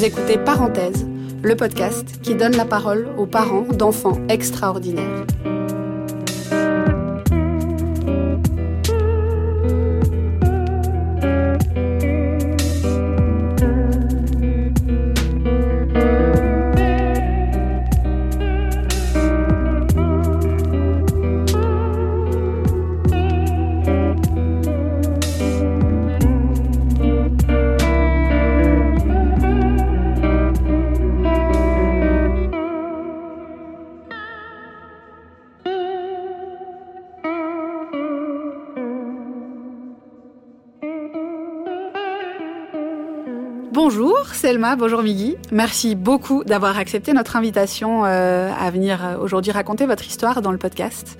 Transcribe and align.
Vous 0.00 0.06
écoutez 0.06 0.38
Parenthèse, 0.38 1.06
le 1.42 1.56
podcast 1.56 2.22
qui 2.22 2.34
donne 2.34 2.56
la 2.56 2.64
parole 2.64 3.08
aux 3.18 3.26
parents 3.26 3.66
d'enfants 3.70 4.18
extraordinaires. 4.30 5.26
Bonjour 44.60 45.02
Migui. 45.02 45.36
Merci 45.52 45.94
beaucoup 45.94 46.44
d'avoir 46.44 46.76
accepté 46.76 47.14
notre 47.14 47.36
invitation 47.36 48.04
euh, 48.04 48.50
à 48.52 48.70
venir 48.70 49.02
euh, 49.02 49.16
aujourd'hui 49.16 49.52
raconter 49.52 49.86
votre 49.86 50.06
histoire 50.06 50.42
dans 50.42 50.52
le 50.52 50.58
podcast. 50.58 51.18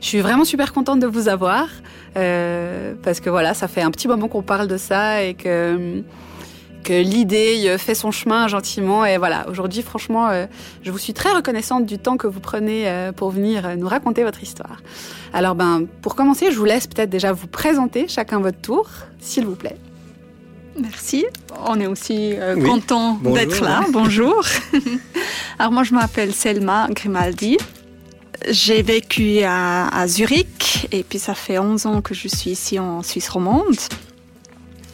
Je 0.00 0.06
suis 0.06 0.20
vraiment 0.20 0.46
super 0.46 0.72
contente 0.72 0.98
de 0.98 1.06
vous 1.06 1.28
avoir 1.28 1.68
euh, 2.16 2.94
parce 3.02 3.20
que 3.20 3.28
voilà, 3.28 3.52
ça 3.52 3.68
fait 3.68 3.82
un 3.82 3.90
petit 3.90 4.08
moment 4.08 4.26
qu'on 4.28 4.42
parle 4.42 4.68
de 4.68 4.78
ça 4.78 5.22
et 5.22 5.34
que 5.34 6.02
que 6.82 6.94
l'idée 6.94 7.76
fait 7.76 7.94
son 7.94 8.10
chemin 8.10 8.48
gentiment 8.48 9.04
et 9.04 9.18
voilà, 9.18 9.46
aujourd'hui 9.50 9.82
franchement, 9.82 10.30
je 10.82 10.90
vous 10.90 10.96
suis 10.96 11.12
très 11.12 11.30
reconnaissante 11.30 11.84
du 11.84 11.98
temps 11.98 12.16
que 12.16 12.26
vous 12.26 12.40
prenez 12.40 12.90
pour 13.14 13.28
venir 13.28 13.76
nous 13.76 13.88
raconter 13.88 14.24
votre 14.24 14.42
histoire. 14.42 14.80
Alors 15.34 15.54
ben 15.54 15.84
pour 16.00 16.14
commencer, 16.14 16.50
je 16.50 16.56
vous 16.56 16.64
laisse 16.64 16.86
peut-être 16.86 17.10
déjà 17.10 17.32
vous 17.32 17.48
présenter 17.48 18.08
chacun 18.08 18.40
votre 18.40 18.60
tour, 18.60 18.88
s'il 19.20 19.44
vous 19.44 19.56
plaît. 19.56 19.76
Merci. 20.80 21.26
On 21.66 21.80
est 21.80 21.86
aussi 21.86 22.32
euh, 22.34 22.54
Oui. 22.56 22.68
content 22.68 23.14
d'être 23.14 23.60
là. 23.62 23.84
Bonjour. 23.92 24.44
Alors 25.58 25.72
moi, 25.72 25.82
je 25.82 25.92
m'appelle 25.94 26.32
Selma 26.32 26.86
Grimaldi. 26.90 27.58
J'ai 28.48 28.82
vécu 28.82 29.42
à, 29.42 29.88
à 29.88 30.06
Zurich 30.06 30.86
et 30.92 31.02
puis 31.02 31.18
ça 31.18 31.34
fait 31.34 31.58
11 31.58 31.86
ans 31.86 32.00
que 32.00 32.14
je 32.14 32.28
suis 32.28 32.50
ici 32.50 32.78
en 32.78 33.02
Suisse 33.02 33.28
romande. 33.28 33.76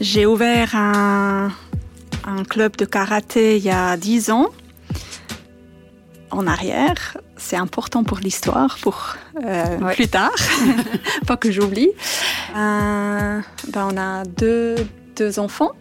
J'ai 0.00 0.24
ouvert 0.24 0.74
un, 0.74 1.52
un 2.26 2.44
club 2.44 2.76
de 2.76 2.86
karaté 2.86 3.58
il 3.58 3.62
y 3.64 3.70
a 3.70 3.96
10 3.98 4.30
ans 4.30 4.48
en 6.30 6.46
arrière. 6.46 7.18
C'est 7.36 7.56
important 7.56 8.02
pour 8.02 8.18
l'histoire, 8.18 8.78
pour 8.80 9.14
euh, 9.44 9.78
Ouais. 9.80 9.94
plus 9.94 10.08
tard, 10.08 10.32
pas 11.26 11.36
que 11.36 11.50
j'oublie. 11.52 11.90
Euh, 12.56 13.40
ben 13.68 13.88
on 13.92 13.96
a 13.98 14.24
deux, 14.24 14.76
deux 15.16 15.38
enfants. 15.38 15.72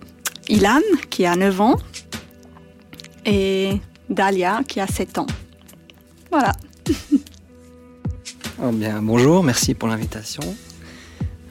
Ilan, 0.50 0.81
qui 1.09 1.26
a 1.26 1.36
9 1.36 1.62
ans, 1.62 1.76
et 3.26 3.80
Dalia, 4.09 4.62
qui 4.67 4.80
a 4.80 4.88
7 4.88 5.17
ans. 5.20 5.28
Voilà. 6.31 6.52
Oh 8.62 8.72
bien, 8.72 9.02
bonjour, 9.02 9.44
merci 9.44 9.74
pour 9.74 9.90
l'invitation. 9.90 10.44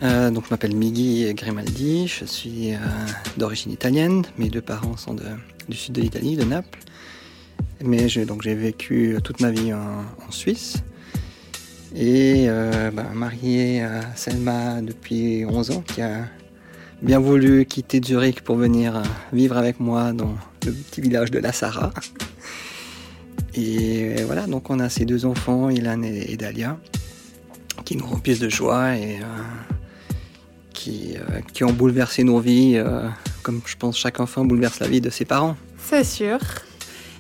Euh, 0.03 0.31
donc, 0.31 0.45
je 0.47 0.51
m'appelle 0.51 0.75
Migui 0.75 1.35
Grimaldi, 1.35 2.07
je 2.07 2.25
suis 2.25 2.73
euh, 2.73 2.79
d'origine 3.37 3.73
italienne. 3.73 4.23
Mes 4.39 4.49
deux 4.49 4.63
parents 4.63 4.97
sont 4.97 5.17
du 5.69 5.77
sud 5.77 5.95
de 5.95 6.01
l'Italie, 6.01 6.37
de 6.37 6.45
Naples. 6.45 6.79
Mais 7.85 8.09
j'ai 8.09 8.25
vécu 8.25 9.19
toute 9.23 9.41
ma 9.41 9.51
vie 9.51 9.75
en, 9.75 10.31
Suisse. 10.31 10.77
Et 11.95 12.47
euh, 12.49 12.91
ben, 12.93 13.11
marié 13.15 13.83
à 13.83 14.01
Selma 14.17 14.81
depuis 14.81 15.45
11 15.45 15.73
ans, 15.73 15.85
qui 15.87 16.01
a 16.01 16.29
bien 17.03 17.19
voulu 17.19 17.67
quitter 17.67 18.01
Zurich 18.03 18.43
pour 18.43 18.57
venir 18.57 18.97
euh, 18.97 19.03
vivre 19.33 19.57
avec 19.57 19.81
moi 19.81 20.13
dans 20.13 20.35
le 20.65 20.73
petit 20.73 21.01
village 21.01 21.31
de 21.31 21.39
La 21.39 21.53
Sarra. 21.53 21.93
Et 23.55 24.23
voilà, 24.25 24.47
donc 24.47 24.71
on 24.71 24.81
a 24.81 24.89
ces 24.89 25.05
deux 25.05 25.27
enfants, 25.27 25.69
Ilan 25.69 26.03
et, 26.03 26.37
Dalia, 26.37 26.79
qui 27.85 27.97
nous 27.97 28.07
remplissent 28.07 28.39
de 28.39 28.49
joie 28.49 28.97
et 28.97 29.17
euh, 29.17 29.27
qui, 30.73 31.17
euh, 31.17 31.41
qui 31.53 31.65
ont 31.65 31.73
bouleversé 31.73 32.25
nos 32.25 32.41
vies, 32.41 32.77
euh, 32.77 33.07
comme 33.43 33.61
je 33.67 33.77
pense 33.77 33.99
chaque 33.99 34.21
enfant 34.21 34.45
bouleverse 34.45 34.81
la 34.81 34.89
vie 34.89 35.03
de 35.03 35.11
ses 35.11 35.27
parents. 35.27 35.57
C'est 35.79 36.05
sûr. 36.05 36.39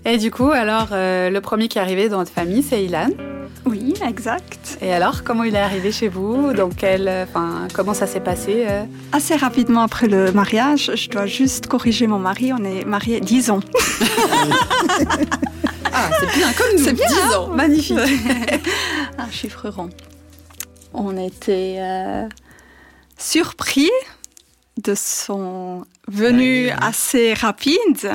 Et 0.07 0.17
du 0.17 0.31
coup, 0.31 0.51
alors 0.51 0.89
le 0.91 1.39
premier 1.41 1.69
qui 1.69 1.79
est 1.79 1.81
arrivé 1.81 2.09
dans 2.09 2.19
votre 2.19 2.33
famille, 2.33 2.63
c'est 2.63 2.83
Ilan. 2.83 3.11
Oui, 3.65 3.95
exact. 4.05 4.79
Et 4.81 4.93
alors, 4.93 5.23
comment 5.23 5.45
il 5.45 5.55
est 5.55 5.61
arrivé 5.61 5.93
chez 5.93 6.09
vous? 6.09 6.53
Donc, 6.53 6.77
quel, 6.77 7.09
enfin, 7.09 7.69
comment 7.75 7.95
ça 7.95 8.07
s'est 8.07 8.21
passé 8.21 8.65
euh? 8.69 8.85
Assez 9.13 9.37
rapidement 9.37 9.83
après 9.83 10.09
le 10.09 10.33
mariage, 10.33 10.91
je 10.95 11.09
dois 11.09 11.27
juste 11.27 11.69
corriger 11.69 12.07
mon 12.07 12.19
mari. 12.19 12.53
On 12.53 12.65
est 12.65 12.85
mariés 12.85 13.21
10 13.21 13.51
ans. 13.51 13.61
Ah, 15.95 16.11
c'est 16.19 16.39
bien 16.39 16.53
comme 16.55 16.79
nous. 16.79 16.85
C'est 16.85 16.93
bien, 16.95 17.07
10 17.07 17.35
ans, 17.35 17.49
magnifique. 17.49 17.99
Un 19.19 19.31
chiffre 19.31 19.69
rond. 19.69 19.91
On 20.95 21.17
était 21.19 21.77
euh, 21.79 22.29
surpris 23.19 23.91
de 24.83 24.95
son 24.95 25.85
venue 26.09 26.71
assez 26.71 27.35
rapide. 27.35 28.09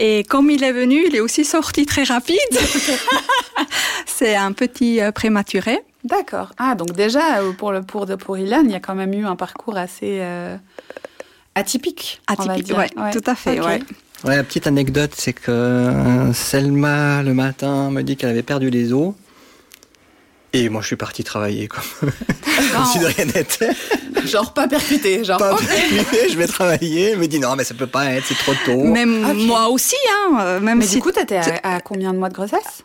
Et 0.00 0.22
comme 0.22 0.48
il 0.50 0.62
est 0.62 0.72
venu, 0.72 1.04
il 1.08 1.16
est 1.16 1.20
aussi 1.20 1.44
sorti 1.44 1.84
très 1.84 2.04
rapide. 2.04 2.38
C'est 4.06 4.36
un 4.36 4.52
petit 4.52 5.00
euh, 5.00 5.10
prématuré. 5.12 5.80
D'accord. 6.04 6.50
Ah, 6.56 6.74
donc 6.76 6.92
déjà, 6.92 7.40
euh, 7.40 7.52
pour, 7.52 7.72
le, 7.72 7.82
pour, 7.82 8.06
de- 8.06 8.14
pour 8.14 8.38
Ilan, 8.38 8.62
il 8.64 8.70
y 8.70 8.74
a 8.74 8.80
quand 8.80 8.94
même 8.94 9.12
eu 9.12 9.26
un 9.26 9.34
parcours 9.36 9.76
assez 9.76 10.18
euh, 10.20 10.56
atypique. 11.54 12.20
Atypique, 12.28 12.72
ouais, 12.76 12.88
tout 13.12 13.22
à 13.26 13.34
fait, 13.34 13.58
Ok. 13.60 13.66
ouais. 13.66 13.82
Ouais, 14.24 14.36
la 14.36 14.42
petite 14.44 14.66
anecdote, 14.66 15.12
c'est 15.16 15.32
que 15.32 16.30
Selma, 16.34 17.22
le 17.22 17.34
matin, 17.34 17.90
me 17.90 18.02
dit 18.02 18.16
qu'elle 18.16 18.30
avait 18.30 18.42
perdu 18.42 18.68
les 18.70 18.92
os. 18.92 19.14
Et 20.54 20.68
moi, 20.70 20.80
je 20.80 20.86
suis 20.86 20.96
parti 20.96 21.22
travailler 21.24 21.68
comme, 21.68 21.82
comme 22.00 22.84
si 22.86 22.98
de 22.98 23.04
rien 23.06 23.26
n'était. 23.26 23.70
Genre 24.24 24.52
pas 24.54 24.66
percuté, 24.66 25.22
genre. 25.24 25.38
Pas 25.38 25.52
ok. 25.54 25.62
prévu, 25.62 26.04
je 26.30 26.36
vais 26.38 26.46
travailler. 26.46 27.10
Elle 27.10 27.18
me 27.18 27.26
dit 27.26 27.38
non, 27.38 27.54
mais 27.54 27.64
ça 27.64 27.74
peut 27.74 27.86
pas 27.86 28.06
être, 28.12 28.24
c'est 28.26 28.34
trop 28.38 28.54
tôt. 28.64 28.82
Même 28.84 29.24
Ok. 29.24 29.36
moi 29.46 29.68
aussi, 29.68 29.96
hein, 30.10 30.38
euh, 30.40 30.60
même 30.60 30.78
Mais 30.78 30.86
si 30.86 30.96
du 30.96 31.02
coup, 31.02 31.12
t'étais 31.12 31.36
à, 31.62 31.74
à 31.76 31.80
combien 31.80 32.12
de 32.14 32.18
mois 32.18 32.28
de 32.30 32.34
grossesse? 32.34 32.82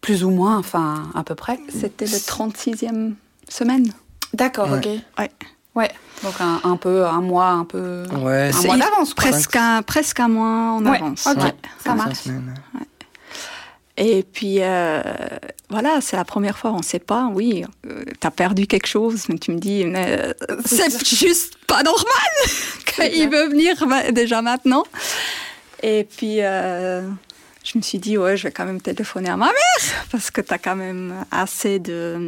Plus 0.00 0.24
ou 0.24 0.30
moins, 0.30 0.58
enfin, 0.58 1.10
à 1.14 1.22
peu 1.24 1.34
près. 1.34 1.58
c'était 1.68 2.06
le 2.06 2.16
36e 2.18 3.14
semaine. 3.48 3.92
D'accord, 4.32 4.70
Ouais. 4.70 4.78
ok. 4.78 4.88
Ouais. 5.18 5.30
Ouais. 5.74 5.90
Donc 6.22 6.34
un, 6.40 6.60
un 6.64 6.76
peu, 6.76 7.04
un 7.06 7.20
mois, 7.20 7.48
un 7.48 7.64
peu. 7.64 8.04
Ouais, 8.22 8.48
un 8.48 8.52
c'est- 8.52 8.66
mois 8.66 8.76
d'avance, 8.76 9.12
quoi. 9.14 9.24
Presque 9.30 9.56
un, 9.56 9.82
presque 9.82 10.20
un 10.20 10.28
mois 10.28 10.72
en 10.78 10.84
Ouais, 10.86 10.96
avance. 10.98 11.26
ok. 11.26 11.42
ouais. 11.42 11.54
Ça 11.82 11.94
marche. 11.94 12.18
Et 13.96 14.24
puis, 14.24 14.56
euh, 14.60 15.02
voilà, 15.70 16.00
c'est 16.00 16.16
la 16.16 16.24
première 16.24 16.58
fois, 16.58 16.72
on 16.72 16.78
ne 16.78 16.82
sait 16.82 16.98
pas, 16.98 17.28
oui, 17.32 17.64
tu 17.84 18.26
as 18.26 18.30
perdu 18.32 18.66
quelque 18.66 18.88
chose, 18.88 19.28
mais 19.28 19.38
tu 19.38 19.52
me 19.52 19.58
dis, 19.58 19.84
mais, 19.84 20.18
euh, 20.20 20.56
c'est 20.64 21.06
juste 21.06 21.56
pas 21.66 21.82
normal 21.82 22.04
qu'il 22.86 23.28
veut 23.30 23.48
venir 23.48 23.76
déjà 24.12 24.42
maintenant. 24.42 24.82
Et 25.82 26.04
puis, 26.04 26.42
euh, 26.42 27.02
je 27.62 27.78
me 27.78 27.82
suis 27.82 27.98
dit, 27.98 28.18
ouais, 28.18 28.36
je 28.36 28.44
vais 28.44 28.52
quand 28.52 28.64
même 28.64 28.80
téléphoner 28.80 29.30
à 29.30 29.36
ma 29.36 29.46
mère, 29.46 30.06
parce 30.10 30.30
que 30.32 30.40
tu 30.40 30.52
as 30.52 30.58
quand 30.58 30.76
même 30.76 31.24
assez 31.30 31.78
de... 31.78 32.26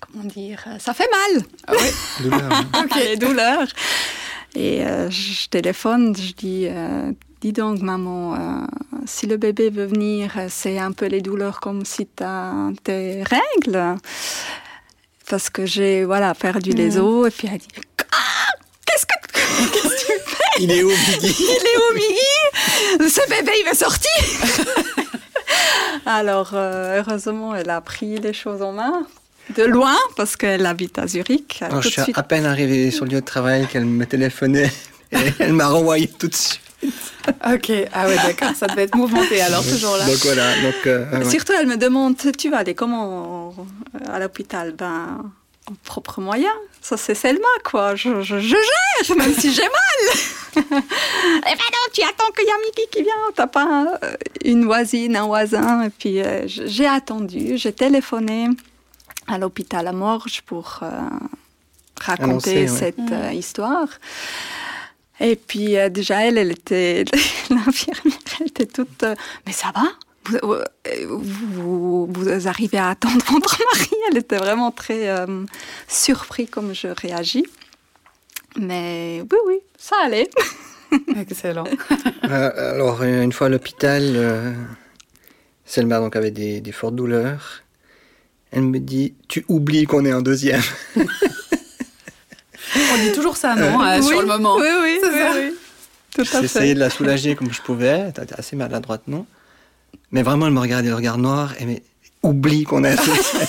Comment 0.00 0.24
dire 0.24 0.64
Ça 0.78 0.94
fait 0.94 1.08
mal 1.10 1.44
Ah. 1.66 1.72
Douleur, 2.22 2.52
hein. 2.52 2.86
les 2.96 3.16
douleurs. 3.16 3.68
Et 4.54 4.84
euh, 4.84 5.10
je 5.10 5.48
téléphone, 5.48 6.14
je 6.16 6.32
dis, 6.32 6.66
euh, 6.68 7.12
dis 7.42 7.52
donc 7.52 7.80
maman, 7.80 8.34
euh, 8.34 8.38
si 9.04 9.26
le 9.26 9.36
bébé 9.36 9.68
veut 9.68 9.86
venir, 9.86 10.30
c'est 10.48 10.78
un 10.78 10.92
peu 10.92 11.06
les 11.06 11.20
douleurs 11.20 11.58
comme 11.58 11.84
si 11.84 12.06
tu 12.06 12.22
as 12.22 12.70
tes 12.84 13.24
règles. 13.24 13.96
Parce 15.28 15.50
que 15.50 15.66
j'ai 15.66 16.04
voilà, 16.04 16.34
perdu 16.34 16.70
les 16.70 16.98
os. 16.98 17.26
Et 17.26 17.30
puis 17.32 17.48
elle 17.52 17.58
dit, 17.58 17.66
ah, 18.12 18.52
qu'est-ce 18.86 19.06
que, 19.06 19.72
qu'est-ce 19.72 19.88
que 19.88 20.00
tu 20.00 20.12
fais? 20.24 20.62
Il 20.62 20.70
est 20.70 20.84
où, 20.84 20.88
Biggie 20.88 21.36
Il 21.48 21.66
est 21.66 21.78
où, 21.78 21.94
Miggy 21.94 23.10
Ce 23.10 23.28
bébé, 23.28 23.52
il 23.58 23.64
va 23.64 23.74
sortir 23.74 24.10
Alors, 26.06 26.50
euh, 26.54 27.00
heureusement, 27.00 27.56
elle 27.56 27.70
a 27.70 27.80
pris 27.80 28.18
les 28.18 28.32
choses 28.32 28.62
en 28.62 28.72
main. 28.72 29.06
De 29.56 29.64
loin, 29.64 29.96
parce 30.16 30.36
qu'elle 30.36 30.64
habite 30.64 30.96
à 30.98 31.08
Zurich. 31.08 31.60
Alors, 31.62 31.82
je 31.82 31.88
de 31.88 31.92
suis 31.92 32.02
suite 32.02 32.18
à 32.18 32.22
peine 32.22 32.46
arrivé 32.46 32.92
sur 32.92 33.04
le 33.04 33.10
lieu 33.10 33.20
de 33.20 33.26
travail 33.26 33.66
qu'elle 33.66 33.84
me 33.84 34.06
téléphonait 34.06 34.70
et 35.10 35.32
elle 35.40 35.52
m'a 35.52 35.66
renvoyé 35.66 36.06
tout 36.06 36.28
de 36.28 36.34
suite. 36.34 36.61
Ok, 37.54 37.70
ah 37.92 38.06
ouais, 38.08 38.16
d'accord, 38.16 38.54
ça 38.56 38.66
devait 38.66 38.82
être 38.84 38.96
mouvementé 38.96 39.40
alors 39.40 39.62
ce 39.62 39.76
jour-là. 39.76 40.04
Donc 40.06 40.16
voilà, 40.24 40.54
donc 40.62 40.86
euh, 40.86 41.18
ouais. 41.18 41.30
Surtout, 41.30 41.52
elle 41.58 41.66
me 41.68 41.76
demande, 41.76 42.16
tu 42.36 42.50
vas 42.50 42.58
aller 42.58 42.74
comment 42.74 43.54
à 44.12 44.18
l'hôpital? 44.18 44.72
Ben, 44.72 45.30
propre 45.84 46.20
moyen. 46.20 46.50
Ça, 46.80 46.96
c'est 46.96 47.14
Selma, 47.14 47.46
quoi. 47.64 47.94
Je, 47.94 48.22
je, 48.22 48.40
je 48.40 48.56
gère, 48.56 49.16
même 49.16 49.32
si 49.34 49.52
j'ai 49.52 49.62
mal. 49.62 50.16
eh 50.56 50.60
ben 50.60 50.74
non, 50.74 51.86
tu 51.94 52.02
attends 52.02 52.30
qu'il 52.36 52.46
y 52.46 52.50
a 52.50 52.58
Mickey 52.66 52.88
qui 52.90 53.02
vient. 53.02 53.12
T'as 53.36 53.46
pas 53.46 53.98
euh, 54.02 54.14
une 54.44 54.64
voisine, 54.64 55.14
un 55.16 55.26
voisin. 55.26 55.84
Et 55.84 55.90
puis, 55.90 56.20
euh, 56.20 56.42
j'ai 56.46 56.86
attendu. 56.86 57.56
J'ai 57.56 57.72
téléphoné 57.72 58.48
à 59.28 59.38
l'hôpital 59.38 59.86
à 59.86 59.92
Morges 59.92 60.42
pour 60.44 60.80
euh, 60.82 60.88
raconter 62.00 62.62
Annoncer, 62.64 62.66
cette 62.66 62.98
Mm. 62.98 63.12
euh, 63.12 63.32
histoire. 63.32 63.86
Et 65.22 65.36
puis, 65.36 65.78
euh, 65.78 65.88
déjà, 65.88 66.26
elle, 66.26 66.36
elle 66.36 66.50
était, 66.50 67.04
l'infirmière, 67.50 68.18
elle 68.40 68.48
était 68.48 68.66
toute, 68.66 69.04
euh, 69.04 69.14
mais 69.46 69.52
ça 69.52 69.70
va? 69.72 69.84
Vous, 70.24 70.52
euh, 70.52 70.64
vous, 71.06 72.06
vous, 72.06 72.06
vous 72.12 72.48
arrivez 72.48 72.78
à 72.78 72.88
attendre 72.88 73.24
votre 73.30 73.62
mari? 73.72 73.90
Elle 74.10 74.18
était 74.18 74.36
vraiment 74.36 74.72
très 74.72 75.08
euh, 75.08 75.44
surpris 75.86 76.46
comme 76.48 76.74
je 76.74 76.88
réagis. 76.88 77.46
Mais 78.56 79.22
oui, 79.30 79.38
oui, 79.46 79.58
ça 79.78 79.96
allait. 80.02 80.28
Excellent. 81.16 81.64
Euh, 82.24 82.74
alors, 82.74 83.02
une 83.02 83.32
fois 83.32 83.46
à 83.46 83.50
l'hôpital, 83.50 84.02
euh, 84.04 84.52
Selma 85.64 85.98
donc, 85.98 86.16
avait 86.16 86.32
des, 86.32 86.60
des 86.60 86.72
fortes 86.72 86.96
douleurs. 86.96 87.62
Elle 88.50 88.64
me 88.64 88.80
dit 88.80 89.14
Tu 89.28 89.44
oublies 89.48 89.84
qu'on 89.84 90.04
est 90.04 90.12
en 90.12 90.20
deuxième. 90.20 90.62
On 92.74 92.98
dit 92.98 93.12
toujours 93.12 93.36
ça, 93.36 93.54
non, 93.54 93.82
euh, 93.82 93.98
Oui, 93.98 94.06
sur 94.06 94.20
le 94.20 94.26
moment. 94.26 94.56
Oui, 94.56 94.66
oui, 94.82 94.98
C'est 95.02 95.08
oui, 95.10 95.18
ça. 95.18 95.30
oui. 95.36 95.54
Tout 96.14 96.20
à 96.36 96.40
J'ai 96.40 96.44
essayé 96.44 96.68
fait. 96.68 96.74
de 96.74 96.80
la 96.80 96.90
soulager 96.90 97.34
comme 97.34 97.52
je 97.52 97.60
pouvais. 97.62 98.10
Elle 98.16 98.24
était 98.24 98.34
assez 98.38 98.56
maladroite, 98.56 99.02
non 99.08 99.26
Mais 100.10 100.22
vraiment, 100.22 100.46
elle 100.46 100.52
me 100.52 100.60
regardait 100.60 100.88
le 100.88 100.94
regard 100.94 101.18
noir 101.18 101.52
et 101.58 101.64
mais 101.64 101.82
oublie 102.22 102.64
qu'on 102.64 102.84
est 102.84 102.92
en 102.92 103.02
deuxième. 103.04 103.46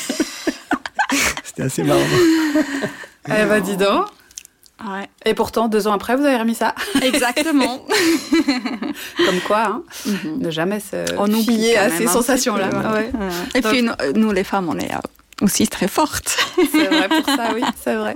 C'était 1.43 1.63
assez 1.63 1.83
marrant. 1.83 1.99
Eh 3.27 3.45
ben, 3.45 3.59
dis 3.61 3.77
donc. 3.77 4.07
Ouais, 4.85 5.07
Et 5.25 5.33
pourtant, 5.33 5.67
deux 5.69 5.87
ans 5.87 5.93
après, 5.93 6.15
vous 6.17 6.25
avez 6.25 6.35
remis 6.37 6.55
ça. 6.55 6.73
exactement. 7.01 7.85
Comme 9.25 9.39
quoi, 9.47 9.65
hein, 9.65 9.83
Mhm. 10.05 10.39
ne 10.39 10.51
jamais 10.51 10.79
se 10.79 11.05
On 11.17 11.31
oublie 11.31 11.57
fier 11.57 11.75
quand 11.75 11.81
à 11.85 11.89
ces 11.97 12.03
petit 12.05 12.11
sensations-là. 12.13 12.69
ouais. 12.69 12.93
Ouais. 12.93 13.11
Et 13.55 13.61
Donc- 13.61 13.71
puis, 13.71 13.81
nous, 13.83 13.93
nous, 14.15 14.31
les 14.31 14.43
femmes, 14.43 14.67
on 14.69 14.77
est 14.77 14.91
euh, 14.91 14.97
aussi 15.43 15.67
très 15.67 15.87
fortes. 15.87 16.37
C'est 16.71 16.87
vrai 16.87 17.07
pour 17.09 17.25
ça, 17.25 17.51
oui, 17.53 17.61
c'est 17.83 17.95
vrai. 17.95 18.13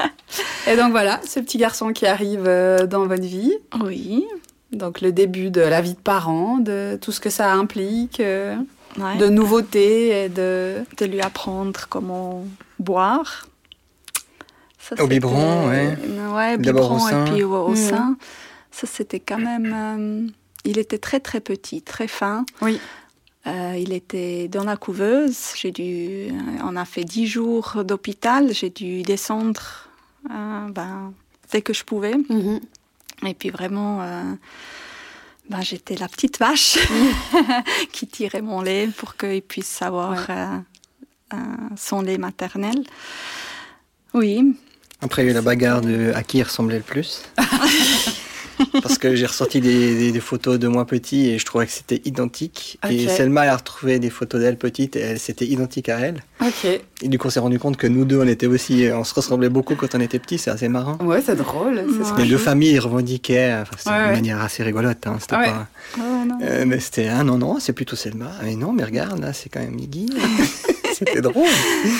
Et 0.68 0.76
donc 0.76 0.92
voilà, 0.92 1.20
ce 1.28 1.40
petit 1.40 1.58
garçon 1.58 1.94
qui 1.94 2.06
arrive 2.06 2.46
euh, 2.48 2.88
dans 2.88 3.06
votre 3.06 3.24
vie. 3.24 3.54
Oui. 3.84 4.26
Donc 4.72 5.02
le 5.02 5.12
début 5.12 5.50
de 5.50 5.62
la 5.62 5.82
vie 5.82 5.94
de 5.94 6.00
parent, 6.00 6.58
de 6.58 6.98
tout 7.02 7.12
ce 7.12 7.20
que 7.20 7.30
ça 7.30 7.52
implique, 7.54 8.20
euh, 8.20 8.56
Ouais. 8.98 9.18
de 9.18 9.28
nouveautés 9.28 10.24
et 10.24 10.30
de... 10.30 10.78
de 10.98 11.06
lui 11.06 11.22
apprendre 11.22 11.82
comment 11.88 12.44
boire. 12.80 13.46
Ça, 14.80 14.96
Au 15.04 15.06
biberon, 15.08 15.70
c'était- 15.70 16.34
Ouais, 16.34 16.56
au 16.56 16.58
biberon 16.58 17.08
et 17.10 17.30
puis 17.32 17.44
au, 17.44 17.54
au 17.56 17.70
Mhm. 17.70 17.76
sein. 17.76 18.18
Ça, 18.72 18.88
c'était 18.88 19.20
quand 19.20 19.38
même... 19.38 19.72
euh, 19.76 20.28
il 20.66 20.80
était 20.80 20.98
très, 20.98 21.20
très 21.20 21.42
petit, 21.42 21.82
très 21.84 22.08
fin. 22.08 22.44
Oui. 22.62 22.80
Euh, 23.48 23.78
il 23.80 23.94
était 23.94 24.48
dans 24.50 24.64
la 24.66 24.76
couveuse. 24.76 25.38
J'ai 25.56 25.72
dû... 25.72 26.28
On 26.64 26.76
a 26.76 26.84
fait 26.86 27.06
dix 27.06 27.28
jours 27.28 27.84
d'hôpital. 27.86 28.54
J'ai 28.54 28.70
dû 28.70 29.04
descendre 29.04 29.62
euh, 30.30 30.68
ben, 30.70 31.14
dès 31.52 31.62
que 31.62 31.74
je 31.74 31.84
pouvais. 31.86 32.14
Et 33.26 33.34
puis 33.34 33.50
vraiment... 33.50 34.02
euh, 34.02 34.22
ben, 35.50 35.62
j'étais 35.62 35.96
la 35.96 36.10
petite 36.10 36.40
vache 36.40 36.78
qui 37.94 38.06
tirait 38.08 38.42
mon 38.42 38.62
lait 38.62 38.90
pour 38.98 39.16
qu'il 39.16 39.42
puisse 39.42 39.82
avoir 39.82 40.12
Ouais. 40.12 40.36
euh, 40.36 40.58
euh, 41.34 41.38
son 41.78 42.02
lait 42.02 42.18
maternel. 42.18 42.84
Oui, 44.14 44.56
Après, 45.02 45.22
il 45.22 45.26
y 45.26 45.28
a 45.30 45.32
eu 45.32 45.36
la 45.36 45.42
bagarre 45.42 45.80
de 45.82 46.12
à 46.16 46.24
qui 46.24 46.40
il 46.40 46.44
ressemblait 46.44 46.78
le 46.78 46.84
plus. 46.84 47.22
Parce 48.82 48.98
que 48.98 49.16
j'ai 49.16 49.26
ressorti 49.26 49.62
des, 49.62 49.96
des- 49.96 50.12
des 50.12 50.20
photos 50.20 50.58
de 50.60 50.68
moi 50.68 50.86
petit 50.86 51.30
et 51.30 51.40
je 51.40 51.46
trouvais 51.46 51.66
que 51.66 51.72
c'était 51.72 52.02
identique. 52.06 52.80
Et. 52.90 53.08
Selma 53.08 53.42
a 53.42 53.56
retrouvé 53.58 54.00
des 54.00 54.10
photos 54.10 54.42
d'elle 54.42 54.58
petite 54.58 54.96
et 54.96 55.00
elle, 55.00 55.20
c'était 55.20 55.46
identique 55.46 55.90
à 55.90 56.00
elle. 56.00 56.24
Ok. 56.42 56.66
Et 57.02 57.08
du 57.08 57.18
coup, 57.20 57.28
on 57.28 57.30
s'est 57.32 57.40
rendu 57.40 57.60
compte 57.60 57.78
que 57.78 57.88
nous 57.88 58.06
deux, 58.06 58.20
on 58.20 58.28
était 58.28 58.48
aussi, 58.48 58.88
on 58.94 59.04
se 59.04 59.14
ressemblait 59.14 59.50
beaucoup 59.50 59.76
quand 59.76 59.94
on 59.96 60.00
était 60.00 60.20
petits. 60.20 60.38
C'est 60.38 60.50
assez 60.52 60.68
marrant. 60.70 60.98
Ouais, 61.04 61.22
c'est 61.26 61.36
drôle. 61.36 61.84
c'est 61.88 62.12
Ouais. 62.14 62.24
Les 62.24 62.30
deux 62.30 62.38
familles 62.38 62.80
revendiquaient, 62.80 63.56
enfin, 63.62 63.92
Ouais, 63.92 63.98
de 64.04 64.06
ouais. 64.08 64.12
manière 64.14 64.42
assez 64.42 64.64
rigolote. 64.64 65.06
Hein, 65.08 65.18
c'était 65.20 65.36
Ouais. 65.36 65.46
pas, 65.46 65.68
Ouais, 65.98 66.26
non. 66.26 66.38
Euh, 66.44 66.64
mais 66.66 66.80
c'était 66.80 67.08
ah 67.08 67.24
non 67.24 67.38
non, 67.38 67.60
c'est 67.60 67.74
plutôt 67.74 67.96
Selma. 67.96 68.32
Mais 68.44 68.56
non, 68.56 68.74
mais 68.74 68.84
regarde 68.84 69.20
là, 69.20 69.34
c'est 69.34 69.50
quand 69.50 69.60
même 69.60 69.76
Miggy. 69.76 70.08
c'était 71.06 71.22
drôle. 71.22 71.44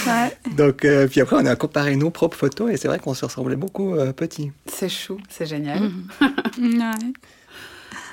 Ouais. 0.08 0.38
Donc 0.56 0.84
euh, 0.86 1.08
puis 1.08 1.22
après, 1.22 1.36
on 1.40 1.46
a 1.46 1.56
comparé 1.56 1.96
nos 1.96 2.10
propres 2.10 2.38
photos 2.38 2.72
et 2.72 2.78
c'est 2.78 2.88
vrai 2.88 3.00
qu'on 3.00 3.14
se 3.14 3.26
ressemblait 3.26 3.56
beaucoup 3.56 3.94
euh, 3.96 4.12
petits. 4.14 4.52
C'est 4.66 4.90
chou, 4.90 5.18
c'est 5.30 5.46
génial. 5.46 5.80
Mhm. 5.82 6.08
Ouais. 6.80 7.12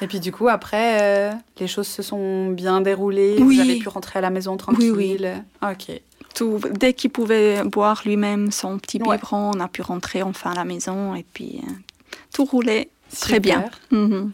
Et 0.03 0.07
puis 0.07 0.21
du 0.21 0.33
coup, 0.33 0.49
après, 0.49 0.99
euh, 1.03 1.33
les 1.61 1.67
choses 1.69 1.87
se 1.87 2.03
sont 2.03 2.51
bien 2.51 2.81
déroulées. 2.81 3.37
Oui. 3.39 3.57
Vous 3.57 3.61
avez 3.63 3.77
pu 3.79 3.89
rentrer 3.89 4.19
à 4.19 4.23
la 4.23 4.31
maison 4.31 4.57
tranquille. 4.57 4.93
Oui, 4.95 5.19
Ok. 5.63 6.01
Tout, 6.35 6.61
dès 6.73 6.93
qu'il 6.95 7.11
pouvait 7.11 7.63
boire 7.65 8.03
lui-même 8.05 8.51
son 8.51 8.79
petit 8.79 9.01
Ouais. 9.01 9.17
biberon, 9.17 9.53
on 9.55 9.61
a 9.61 9.69
pu 9.69 9.83
rentrer 9.83 10.23
enfin 10.23 10.51
à 10.51 10.55
la 10.55 10.65
maison 10.65 11.15
et 11.15 11.25
puis 11.33 11.61
euh, 11.65 11.71
tout 12.33 12.45
roulait 12.45 12.89
très 13.21 13.35
Super. 13.37 13.41
bien. 13.41 13.71
Mhm. 13.99 14.33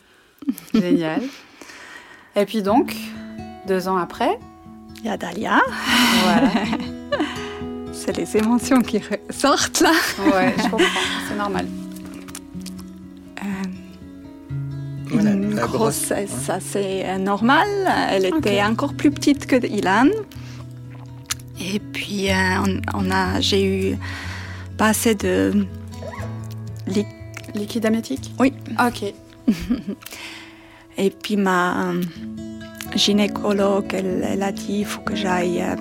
Génial. 0.75 1.23
Et 2.37 2.47
puis 2.47 2.63
donc, 2.63 2.97
deux 3.69 3.87
ans 3.87 3.99
après, 3.99 4.39
Il 5.03 5.07
y 5.07 5.09
a 5.09 5.17
Dalia, 5.17 5.59
voilà. 6.25 6.51
c'est 7.93 8.17
les 8.17 8.37
émotions 8.37 8.81
qui 8.83 9.01
sortent 9.31 9.81
là. 9.81 9.93
Ouais, 10.25 10.55
je 10.59 10.63
comprends, 10.65 10.87
c'est 11.29 11.37
normal. 11.37 11.67
Euh, 13.43 13.47
Voilà, 15.07 15.31
une 15.31 15.55
la 15.55 15.67
grossesse 15.67 16.31
grosse, 16.31 16.51
assez 16.51 17.03
euh, 17.05 17.17
normale. 17.19 17.69
Elle 18.11 18.27
était 18.27 18.63
encore 18.63 18.93
plus 18.95 19.11
petite 19.11 19.47
que 19.47 19.65
Ilan. 19.67 20.09
Et 21.59 21.79
puis, 21.79 22.31
euh, 22.31 22.35
on, 22.95 23.07
on 23.07 23.11
a, 23.11 23.41
j'ai 23.41 23.93
eu 23.93 23.97
pas 24.77 24.89
assez 24.89 25.15
de 25.15 25.67
li- 26.87 27.07
Liquide 27.55 27.87
amniotique? 27.87 28.33
Oui. 28.39 28.53
Ok. 28.87 29.13
Et 30.99 31.11
puis, 31.11 31.37
ma 31.37 31.91
euh, 31.91 32.03
gynécologue, 32.97 33.87
elle, 33.95 34.25
elle 34.29 34.43
a 34.43 34.53
dit 34.53 34.79
il 34.81 34.85
faut 34.85 35.01
que 35.03 35.15
j'aille. 35.15 35.63
euh, 35.63 35.77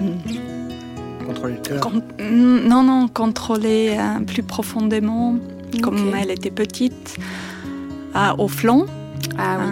Contrôler 1.25 1.55
le 1.55 1.59
cœur. 1.61 1.81
con- 1.81 2.01
non, 2.19 2.83
non, 2.83 3.07
contrôler 3.07 3.95
euh, 3.97 4.23
plus 4.25 4.43
profondément, 4.43 5.35
comme 5.81 6.13
elle 6.19 6.31
était 6.31 6.51
petite, 6.51 7.17
au 8.37 8.47
flanc. 8.47 8.85
Ah 9.37 9.57
oui, 9.59 9.65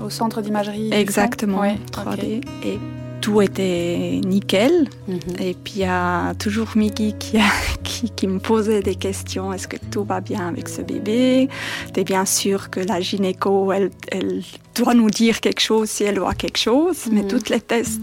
euh, 0.00 0.04
au 0.06 0.10
centre 0.10 0.40
d'imagerie. 0.42 0.92
Exactement, 0.92 1.60
Ouais, 1.60 1.76
3D. 1.92 2.42
Et 2.64 2.78
tout 3.20 3.40
était 3.42 4.20
nickel. 4.24 4.88
Mhm. 5.08 5.18
Et 5.40 5.54
puis 5.54 5.74
il 5.76 5.80
y 5.80 5.84
a 5.84 6.34
toujours 6.34 6.68
Miggy 6.76 7.14
qui, 7.18 7.36
a- 7.38 7.42
qui, 7.82 8.10
qui 8.10 8.26
me 8.26 8.38
posait 8.38 8.80
des 8.82 8.94
questions. 8.94 9.52
Est-ce 9.52 9.68
que 9.68 9.76
tout 9.90 10.04
va 10.04 10.20
bien 10.20 10.48
avec 10.48 10.68
ce 10.68 10.82
bébé? 10.82 11.48
T'es 11.92 12.04
bien 12.04 12.24
sûr 12.24 12.70
que 12.70 12.80
la 12.80 13.00
gynéco, 13.00 13.72
elle, 13.72 13.90
elle 14.10 14.42
doit 14.74 14.94
nous 14.94 15.10
dire 15.10 15.40
quelque 15.40 15.60
chose 15.60 15.88
si 15.90 16.04
elle 16.04 16.18
voit 16.18 16.34
quelque 16.34 16.58
chose. 16.58 17.06
Mais 17.12 17.22
Mhm. 17.22 17.28
toutes 17.28 17.48
les 17.50 17.60
tests, 17.60 18.00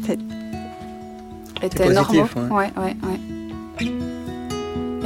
positif, 1.60 1.92
normaux. 1.94 2.56
ouais. 2.56 2.66
Ouais, 2.66 2.72
ouais, 2.78 2.96
ouais. 3.82 3.92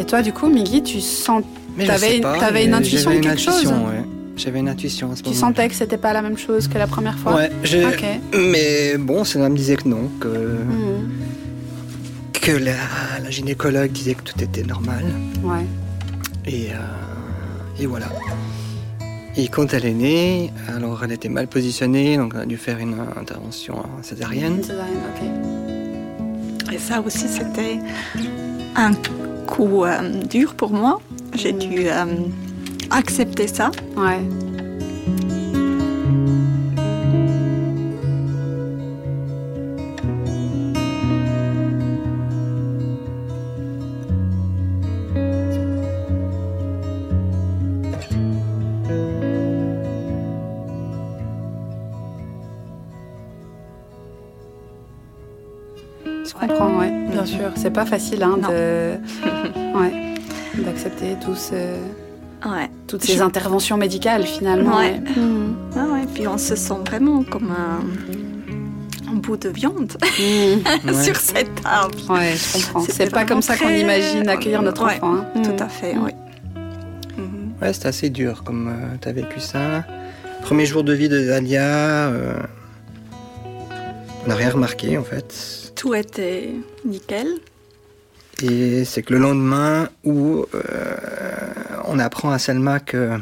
Et 0.02 0.06
toi, 0.06 0.22
du 0.22 0.34
coup, 0.34 0.48
Miggy, 0.48 0.82
tu 0.84 1.00
sens, 1.02 1.44
Mais 1.78 1.86
je 1.86 1.90
T'avais 1.92 2.18
une- 2.18 2.22
pas, 2.24 2.38
t'avais 2.38 2.66
une 2.66 2.72
mais 2.72 2.78
intuition 2.78 3.12
de 3.14 3.20
quelque 3.20 3.40
chose 3.40 3.54
intuition, 3.56 3.86
ouais. 3.88 4.04
J'avais 4.38 4.60
une 4.60 4.70
intuition 4.70 5.12
à 5.12 5.16
ce 5.16 5.22
tu 5.24 5.30
moment. 5.30 5.40
sentais 5.40 5.68
que 5.68 5.76
c'était 5.76 5.98
pas 5.98 6.14
la 6.14 6.22
même 6.22 6.38
chose 6.38 6.68
que 6.68 6.78
la 6.78 6.88
première 6.88 7.18
fois. 7.20 7.36
Ouais, 7.36 7.52
j'ai- 7.64 7.86
Ok. 7.86 8.04
mais 8.34 8.98
bon, 8.98 9.24
Selma 9.24 9.50
me 9.50 9.56
disait 9.58 9.76
que 9.76 9.88
non, 9.88 10.10
que, 10.20 10.28
Mhm. 10.28 11.10
que 12.34 12.52
la, 12.54 12.74
la 13.24 13.30
gynécologue 13.30 13.92
disait 13.92 14.16
que 14.16 14.24
tout 14.24 14.42
était 14.42 14.64
normal. 14.64 15.04
Ouais. 15.44 15.66
Et, 16.48 16.70
euh, 16.72 16.76
et 17.80 17.86
voilà. 17.86 18.08
Et 19.38 19.48
quand 19.48 19.74
elle 19.74 19.86
est 19.86 19.94
née, 19.94 20.52
alors 20.76 21.04
elle 21.04 21.12
était 21.14 21.30
mal 21.30 21.48
positionnée, 21.48 22.18
donc 22.18 22.34
on 22.36 22.40
a 22.40 22.46
dû 22.46 22.58
faire 22.58 22.80
une 22.80 22.96
intervention 23.20 23.76
césarienne. 24.02 24.56
Une 24.58 24.64
césarienne, 24.64 24.98
ok. 25.16 26.74
et 26.74 26.78
ça 26.80 27.02
aussi, 27.02 27.28
c'était 27.28 27.80
un 28.76 28.92
coup 29.46 29.84
euh, 29.86 30.24
dur 30.30 30.54
pour 30.56 30.72
moi. 30.72 31.00
J'ai 31.36 31.54
Mhm. 31.54 31.60
dû 31.60 31.76
euh, 31.88 32.06
accepter 32.92 33.48
ça. 33.48 33.72
Ouais. 33.98 34.20
Je 56.06 56.34
comprends, 56.34 56.78
ouais, 56.80 56.92
bien 57.10 57.26
sûr. 57.26 57.52
C'est 57.56 57.72
pas 57.72 57.86
facile, 57.86 58.24
hein, 58.24 58.38
Non. 58.42 58.48
de... 58.50 58.98
Ouais. 59.80 60.16
tout 61.24 61.36
ce- 61.36 61.54
Ouais. 61.54 62.11
Toutes 62.92 63.04
ces 63.06 63.22
interventions 63.22 63.78
médicales 63.78 64.24
finalement. 64.26 64.78
Ouais. 64.78 65.00
Mm. 65.00 65.56
Ah 65.76 65.86
ouais, 65.94 66.06
puis 66.14 66.28
on 66.28 66.38
se 66.38 66.56
sent 66.56 66.74
vraiment 66.86 67.24
comme 67.24 67.52
un, 67.52 69.10
un 69.12 69.16
bout 69.16 69.38
de 69.38 69.50
viande 69.50 69.94
Mm. 70.02 70.24
Ouais. 70.90 71.04
sur 71.04 71.16
cette 71.16 71.56
table. 71.64 71.96
Ouais, 72.10 72.34
je 72.36 72.66
comprends. 72.68 72.86
C'est 72.90 73.10
pas 73.12 73.26
comme 73.26 73.42
ça 73.42 73.56
qu'on 73.58 73.70
imagine 73.70 74.28
accueillir 74.28 74.62
notre 74.62 74.86
Ouais, 74.86 74.98
enfant. 74.98 75.16
hein. 75.16 75.26
Tout 75.44 75.52
Mm. 75.52 75.64
à 75.64 75.70
fait, 75.70 75.96
oui. 75.98 76.12
Ouais, 77.62 77.74
c'était 77.74 77.88
assez 77.88 78.10
dur 78.10 78.44
comme 78.44 78.74
tu 79.02 79.08
as 79.08 79.12
vécu 79.12 79.40
ça. 79.40 79.86
Premier 80.42 80.66
jour 80.66 80.84
de 80.84 80.94
vie 80.94 81.08
de 81.10 81.28
Dalia, 81.28 82.08
euh, 82.10 82.34
on 84.26 84.28
n'a 84.28 84.36
rien 84.36 84.50
remarqué 84.50 84.98
en 84.98 85.04
fait. 85.04 85.72
Tout 85.76 85.94
était 85.94 86.54
nickel. 86.86 87.28
Et 88.44 88.86
c'est 88.86 89.04
que 89.04 89.14
le 89.14 89.20
lendemain 89.20 89.90
où 90.04 90.46
euh, 90.56 90.96
on 91.86 92.00
apprend 92.00 92.32
à 92.32 92.40
Selma 92.40 92.80
que, 92.80 93.18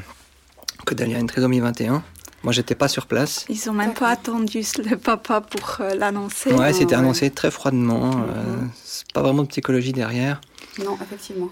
que 0.85 0.93
Dalia 0.93 1.17
a 1.17 1.19
une 1.19 1.27
trisomie 1.27 1.59
21, 1.59 2.03
moi 2.43 2.53
j'étais 2.53 2.75
pas 2.75 2.87
sur 2.87 3.05
place. 3.05 3.45
Ils 3.49 3.69
ont 3.69 3.73
même 3.73 3.93
pas 3.93 4.09
attendu 4.09 4.61
le 4.89 4.95
papa 4.95 5.41
pour 5.41 5.77
euh, 5.81 5.95
l'annoncer. 5.95 6.53
Ouais, 6.53 6.71
c'était 6.73 6.95
ouais. 6.95 7.01
annoncé 7.01 7.29
très 7.31 7.51
froidement. 7.51 8.11
euh, 8.11 8.61
Mhm. 8.61 8.69
c'est 8.83 9.11
pas 9.11 9.21
vraiment 9.21 9.43
de 9.43 9.47
psychologie 9.49 9.91
derrière. 9.93 10.39
Non, 10.83 10.97
effectivement. 11.01 11.49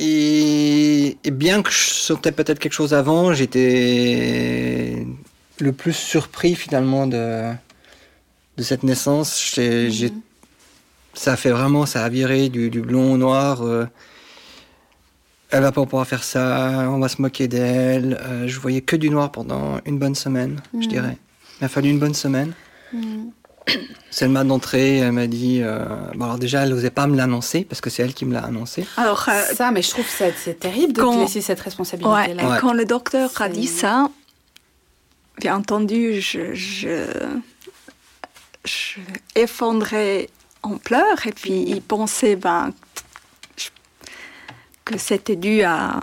Et, 0.00 1.18
et 1.24 1.30
bien 1.30 1.62
que 1.62 1.70
je 1.70 1.78
sentais 1.78 2.32
peut-être 2.32 2.58
quelque 2.60 2.72
chose 2.72 2.94
avant, 2.94 3.32
j'étais 3.34 5.06
le 5.58 5.72
plus 5.72 5.92
surpris 5.92 6.54
finalement 6.54 7.06
de, 7.06 7.52
de 8.56 8.62
cette 8.62 8.82
naissance. 8.84 9.52
J'ai- 9.54 9.90
j'ai- 9.90 10.10
Mhm. 10.10 10.20
Ça 11.14 11.32
a 11.32 11.36
fait 11.36 11.50
vraiment, 11.50 11.86
ça 11.86 12.04
a 12.04 12.08
viré 12.08 12.48
du, 12.48 12.70
du 12.70 12.80
blond 12.80 13.12
au 13.14 13.16
noir. 13.16 13.62
euh, 13.62 13.86
elle 15.50 15.62
va 15.62 15.72
pas 15.72 15.82
pouvoir 15.84 16.06
faire 16.06 16.24
ça, 16.24 16.88
on 16.90 16.98
va 16.98 17.08
se 17.08 17.22
moquer 17.22 17.48
d'elle. 17.48 18.18
Euh, 18.22 18.46
je 18.46 18.60
voyais 18.60 18.82
que 18.82 18.96
du 18.96 19.08
noir 19.08 19.32
pendant 19.32 19.80
une 19.86 19.98
bonne 19.98 20.14
semaine, 20.14 20.60
je 20.74 20.78
Mhm. 20.80 20.86
dirais. 20.88 21.16
Il 21.60 21.64
a 21.64 21.68
fallu 21.68 21.88
une 21.88 21.98
bonne 21.98 22.12
semaine. 22.14 22.52
Mm. 22.92 23.28
Selma 24.10 24.44
d'entrée, 24.44 24.98
elle 24.98 25.12
m'a 25.12 25.26
dit. 25.26 25.60
euh, 25.62 25.84
bon, 26.14 26.24
alors 26.26 26.38
déjà, 26.38 26.62
elle 26.64 26.70
n'osait 26.70 26.90
pas 26.90 27.06
me 27.06 27.16
l'annoncer 27.16 27.64
parce 27.64 27.80
que 27.80 27.88
c'est 27.90 28.02
elle 28.02 28.14
qui 28.14 28.24
me 28.26 28.32
l'a 28.34 28.44
annoncé. 28.44 28.86
Alors, 28.98 29.26
euh, 29.28 29.42
Ça, 29.54 29.70
mais 29.70 29.80
je 29.82 29.90
trouve 29.90 30.04
que 30.04 30.10
c'est- 30.10 30.34
c'est 30.36 30.58
terrible 30.60 30.92
de 30.94 31.00
Quand- 31.00 31.14
te 31.14 31.20
laisser 31.20 31.40
cette 31.40 31.60
responsabilité-là. 31.60 32.48
Ouais. 32.50 32.58
quand 32.60 32.72
le 32.74 32.84
docteur 32.84 33.30
a 33.40 33.48
dit 33.48 33.66
ça, 33.66 34.08
bien 35.40 35.56
entendu, 35.56 36.20
je, 36.20 36.54
je, 36.54 37.04
je 38.64 39.00
effondrais 39.34 40.28
en 40.68 40.78
pleurs 40.78 41.26
et 41.26 41.32
puis 41.32 41.64
il 41.66 41.82
pensait 41.82 42.36
ben, 42.36 42.72
que 44.84 44.98
c'était 44.98 45.36
dû 45.36 45.62
à 45.62 46.00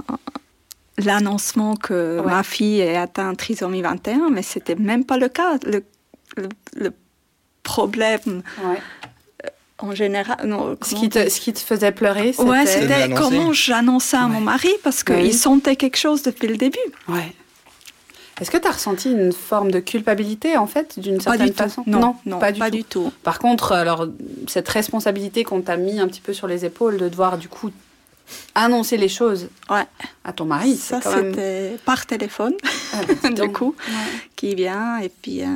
l'annoncement 0.97 1.75
que 1.75 2.19
Ouais. 2.19 2.31
ma 2.31 2.43
fille 2.43 2.79
est 2.79 2.95
atteinte 2.95 3.37
trisomie 3.37 3.81
21, 3.81 4.29
mais 4.29 4.41
c'était 4.43 4.75
même 4.75 5.03
pas 5.05 5.17
le 5.17 5.27
cas. 5.29 5.57
Le, 5.65 5.83
le, 6.37 6.49
le 6.75 6.93
problème 7.63 8.43
Ouais. 8.63 8.79
en 9.79 9.93
général, 9.93 10.37
non, 10.45 10.77
Ce, 10.81 10.95
qui 10.95 11.09
te, 11.09 11.27
ce 11.29 11.39
qui 11.41 11.51
te 11.51 11.59
faisait 11.59 11.91
pleurer, 11.91 12.31
c'était... 12.33 12.47
Ouais, 12.47 13.13
comment 13.17 13.51
j'annonçais 13.53 14.17
à 14.17 14.27
mon 14.27 14.39
mari 14.41 14.69
parce 14.83 15.03
qu'il 15.03 15.33
sentait 15.33 15.75
quelque 15.75 15.97
chose 15.97 16.21
depuis 16.23 16.47
le 16.47 16.57
début. 16.57 16.77
Ouais. 17.07 17.33
Est-ce 18.41 18.51
que 18.51 18.57
tu 18.57 18.67
as 18.67 18.71
ressenti 18.71 19.11
une 19.11 19.31
forme 19.31 19.71
de 19.71 19.79
culpabilité, 19.79 20.57
en 20.57 20.67
fait, 20.67 20.99
d'une 20.99 21.21
certaine 21.21 21.53
façon 21.53 21.83
Non, 21.87 22.17
non, 22.25 22.37
pas 22.39 22.51
du 22.51 22.83
tout. 22.83 23.03
tout. 23.05 23.13
Par 23.23 23.39
contre, 23.39 23.71
alors, 23.71 24.07
cette 24.47 24.67
responsabilité 24.67 25.43
qu'on 25.45 25.61
t'a 25.61 25.77
mis 25.77 25.99
un 25.99 26.07
petit 26.07 26.19
peu 26.21 26.33
sur 26.33 26.47
les 26.47 26.65
épaules 26.65 26.97
de 26.97 27.07
devoir, 27.07 27.37
du 27.37 27.47
coup, 27.47 27.71
annoncer 28.53 28.97
les 28.97 29.07
choses 29.07 29.47
Ouais. 29.69 29.85
à 30.25 30.33
ton 30.33 30.45
mari, 30.45 30.75
Ça, 30.75 30.99
même... 31.15 31.33
c'était 31.33 31.77
par 31.85 32.05
téléphone, 32.05 32.53
Ah, 32.93 32.97
bah, 33.23 33.29
du 33.29 33.51
coup, 33.53 33.73
Ouais. 33.87 33.93
qui 34.35 34.53
vient. 34.55 34.97
Et 34.97 35.09
puis, 35.09 35.41
euh, 35.41 35.47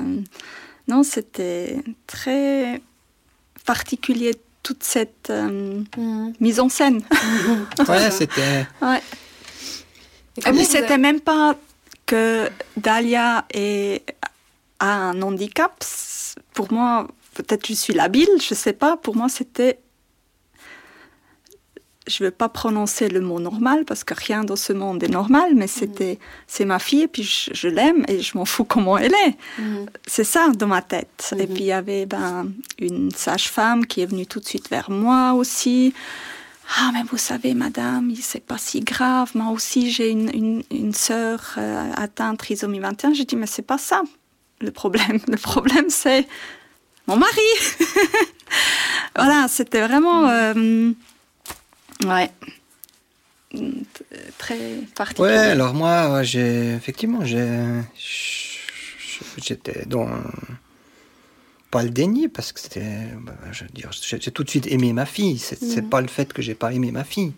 non, 0.88 1.04
c'était 1.04 1.84
très 2.08 2.82
particulier, 3.66 4.36
toute 4.64 4.84
cette 4.84 5.30
euh, 5.30 5.82
Mhm. 5.98 6.34
mise 6.40 6.60
en 6.60 6.70
scène. 6.70 7.02
Ouais, 7.88 8.12
c'était. 8.12 8.68
Ouais. 8.82 8.98
Et 10.38 10.40
Et 10.40 10.42
comment 10.44 10.56
puis, 10.56 10.66
vous 10.66 10.72
c'était 10.72 10.86
avez- 10.94 10.98
même 10.98 11.20
pas 11.22 11.56
que 12.10 12.50
Dahlia 12.78 13.46
est, 13.54 14.04
a 14.80 15.10
un 15.10 15.22
handicap. 15.22 15.74
Pour 16.54 16.72
moi, 16.74 17.08
peut-être 17.36 17.68
je 17.68 17.74
suis 17.74 17.94
labile, 17.94 18.30
je 18.42 18.54
sais 18.56 18.74
pas. 18.74 18.98
Pour 18.98 19.16
moi, 19.16 19.30
c'était. 19.30 19.80
Je 22.08 22.24
veux 22.24 22.32
pas 22.32 22.50
prononcer 22.50 23.08
le 23.08 23.22
mot 23.22 23.40
normal 23.40 23.86
parce 23.86 24.04
que 24.04 24.16
rien 24.16 24.44
dans 24.44 24.56
ce 24.56 24.74
monde 24.74 25.04
est 25.04 25.10
normal, 25.10 25.52
mais 25.54 25.68
c'était 25.68 26.18
c'est 26.48 26.66
ma 26.66 26.80
fille 26.80 27.04
et 27.04 27.08
puis 27.08 27.22
je, 27.22 27.52
je 27.54 27.68
l'aime 27.68 28.04
et 28.08 28.20
je 28.20 28.36
m'en 28.36 28.46
fous 28.46 28.64
comment 28.64 28.98
elle 28.98 29.14
est. 29.28 29.36
Mhm. 29.60 29.86
C'est 30.08 30.24
ça 30.24 30.50
dans 30.56 30.66
ma 30.66 30.82
tête. 30.82 31.32
Et 31.38 31.46
Mhm. 31.46 31.54
puis 31.54 31.64
il 31.66 31.68
y 31.68 31.72
avait 31.72 32.08
ben, 32.08 32.52
une 32.80 33.12
sage-femme 33.12 33.86
qui 33.86 34.02
est 34.02 34.08
venue 34.08 34.26
tout 34.26 34.40
de 34.40 34.48
suite 34.48 34.70
vers 34.72 34.90
moi 34.90 35.34
aussi. 35.34 35.94
Ah, 36.78 36.92
mais 36.94 37.04
vous 37.04 37.18
savez, 37.18 37.54
madame, 37.56 38.14
c'est 38.22 38.46
pas 38.46 38.58
si 38.58 38.80
grave. 38.82 39.32
Moi 39.34 39.52
aussi, 39.52 39.92
j'ai 39.92 40.10
une, 40.12 40.30
une, 40.34 40.64
une 40.72 40.94
sœur 40.94 41.56
euh, 41.58 41.92
atteinte 41.96 42.38
trisomie 42.40 42.80
21. 42.80 43.14
J'ai 43.14 43.26
dit, 43.26 43.36
mais 43.36 43.48
c'est 43.48 43.64
pas 43.64 43.78
ça 43.78 44.04
le 44.62 44.72
problème. 44.72 45.20
Le 45.28 45.38
problème, 45.38 45.90
c'est 45.90 46.28
mon 47.08 47.16
mari. 47.18 47.32
voilà, 49.16 49.48
c'était 49.48 49.82
vraiment. 49.86 50.30
euh, 50.30 50.92
ouais. 52.06 52.30
Très 54.38 54.60
particulier. 54.96 55.28
Ouais, 55.28 55.38
alors 55.38 55.74
moi, 55.74 56.22
j'ai 56.22 56.74
effectivement, 56.74 57.26
j'ai, 57.26 57.50
j'étais 59.38 59.86
dans 59.88 60.08
pas 61.72 61.84
le 61.84 61.90
déni 61.90 62.28
parce 62.28 62.52
que 62.52 62.60
c'était, 62.60 63.08
bah, 63.22 63.34
je 63.52 63.64
veux 63.64 63.70
dire, 63.70 63.90
j'ai 63.92 64.32
tout 64.32 64.44
de 64.44 64.50
suite 64.50 64.68
aimé 64.68 64.92
ma 64.94 65.06
fille. 65.06 65.38
C'est 65.38 65.62
Mhm. 65.84 65.90
pas 65.90 66.02
le 66.02 66.08
fait 66.08 66.34
que 66.34 66.42
j'ai 66.42 66.56
pas 66.56 66.74
aimé 66.74 66.92
ma 66.92 67.04
fille, 67.04 67.34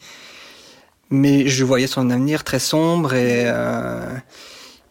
mais 1.10 1.48
je 1.48 1.64
voyais 1.66 1.88
son 1.88 2.10
avenir 2.10 2.44
très 2.44 2.60
sombre 2.60 3.14
et 3.14 3.44
euh, 3.46 4.16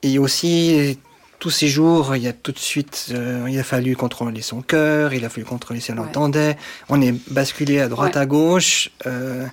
et 0.03 0.19
aussi 0.19 0.99
tous 1.39 1.49
ces 1.51 1.69
jours, 1.69 2.17
il 2.17 2.23
y 2.23 2.29
a 2.29 2.35
tout 2.35 2.53
de 2.53 2.59
suite, 2.59 3.07
euh, 3.13 3.47
il 3.49 3.59
a 3.59 3.63
fallu 3.65 3.97
contrôler 3.97 4.43
son 4.43 4.61
cœur, 4.61 5.15
il 5.15 5.25
a 5.25 5.31
fallu 5.31 5.47
contrôler 5.47 5.81
si 5.81 5.91
elle 5.91 5.99
Ouais. 6.01 6.07
entendait. 6.07 6.59
On 6.91 7.01
est 7.01 7.15
basculé 7.31 7.81
à 7.81 7.89
droite, 7.89 8.17
Ouais. 8.17 8.21
à 8.21 8.27
gauche. 8.27 8.91
euh, 9.07 9.47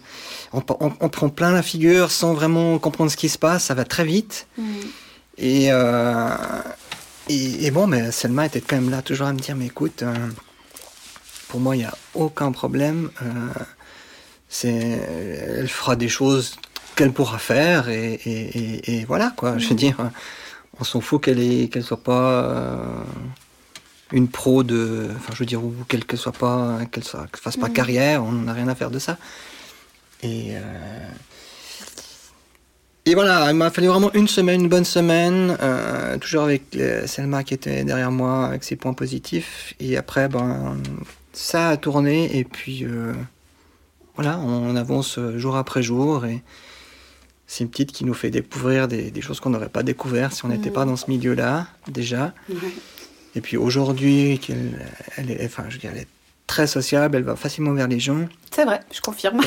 on, 0.54 0.62
on- 0.82 0.94
on 1.00 1.10
prend 1.10 1.30
plein 1.30 1.52
la 1.54 1.62
figure 1.64 2.12
sans 2.12 2.34
vraiment 2.34 2.78
comprendre 2.80 3.10
ce 3.12 3.16
qui 3.18 3.30
se 3.30 3.38
passe. 3.38 3.66
Ça 3.66 3.74
va 3.74 3.86
très 3.86 4.04
vite. 4.04 4.48
Mhm. 4.58 4.66
Et, 5.38 5.68
euh, 5.72 6.28
et, 7.30 7.66
et 7.66 7.72
bon, 7.72 7.88
mais 7.88 8.12
Selma 8.12 8.46
était 8.46 8.62
quand 8.62 8.76
même 8.78 8.90
là, 8.90 9.02
toujours 9.02 9.28
à 9.28 9.34
me 9.34 9.40
dire, 9.40 9.56
mais 9.56 9.66
écoute, 9.68 10.04
euh, 10.04 10.14
pour 11.50 11.60
moi, 11.60 11.76
il 11.76 11.80
n'y 11.80 11.86
a 11.86 11.98
aucun 12.14 12.52
problème. 12.52 13.10
euh, 13.22 13.26
c'est, 14.50 14.70
elle 14.70 15.68
fera 15.68 15.96
des 15.96 16.08
choses 16.10 16.56
qu'elle 16.96 17.12
pourra 17.12 17.38
faire, 17.38 17.90
et, 17.90 18.14
et, 18.14 18.58
et- 18.58 19.00
et 19.02 19.06
voilà, 19.06 19.34
quoi. 19.36 19.58
Je 19.58 19.68
veux 19.70 19.76
dire, 19.76 19.98
on 20.80 20.84
s'en 20.84 21.02
fout 21.02 21.22
qu'elle 21.24 21.70
qu'elle 21.70 21.84
soit 21.84 22.02
pas 22.04 22.44
euh, 22.44 23.04
une 24.14 24.30
pro 24.30 24.64
de, 24.64 25.10
enfin, 25.18 25.34
je 25.34 25.40
veux 25.40 25.46
dire, 25.46 25.64
ou 25.64 25.74
qu'elle 25.90 26.06
qu'elle 26.06 26.18
soit 26.20 26.32
pas, 26.32 26.80
qu'elle 26.92 27.04
soit, 27.04 27.28
qu'elle 27.28 27.42
fasse 27.42 27.58
pas 27.58 27.68
Mhm. 27.68 27.74
carrière. 27.74 28.24
On 28.24 28.32
n'a 28.32 28.54
rien 28.54 28.68
à 28.70 28.76
faire 28.76 28.90
de 28.92 29.00
ça. 29.00 29.18
Et 30.24 30.56
et 33.08 33.16
voilà, 33.16 33.50
il 33.50 33.56
m'a 33.56 33.70
fallu 33.70 33.88
vraiment 33.88 34.12
une 34.14 34.28
semaine, 34.28 34.64
une 34.64 34.68
bonne 34.68 34.84
semaine, 34.84 35.58
euh, 35.62 36.18
toujours 36.18 36.44
avec 36.44 36.78
Selma 37.06 37.46
qui 37.46 37.54
était 37.54 37.86
derrière 37.86 38.12
moi 38.12 38.48
avec 38.48 38.66
ses 38.66 38.76
points 38.76 38.92
positifs. 38.92 39.74
Et 39.80 39.96
après, 39.96 40.28
ben, 40.28 40.76
ça 41.32 41.70
a 41.70 41.78
tourné 41.78 42.38
et 42.38 42.44
puis 42.44 42.84
euh, 42.84 43.14
voilà, 44.16 44.38
on 44.40 44.76
avance 44.76 45.20
jour 45.38 45.56
après 45.56 45.82
jour 45.82 46.26
et 46.26 46.44
c'est 47.46 47.64
une 47.64 47.70
petite 47.70 47.94
qui 47.94 48.04
nous 48.04 48.14
fait 48.14 48.30
découvrir 48.30 48.90
des, 48.90 49.10
des 49.10 49.22
choses 49.22 49.40
qu'on 49.40 49.52
n'aurait 49.52 49.70
pas 49.70 49.84
découvert 49.84 50.34
si 50.34 50.44
on 50.44 50.50
n'était 50.50 50.70
pas 50.70 50.84
dans 50.84 50.98
ce 50.98 51.10
milieu-là 51.10 51.68
déjà. 51.88 52.34
Et 53.36 53.42
puis 53.42 53.56
aujourd'hui, 53.56 54.42
elle 55.16 55.32
est, 55.32 55.46
enfin, 55.46 55.64
je 55.70 55.76
veux 55.76 55.80
dire, 55.80 55.92
elle 55.94 56.02
est 56.02 56.08
très 56.48 56.66
sociable, 56.66 57.18
elle 57.18 57.24
va 57.24 57.36
facilement 57.36 57.74
vers 57.74 57.88
les 57.90 58.00
gens. 58.00 58.26
C'est 58.56 58.64
vrai, 58.66 58.80
je 58.94 59.02
confirme. 59.02 59.42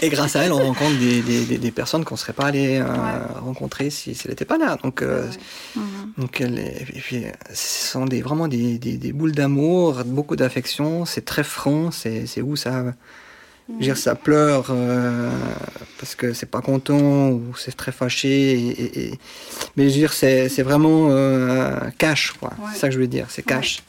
Et, 0.00 0.06
et 0.06 0.08
grâce 0.10 0.36
à 0.36 0.44
elle, 0.44 0.52
on 0.52 0.58
rencontre 0.58 0.98
des, 0.98 1.22
des- 1.22 1.58
des- 1.58 1.70
personnes 1.70 2.04
qu'on 2.04 2.14
ne 2.14 2.18
serait 2.18 2.34
pas 2.34 2.46
allé 2.46 2.76
euh, 2.78 2.84
Ouais. 2.84 3.40
rencontrer 3.40 3.88
si, 3.90 4.14
si 4.14 4.22
elle 4.26 4.32
n'était 4.32 4.44
pas 4.44 4.58
là. 4.58 4.76
Donc, 4.84 5.00
euh, 5.02 5.22
Ouais. 5.24 5.36
Mhm. 5.76 6.12
donc 6.18 6.40
elle 6.42 6.58
est- 6.58 6.82
et 6.94 7.00
puis, 7.00 7.24
euh, 7.24 7.30
ce 7.54 7.88
sont 7.92 8.04
des, 8.04 8.20
vraiment 8.20 8.48
des, 8.48 8.78
des- 8.78 9.12
boules 9.12 9.32
d'amour, 9.32 10.02
beaucoup 10.04 10.36
d'affection. 10.36 11.06
C'est 11.06 11.24
très 11.24 11.42
franc. 11.42 11.90
C'est 11.90 12.42
où 12.42 12.54
ça, 12.54 12.84
dire, 13.80 13.96
ça 13.96 14.14
pleure 14.14 14.66
euh, 14.70 15.30
parce 15.98 16.14
que 16.14 16.34
c'est 16.34 16.50
pas 16.50 16.60
content 16.60 17.30
ou 17.30 17.54
c'est 17.56 17.74
très 17.76 17.92
fâché. 17.92 18.52
et- 19.10 19.18
mais 19.76 19.84
je 19.84 19.88
veux 19.88 19.94
dire, 20.00 20.12
c'est 20.12 20.62
vraiment 20.62 21.08
cash. 21.96 22.32
quoi. 22.38 22.50
Ouais. 22.58 22.66
C'est 22.74 22.80
ça 22.80 22.88
que 22.88 22.94
je 22.94 23.00
veux 23.00 23.06
dire. 23.08 23.26
C'est 23.30 23.42
cash. 23.42 23.82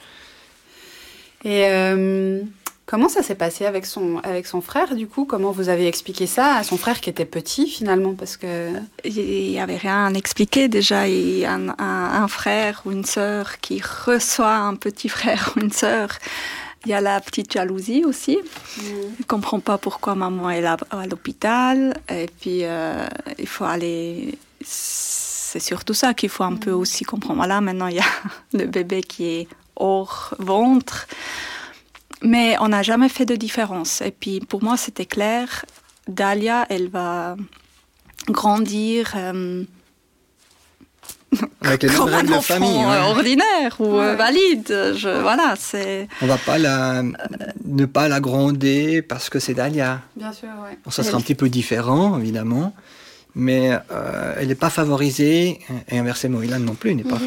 Et 1.43 1.65
euh, 1.67 2.43
Comment 2.89 3.07
ça 3.07 3.21
s'est 3.21 3.35
passé 3.35 3.67
avec 3.67 3.85
son, 3.85 4.17
avec 4.23 4.47
son 4.47 4.61
frère, 4.61 4.95
du 4.95 5.05
coup? 5.05 5.23
Comment 5.23 5.51
vous 5.51 5.69
avez 5.69 5.87
expliqué 5.87 6.25
ça 6.25 6.55
à 6.55 6.63
son 6.63 6.75
frère 6.75 7.01
qui 7.01 7.11
était 7.11 7.23
petit, 7.23 7.67
finalement? 7.67 8.15
Parce 8.15 8.35
que... 8.35 8.71
Il 9.05 9.51
n'y 9.51 9.59
avait 9.59 9.77
rien 9.77 10.07
à 10.07 10.17
expliquer. 10.17 10.67
Déjà, 10.69 11.07
il 11.07 11.37
y 11.37 11.45
a 11.45 11.53
un, 11.53 11.69
un, 11.77 12.27
frère 12.27 12.81
ou 12.85 12.91
une 12.91 13.05
sœur 13.05 13.59
qui 13.59 13.79
reçoit 13.79 14.55
un 14.55 14.73
petit 14.73 15.07
frère 15.07 15.53
ou 15.55 15.59
une 15.59 15.71
sœur. 15.71 16.09
Il 16.83 16.89
y 16.89 16.95
a 16.95 16.99
la 16.99 17.21
petite 17.21 17.53
jalousie 17.53 18.05
aussi. 18.05 18.37
Mm. 18.37 18.81
Il 18.81 19.19
ne 19.19 19.25
comprend 19.27 19.59
pas 19.59 19.77
pourquoi 19.77 20.15
maman 20.15 20.49
est 20.49 20.61
là 20.61 20.75
à 20.89 21.05
l'hôpital. 21.05 21.95
Et 22.09 22.27
puis, 22.41 22.61
euh, 22.63 23.05
il 23.37 23.47
faut 23.47 23.65
aller... 23.65 24.35
C'est 24.61 25.59
surtout 25.59 25.93
ça 25.93 26.15
qu'il 26.15 26.29
faut 26.29 26.43
un 26.43 26.55
peu 26.55 26.71
mm. 26.71 26.79
aussi 26.79 27.03
comprendre. 27.03 27.35
Voilà, 27.35 27.61
maintenant, 27.61 27.85
il 27.85 27.97
y 27.97 27.99
a 27.99 28.11
le 28.53 28.65
bébé 28.65 29.03
qui 29.03 29.25
est 29.25 29.47
hors 29.79 30.35
ventre. 30.39 31.07
Mais 32.21 32.57
on 32.59 32.69
n'a 32.69 32.83
jamais 32.83 33.09
fait 33.09 33.25
de 33.25 33.35
différence. 33.35 34.01
Et 34.01 34.11
puis 34.11 34.39
pour 34.41 34.63
moi, 34.63 34.77
c'était 34.77 35.05
clair. 35.05 35.65
Dalia, 36.07 36.65
elle 36.69 36.89
va 36.89 37.35
grandir 38.27 39.13
euh, 39.15 39.63
avec 41.61 41.83
les 41.83 41.89
comme 41.95 42.13
un 42.13 42.27
enfant 42.29 42.41
famille, 42.41 42.83
ordinaire 42.85 43.75
ou 43.79 43.99
euh, 43.99 44.15
valide. 44.15 44.67
Je, 44.67 45.21
voilà, 45.21 45.55
c'est. 45.57 46.07
On 46.21 46.25
va 46.25 46.37
pas 46.37 46.57
la, 46.57 47.03
ne 47.65 47.85
pas 47.85 48.07
la 48.07 48.19
gronder 48.19 49.01
parce 49.01 49.29
que 49.29 49.39
c'est 49.39 49.53
Dalia. 49.53 50.01
Bien 50.15 50.33
sûr, 50.33 50.49
oui. 50.65 50.75
ça 50.89 51.03
sera 51.03 51.17
un 51.17 51.21
petit 51.21 51.35
peu 51.35 51.49
différent, 51.49 52.19
évidemment, 52.19 52.73
mais 53.35 53.71
euh, 53.91 54.35
elle 54.37 54.47
n'est 54.47 54.55
pas 54.55 54.69
favorisée 54.69 55.59
et 55.89 55.99
inversement, 55.99 56.41
Ilan 56.41 56.59
non 56.59 56.75
plus 56.75 56.95
n'est 56.95 57.03
pas 57.03 57.19
mhm. 57.19 57.25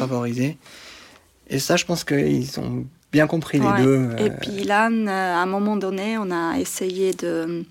Et 1.53 1.59
ça, 1.59 1.75
je 1.75 1.85
pense 1.85 2.03
qu'ils 2.03 2.59
ont 2.59 2.85
bien 3.11 3.27
compris 3.27 3.59
les 3.59 3.83
deux. 3.83 4.09
Et 4.17 4.23
euh. 4.23 4.37
puis 4.41 4.63
là, 4.63 4.89
euh, 4.89 5.07
à 5.07 5.37
un 5.37 5.45
moment 5.45 5.77
donné, 5.77 6.17
on 6.17 6.31
a 6.31 6.57
essayé 6.57 7.13
de, 7.13 7.63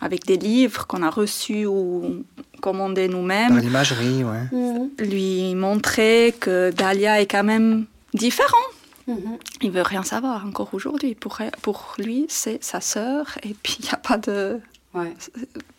avec 0.00 0.24
des 0.26 0.36
livres 0.36 0.86
qu'on 0.86 1.02
a 1.02 1.10
reçus 1.10 1.66
ou 1.66 2.24
commandés 2.60 3.08
nous-mêmes. 3.08 3.48
Par 3.48 3.60
l'imagerie, 3.60 4.22
ouais. 4.22 4.44
Mhm. 4.52 4.90
Lui 5.00 5.56
montrer 5.56 6.36
que 6.38 6.70
Dahlia 6.70 7.20
est 7.20 7.26
quand 7.26 7.42
même 7.42 7.86
différent. 8.14 8.66
Mhm. 9.08 9.38
Il 9.60 9.72
veut 9.72 9.82
rien 9.82 10.04
savoir 10.04 10.46
encore 10.46 10.68
aujourd'hui. 10.72 11.16
Pour, 11.16 11.38
pour 11.62 11.94
lui, 11.98 12.26
c'est 12.28 12.62
sa 12.62 12.80
sœur 12.80 13.38
et 13.42 13.56
puis 13.60 13.78
il 13.80 13.86
n'y 13.86 13.90
a 13.90 13.96
pas 13.96 14.18
de. 14.18 14.60
Ouais. 14.94 15.12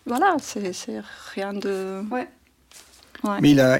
Voilà, 0.05 0.35
c'est 0.41 0.73
rien 1.33 1.53
de. 1.53 2.01
Ouais. 2.11 2.27
Mais 3.41 3.51
il 3.51 3.59
a, 3.61 3.79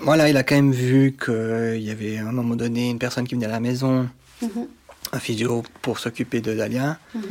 voilà, 0.00 0.28
il 0.28 0.36
a 0.36 0.42
quand 0.42 0.54
même 0.56 0.72
vu 0.72 1.16
qu'il 1.22 1.80
y 1.82 1.90
avait 1.90 2.18
à 2.18 2.26
un 2.28 2.32
moment 2.32 2.56
donné 2.56 2.90
une 2.90 2.98
personne 2.98 3.26
qui 3.26 3.34
venait 3.34 3.46
à 3.46 3.50
la 3.50 3.60
maison 3.60 4.08
Mhm. 4.42 4.66
un 5.12 5.18
physio 5.18 5.62
pour 5.82 5.98
s'occuper 5.98 6.40
de 6.40 6.54
Dalia. 6.54 6.98
Mhm. 7.14 7.22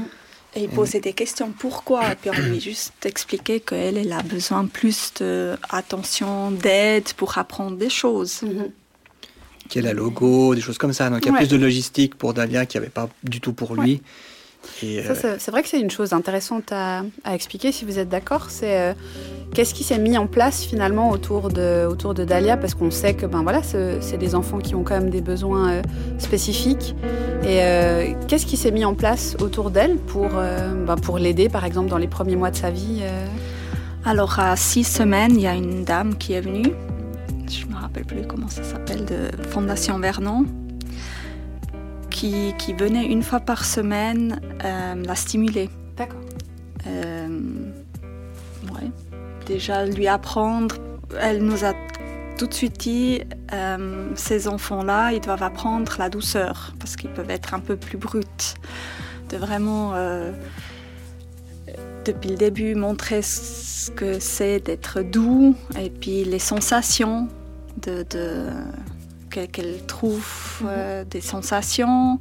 Et 0.57 0.63
il 0.63 0.69
posait 0.69 1.01
des 1.01 1.11
questions. 1.13 1.51
Pourquoi? 1.51 2.13
Et 2.13 2.15
puis 2.15 2.29
on 2.29 2.33
lui 2.49 2.61
juste 2.61 3.05
expliqué 3.05 3.59
qu'elle, 3.59 3.97
elle 3.97 4.13
a 4.13 4.23
besoin 4.23 4.65
plus 4.65 5.11
d'attention, 5.19 6.51
d'aide 6.51 7.11
pour 7.17 7.37
apprendre 7.37 7.75
des 7.77 7.89
choses. 7.89 8.41
Mhm. 8.41 8.71
Qu'elle 9.69 9.87
a 9.87 9.93
logo, 9.93 10.55
des 10.55 10.61
choses 10.61 10.77
comme 10.77 10.93
ça. 10.93 11.09
Donc 11.09 11.25
il 11.25 11.31
y 11.31 11.35
a 11.35 11.37
plus 11.37 11.49
de 11.49 11.57
logistique 11.57 12.15
pour 12.15 12.33
Dalia 12.33 12.65
qu'il 12.65 12.79
n'y 12.79 12.85
avait 12.85 12.91
pas 12.93 13.09
du 13.23 13.41
tout 13.41 13.53
pour 13.53 13.75
lui. 13.75 13.95
Euh, 13.95 14.07
c'est 14.65 15.51
vrai 15.51 15.61
que 15.61 15.69
c'est 15.69 15.79
une 15.79 15.91
chose 15.91 16.13
intéressante 16.13 16.71
à, 16.71 17.03
expliquer, 17.33 17.71
si 17.71 17.85
vous 17.85 17.99
êtes 17.99 18.09
d'accord. 18.09 18.47
C'est 18.49 18.79
euh, 18.79 18.93
qu'est-ce 19.53 19.73
qui 19.73 19.83
s'est 19.83 19.97
mis 19.97 20.17
en 20.17 20.27
place 20.27 20.63
finalement 20.63 21.11
autour 21.11 21.49
de, 21.49 21.85
autour 21.85 22.13
de 22.13 22.23
Dahlia, 22.23 22.57
parce 22.57 22.73
qu'on 22.73 22.91
sait 22.91 23.13
que 23.13 23.25
ben 23.25 23.43
voilà, 23.43 23.61
c'est 23.63 24.17
des 24.17 24.35
enfants 24.35 24.59
qui 24.59 24.75
ont 24.75 24.83
quand 24.83 24.95
même 24.95 25.09
des 25.09 25.21
besoins 25.21 25.69
euh, 25.69 25.81
spécifiques. 26.17 26.95
Et 27.43 28.15
qu'est-ce 28.27 28.47
qui 28.47 28.57
s'est 28.57 28.71
mis 28.71 28.85
en 28.85 28.95
place 28.95 29.37
autour 29.39 29.69
d'elle 29.69 29.97
pour, 29.97 30.29
ben, 30.29 30.95
pour 30.95 31.19
l'aider, 31.19 31.47
par 31.47 31.63
exemple, 31.63 31.89
dans 31.89 31.99
les 31.99 32.07
premiers 32.07 32.35
mois 32.35 32.49
de 32.49 32.55
sa 32.55 32.71
vie 32.71 33.03
Alors 34.03 34.39
à 34.39 34.55
six 34.55 34.83
semaines, 34.83 35.35
il 35.35 35.41
y 35.41 35.47
a 35.47 35.53
une 35.53 35.83
dame 35.83 36.17
qui 36.17 36.33
est 36.33 36.41
venue. 36.41 36.71
Je 37.47 37.67
me 37.67 37.79
rappelle 37.79 38.05
plus 38.05 38.25
comment 38.25 38.47
ça 38.47 38.63
s'appelle, 38.63 39.05
de 39.05 39.29
Fondation 39.43 39.99
Vernon 39.99 40.45
qui, 42.15 42.73
venait 42.73 43.05
une 43.05 43.23
fois 43.23 43.41
par 43.41 43.65
semaine 43.65 44.39
euh, 44.63 44.95
la 45.05 45.15
stimuler. 45.15 45.69
D'accord. 45.97 46.21
Euh, 46.87 47.27
ouais. 48.73 48.89
Déjà, 49.45 49.85
lui 49.85 50.07
apprendre. 50.07 50.75
Elle 51.19 51.43
nous 51.43 51.65
a 51.65 51.73
tout 52.37 52.47
de 52.47 52.53
suite 52.53 52.79
dit 52.79 53.21
euh, 53.53 54.09
ces 54.15 54.47
enfants-là, 54.47 55.11
ils 55.11 55.21
doivent 55.21 55.43
apprendre 55.43 55.95
la 55.99 56.09
douceur 56.09 56.73
parce 56.79 56.95
qu'ils 56.95 57.11
peuvent 57.11 57.29
être 57.29 57.53
un 57.53 57.59
peu 57.59 57.75
plus 57.75 57.97
bruts. 57.97 58.23
De 59.29 59.37
vraiment, 59.37 59.93
depuis 62.05 62.29
le 62.29 62.35
début, 62.35 62.75
montrer 62.75 63.23
ce 63.23 63.89
que 63.89 64.19
c'est 64.19 64.59
d'être 64.59 65.01
doux 65.01 65.55
et 65.79 65.89
puis 65.89 66.23
les 66.23 66.37
sensations 66.37 67.27
de 67.81 68.05
qu'elle 69.51 69.85
trouve 69.85 70.27
mhm. 70.61 70.67
euh, 70.69 71.03
des 71.05 71.21
sensations. 71.21 72.19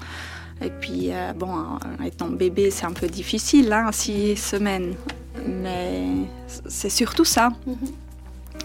Et 0.61 0.70
puis, 0.70 1.09
euh, 1.12 1.33
bon, 1.33 1.79
étant 2.05 2.29
bébé, 2.29 2.70
c'est 2.70 2.87
un 2.87 2.92
peu 2.92 3.07
difficile, 3.07 3.72
hein, 3.72 3.90
six 3.92 4.37
semaines. 4.37 4.94
Mais 5.46 6.05
c'est 6.68 6.90
surtout 6.90 7.24
ça. 7.24 7.50
Mhm. 7.66 7.77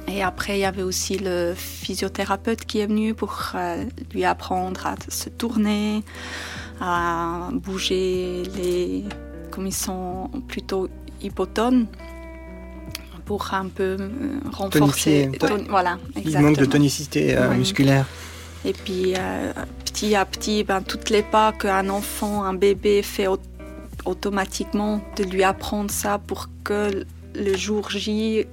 Et 0.08 0.24
après, 0.24 0.58
il 0.58 0.62
y 0.62 0.66
avait 0.66 0.84
aussi 0.84 1.18
le 1.18 1.54
physiothérapeute 1.56 2.66
qui 2.66 2.80
est 2.80 2.88
venu 2.88 3.14
pour 3.14 3.52
euh, 3.56 3.86
lui 4.14 4.24
apprendre 4.24 4.88
à 4.88 4.96
se 5.08 5.30
tourner, 5.30 6.04
à 6.80 7.50
bouger 7.54 8.44
les. 8.56 9.04
comme 9.52 9.68
ils 9.68 9.74
sont 9.74 10.30
plutôt 10.48 10.90
hypotones 11.22 11.86
pour 13.26 13.54
un 13.54 13.68
peu 13.68 13.98
renforcer. 14.52 15.30
voilà, 15.70 16.00
Il 16.26 16.40
manque 16.40 16.58
de 16.58 16.66
tonicité 16.66 17.38
musculaire. 17.56 18.08
Et 18.66 18.74
puis 18.74 19.14
euh, 19.18 19.54
petit 19.86 20.16
à 20.16 20.26
petit, 20.26 20.64
ben, 20.64 20.82
toutes 20.82 21.10
les 21.10 21.24
pas 21.24 21.54
qu'un 21.54 21.90
enfant, 21.90 22.44
un 22.44 22.54
bébé 22.54 23.02
fait 23.02 23.28
automatiquement, 24.06 25.02
de 25.18 25.24
lui 25.24 25.44
apprendre 25.44 25.92
ça 25.92 26.20
pour 26.20 26.50
que 26.64 27.06
le 27.36 27.58
jour 27.58 27.90
J, 27.90 28.46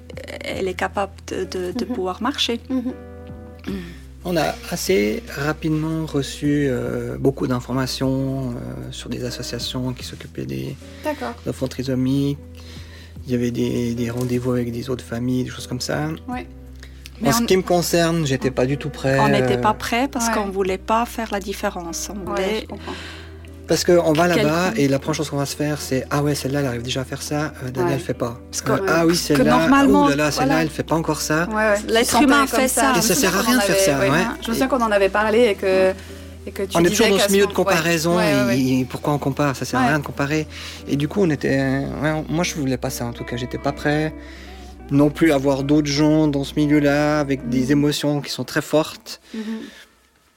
elle 0.44 0.68
est 0.68 0.74
capable 0.74 1.12
de, 1.28 1.72
mhm. 1.72 1.94
pouvoir 1.94 2.22
marcher. 2.22 2.60
Mhm. 2.68 2.92
On 4.24 4.36
a 4.36 4.54
assez 4.70 5.22
rapidement 5.28 6.04
reçu 6.04 6.66
euh, 6.68 7.16
beaucoup 7.16 7.46
d'informations 7.46 8.50
euh, 8.50 8.54
sur 8.90 9.08
des 9.08 9.24
associations 9.24 9.92
qui 9.92 10.04
s'occupaient 10.04 10.46
des 10.46 10.76
enfants 11.48 11.68
trisomiques. 11.68 12.38
Il 13.26 13.32
y 13.32 13.34
avait 13.34 13.52
des, 13.52 13.94
des 13.94 14.10
rendez-vous 14.10 14.52
avec 14.52 14.72
des 14.72 14.90
autres 14.90 15.04
familles, 15.04 15.44
des 15.44 15.50
choses 15.50 15.66
comme 15.68 15.80
ça. 15.80 16.08
En 17.24 17.32
ce 17.32 17.42
qui 17.42 17.56
me 17.56 17.62
concerne, 17.62 18.26
j'étais 18.26 18.50
pas 18.50 18.66
du 18.66 18.76
tout 18.76 18.90
prêt. 18.90 19.18
On 19.20 19.28
n'était 19.28 19.58
pas 19.58 19.74
prêt 19.74 20.08
parce 20.08 20.28
qu'on 20.30 20.50
voulait 20.50 20.78
pas 20.78 21.06
faire 21.06 21.28
la 21.32 21.40
différence. 21.40 22.10
On 22.10 22.30
voulait... 22.30 22.66
parce 23.66 23.84
qu'on 23.84 24.12
va 24.12 24.28
là-bas 24.28 24.72
et 24.76 24.88
la 24.88 24.98
première 24.98 25.14
chose 25.14 25.30
qu'on 25.30 25.38
va 25.38 25.46
se 25.46 25.56
faire, 25.56 25.80
c'est 25.80 26.06
ah 26.10 26.22
ouais 26.22 26.34
celle-là 26.34 26.60
elle 26.60 26.66
arrive 26.66 26.82
déjà 26.82 27.00
à 27.00 27.04
faire 27.04 27.22
ça, 27.22 27.52
euh, 27.62 27.70
Daniel 27.70 27.94
elle 27.94 28.00
fait 28.00 28.14
pas. 28.14 28.38
Euh, 28.68 28.78
ah 28.88 29.06
oui 29.06 29.16
celle-là, 29.16 29.44
normalement, 29.44 30.08
là, 30.08 30.30
celle-là 30.30 30.62
elle 30.62 30.70
fait 30.70 30.82
pas 30.82 30.96
encore 30.96 31.20
ça. 31.20 31.48
L'être 31.88 32.22
humain 32.22 32.46
fait 32.46 32.68
ça. 32.68 32.92
Et 32.96 33.02
ça 33.02 33.14
sert 33.14 33.36
à 33.36 33.42
rien 33.42 33.56
de 33.56 33.62
faire 33.62 33.76
ça. 33.76 34.00
Je 34.42 34.48
me 34.48 34.54
souviens 34.54 34.68
qu'on 34.68 34.82
en 34.82 34.92
avait 34.92 35.10
parlé 35.10 35.46
et 35.46 35.54
que. 35.54 35.92
Et 36.48 36.52
que 36.52 36.62
tu 36.62 36.76
on 36.76 36.84
est 36.84 36.90
toujours 36.90 37.08
dans 37.08 37.18
ce 37.18 37.32
milieu 37.32 37.46
de 37.46 37.52
comparaison 37.52 38.20
et, 38.20 38.86
pourquoi 38.88 39.12
on 39.14 39.18
compare? 39.18 39.56
Ça 39.56 39.64
sert 39.64 39.80
à 39.80 39.88
rien 39.88 39.98
de 39.98 40.04
comparer. 40.04 40.46
Et 40.86 40.94
du 40.94 41.08
coup, 41.08 41.20
on 41.22 41.30
était. 41.30 41.82
moi, 42.28 42.44
je 42.44 42.54
voulais 42.54 42.76
pas 42.76 42.90
ça 42.90 43.04
en 43.04 43.12
tout 43.12 43.24
cas. 43.24 43.36
J'étais 43.36 43.58
pas 43.58 43.72
prêt 43.72 44.12
non 44.90 45.10
plus 45.10 45.32
avoir 45.32 45.64
d'autres 45.64 45.88
gens 45.88 46.28
dans 46.28 46.44
ce 46.44 46.54
milieu-là 46.54 47.20
avec 47.20 47.48
des 47.48 47.66
mhm. 47.66 47.70
émotions 47.72 48.20
qui 48.20 48.30
sont 48.30 48.44
très 48.44 48.62
fortes. 48.62 49.20
Mhm. 49.34 49.42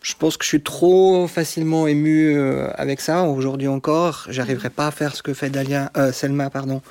Je 0.02 0.14
pense 0.16 0.38
que 0.38 0.44
je 0.46 0.50
suis 0.50 0.64
trop 0.64 1.28
facilement 1.28 1.86
ému 1.86 2.36
euh, 2.36 2.70
avec 2.76 3.02
ça. 3.02 3.24
Aujourd'hui 3.24 3.68
encore, 3.68 4.26
j'arriverai 4.30 4.70
pas 4.70 4.88
à 4.88 4.92
faire 4.92 5.16
ce 5.16 5.22
que 5.22 5.34
fait 5.34 5.50
Dalia, 5.50 5.92
euh, 5.98 6.12
Selma, 6.14 6.50
pardon. 6.50 6.82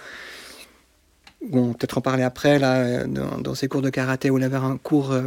Bon, 1.48 1.72
peut-être 1.72 1.98
en 1.98 2.00
parler 2.00 2.22
après 2.22 2.58
là, 2.58 3.04
dans, 3.06 3.54
ses 3.54 3.68
cours 3.68 3.80
de 3.80 3.90
karaté 3.90 4.28
où 4.28 4.38
il 4.38 4.44
avait 4.44 4.56
un 4.56 4.76
cours 4.76 5.12
euh, 5.12 5.22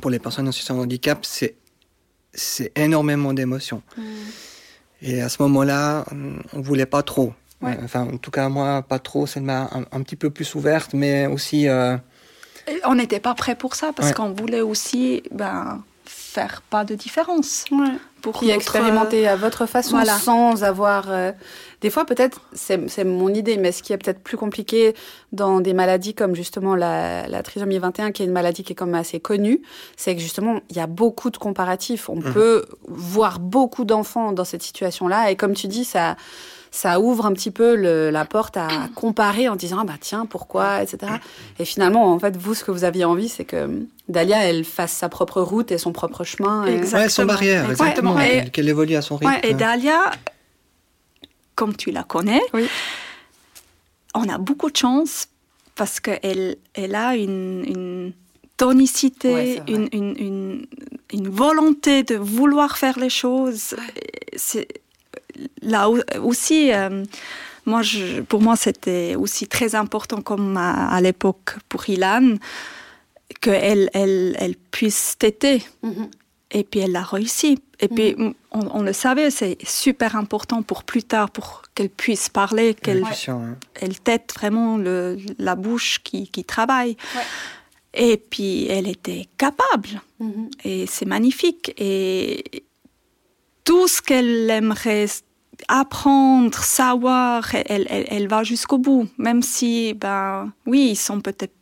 pour 0.00 0.10
les 0.10 0.18
personnes 0.18 0.48
en 0.48 0.52
situation 0.52 0.76
de 0.76 0.82
handicap, 0.82 1.20
c'est 1.22 1.56
c'est 2.32 2.70
énormément 2.76 3.32
d'émotions. 3.32 3.82
Mhm. 3.96 4.04
Et 5.02 5.20
à 5.20 5.28
ce 5.28 5.42
moment-là, 5.42 6.04
on 6.52 6.60
voulait 6.60 6.86
pas 6.86 7.02
trop. 7.02 7.32
Enfin, 7.62 8.08
en 8.12 8.16
tout 8.16 8.30
cas, 8.30 8.48
moi, 8.48 8.82
pas 8.82 8.98
trop. 8.98 9.26
Ça 9.26 9.40
m'a 9.40 9.68
un, 9.92 10.02
petit 10.02 10.16
peu 10.16 10.30
plus 10.30 10.54
ouverte, 10.54 10.94
mais 10.94 11.26
aussi. 11.26 11.68
Euh, 11.68 11.96
on 12.84 12.94
n'était 12.94 13.20
pas 13.20 13.34
prêt 13.34 13.54
pour 13.54 13.74
ça 13.74 13.92
parce 13.94 14.12
qu'on 14.12 14.32
voulait 14.32 14.60
aussi 14.60 15.22
ben, 15.30 15.82
faire 16.04 16.62
pas 16.70 16.84
de 16.84 16.94
différence. 16.94 17.64
Pour 18.22 18.42
y 18.42 18.50
expérimenter 18.50 19.26
à 19.26 19.36
votre 19.36 19.66
façon 19.66 20.02
sans 20.04 20.62
avoir. 20.62 21.10
Euh, 21.10 21.32
des 21.80 21.88
fois, 21.88 22.04
peut-être, 22.04 22.42
c'est 22.52 23.04
mon 23.04 23.32
idée, 23.32 23.56
mais 23.56 23.72
ce 23.72 23.82
qui 23.82 23.94
est 23.94 23.96
peut-être 23.96 24.20
plus 24.20 24.36
compliqué 24.36 24.94
dans 25.32 25.60
des 25.60 25.72
maladies 25.72 26.12
comme 26.12 26.34
justement 26.34 26.76
la, 26.76 27.26
la, 27.26 27.42
trisomie 27.42 27.78
21, 27.78 28.12
qui 28.12 28.22
est 28.22 28.26
une 28.26 28.32
maladie 28.32 28.62
qui 28.62 28.72
est 28.72 28.76
quand 28.76 28.84
même 28.84 29.00
assez 29.00 29.18
connue, 29.18 29.62
c'est 29.96 30.14
que 30.14 30.20
justement, 30.20 30.60
il 30.68 30.76
y 30.76 30.80
a 30.80 30.86
beaucoup 30.86 31.30
de 31.30 31.38
comparatifs. 31.38 32.10
On 32.10 32.16
mhm. 32.16 32.32
peut 32.34 32.66
voir 32.86 33.38
beaucoup 33.38 33.86
d'enfants 33.86 34.32
dans 34.32 34.44
cette 34.44 34.62
situation-là, 34.62 35.30
et 35.30 35.36
comme 35.36 35.54
tu 35.54 35.68
dis, 35.68 35.84
ça 35.84 36.16
ça 36.70 37.00
ouvre 37.00 37.26
un 37.26 37.32
petit 37.32 37.50
peu 37.50 37.74
le, 37.74 38.10
la 38.10 38.24
porte 38.24 38.56
à 38.56 38.68
comparer 38.94 39.48
en 39.48 39.56
disant 39.56 39.78
ah 39.80 39.84
bah 39.84 39.94
tiens 40.00 40.26
pourquoi 40.26 40.82
etc. 40.82 41.12
Et 41.58 41.64
finalement 41.64 42.12
en 42.12 42.18
fait 42.18 42.36
vous 42.36 42.54
ce 42.54 42.64
que 42.64 42.70
vous 42.70 42.84
aviez 42.84 43.04
envie 43.04 43.28
c'est 43.28 43.44
que 43.44 43.86
Dalia 44.08 44.44
elle 44.44 44.64
fasse 44.64 44.92
sa 44.92 45.08
propre 45.08 45.40
route 45.40 45.72
et 45.72 45.78
son 45.78 45.92
propre 45.92 46.24
chemin. 46.24 46.66
Et... 46.66 46.80
Ouais, 46.80 47.08
son 47.08 47.24
barrière 47.24 47.70
exactement. 47.70 48.16
Qu'elle 48.52 48.68
évolue 48.68 48.94
à 48.94 49.02
son 49.02 49.16
rythme. 49.16 49.34
et 49.42 49.54
Dalia 49.54 50.12
comme 51.56 51.76
tu 51.76 51.90
la 51.90 52.04
connais, 52.04 52.40
on 54.14 54.28
a 54.30 54.38
beaucoup 54.38 54.70
de 54.70 54.76
chance 54.78 55.28
parce 55.76 56.00
qu'elle 56.00 56.56
elle 56.72 56.94
a 56.94 57.16
une, 57.16 57.64
une 57.66 58.12
tonicité, 58.56 59.60
une, 59.68 59.88
une, 59.92 60.66
une, 61.12 61.28
volonté 61.28 62.02
de 62.02 62.14
vouloir 62.14 62.78
faire 62.78 62.98
les 62.98 63.10
choses. 63.10 63.74
C'est 64.36 64.68
là 65.62 65.88
aussi. 66.20 66.72
Euh, 66.72 67.04
moi, 67.66 67.82
je, 67.82 68.20
pour 68.22 68.40
moi, 68.40 68.56
c'était 68.56 69.14
aussi 69.16 69.46
très 69.46 69.74
important, 69.74 70.22
comme 70.22 70.56
à, 70.56 71.00
l'époque 71.00 71.56
pour 71.68 71.88
Ilan, 71.88 72.36
qu'elle 73.40 73.90
elle, 73.92 74.36
elle 74.38 74.56
puisse 74.56 75.16
têter. 75.18 75.62
Mm-hmm. 75.84 76.10
Et 76.52 76.64
puis 76.64 76.80
elle 76.80 76.92
l'a 76.92 77.02
réussi. 77.02 77.62
Et 77.78 77.88
puis 77.88 78.14
mm. 78.16 78.34
on, 78.50 78.82
le 78.82 78.92
savait, 78.92 79.30
c'est 79.30 79.56
super 79.64 80.16
important 80.16 80.62
pour 80.62 80.82
plus 80.82 81.04
tard, 81.04 81.30
pour 81.30 81.62
qu'elle 81.74 81.90
puisse 81.90 82.28
parler, 82.28 82.74
qu'elle 82.74 83.04
elle 83.80 84.00
tête 84.00 84.32
vraiment 84.34 84.76
le, 84.76 85.18
la 85.38 85.54
bouche 85.54 86.00
qui, 86.02 86.28
qui 86.28 86.44
travaille. 86.44 86.96
Et 87.94 88.16
puis 88.16 88.66
elle 88.66 88.88
était 88.88 89.28
capable. 89.38 90.02
Mm-hmm. 90.20 90.50
Et 90.64 90.86
c'est 90.86 91.06
magnifique. 91.06 91.72
Et 91.78 92.64
tout 93.70 93.86
ce 93.86 94.02
qu'elle 94.02 94.50
aimerait 94.50 95.06
apprendre, 95.68 96.58
savoir, 96.58 97.54
elle, 97.54 97.86
elle, 97.88 98.04
elle 98.08 98.26
va 98.26 98.42
jusqu'au 98.42 98.78
bout. 98.78 99.06
Même 99.16 99.42
si, 99.42 99.94
ben 99.94 100.52
oui, 100.66 100.88
ils 100.90 100.96
sont 100.96 101.20
peut-être 101.20 101.54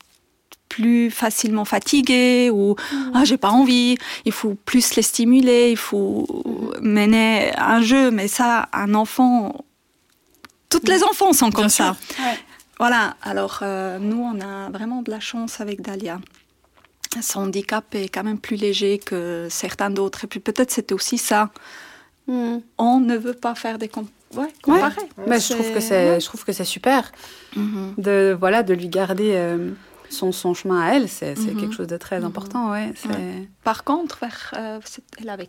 plus 0.70 1.10
facilement 1.10 1.66
fatigués 1.66 2.48
ou 2.50 2.76
mm. 2.92 3.12
ah 3.12 3.24
j'ai 3.26 3.36
pas 3.36 3.50
envie. 3.50 3.98
Il 4.24 4.32
faut 4.32 4.54
plus 4.54 4.94
les 4.94 5.02
stimuler 5.02 5.70
il 5.70 5.76
faut 5.76 6.26
mener 6.80 7.52
un 7.58 7.82
jeu. 7.82 8.10
Mais 8.10 8.26
ça 8.26 8.70
un 8.72 8.94
enfant 8.94 9.66
toutes 10.70 10.88
les 10.88 11.02
enfants 11.02 11.34
sont 11.34 11.50
comme 11.50 11.68
ça. 11.68 11.94
voilà. 12.78 13.16
Alors 13.20 13.58
euh, 13.60 13.98
nous 13.98 14.22
on 14.22 14.40
a 14.40 14.70
vraiment 14.70 15.02
de 15.02 15.10
la 15.10 15.20
chance 15.20 15.60
avec 15.60 15.82
Dalia. 15.82 16.20
Son 17.20 17.40
handicap 17.40 17.94
est 17.94 18.08
quand 18.08 18.24
même 18.24 18.38
plus 18.38 18.56
léger 18.56 18.96
que 18.98 19.48
certains 19.50 19.90
d'autres. 19.90 20.24
Et 20.24 20.26
puis 20.26 20.40
peut-être 20.40 20.70
c'était 20.70 20.94
aussi 20.94 21.18
ça 21.18 21.50
mm. 22.28 22.60
on 22.78 23.00
ne 23.00 23.16
veut 23.16 23.34
pas 23.34 23.54
faire 23.54 23.78
des 23.78 23.88
comp 23.88 24.08
ouais, 24.36 24.52
Mais 25.26 25.40
je 25.40 25.54
trouve 25.54 25.72
que 25.72 25.80
c'est 25.80 26.20
je 26.20 26.26
trouve 26.26 26.44
que 26.44 26.52
c'est 26.52 26.64
super 26.64 27.10
mm-hmm. 27.56 27.94
de 27.98 28.36
voilà 28.38 28.62
de 28.62 28.74
lui 28.74 28.88
garder 28.88 29.32
euh, 29.34 29.72
son, 30.10 30.32
son 30.32 30.54
chemin 30.54 30.80
à 30.80 30.94
elle, 30.94 31.08
c'est 31.08 31.38
mhm. 31.38 31.60
quelque 31.60 31.74
chose 31.74 31.86
de 31.86 31.96
très 31.96 32.20
mhm. 32.20 32.26
important. 32.26 32.70
Ouais, 32.70 32.92
Par 33.64 33.84
contre, 33.84 34.18
vers, 34.20 34.54
euh, 34.56 34.80
elle 35.18 35.28
avait 35.28 35.48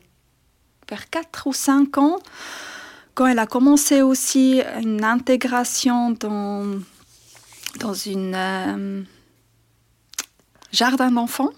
vers 0.89 1.09
4 1.09 1.47
ou 1.47 1.53
5 1.53 1.97
ans, 1.97 2.19
quand 3.13 3.27
elle 3.27 3.39
a 3.39 3.47
commencé 3.47 4.01
aussi 4.01 4.61
une 4.81 5.03
intégration 5.03 6.11
dans, 6.11 6.79
dans 7.79 7.93
une 7.93 8.33
euh, 8.35 9.01
jardin 10.71 11.11
d'enfants 11.11 11.51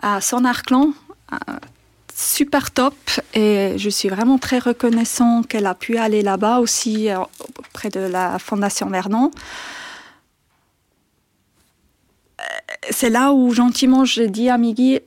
à 0.00 0.20
Son 0.20 0.44
Arclan, 0.44 0.92
euh, 1.32 1.36
super 2.16 2.70
top 2.70 2.94
et 3.34 3.74
je 3.76 3.90
suis 3.90 4.08
vraiment 4.08 4.38
très 4.38 4.58
reconnaissant 4.58 5.42
qu'elle 5.42 5.66
a 5.66 5.74
pu 5.74 5.98
aller 5.98 6.22
là-bas 6.22 6.60
aussi 6.60 7.08
auprès 7.58 7.90
de 7.90 8.00
la 8.00 8.38
Fondation 8.38 8.88
Vernon. 8.88 9.30
C'est 12.90 13.10
là 13.10 13.32
où 13.32 13.52
gentiment 13.52 14.06
j'ai 14.06 14.28
dit 14.28 14.48
à 14.48 14.56
Migui, 14.56 15.00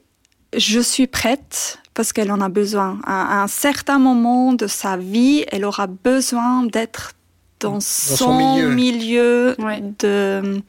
je 0.56 0.80
suis 0.80 1.08
prête 1.08 1.80
parce 1.96 2.14
qu'elle 2.14 2.32
en 2.32 2.42
a 2.42 2.50
besoin. 2.50 3.00
À, 3.06 3.42
un 3.42 3.48
certain 3.48 3.98
moment 3.98 4.54
de 4.54 4.68
sa 4.68 4.96
vie, 4.96 5.46
elle 5.52 5.66
aura 5.66 5.88
besoin 5.88 6.64
d'être 6.64 7.14
dans, 7.60 7.80
son, 7.80 8.70
milieu, 8.70 9.56
de 10.00 10.62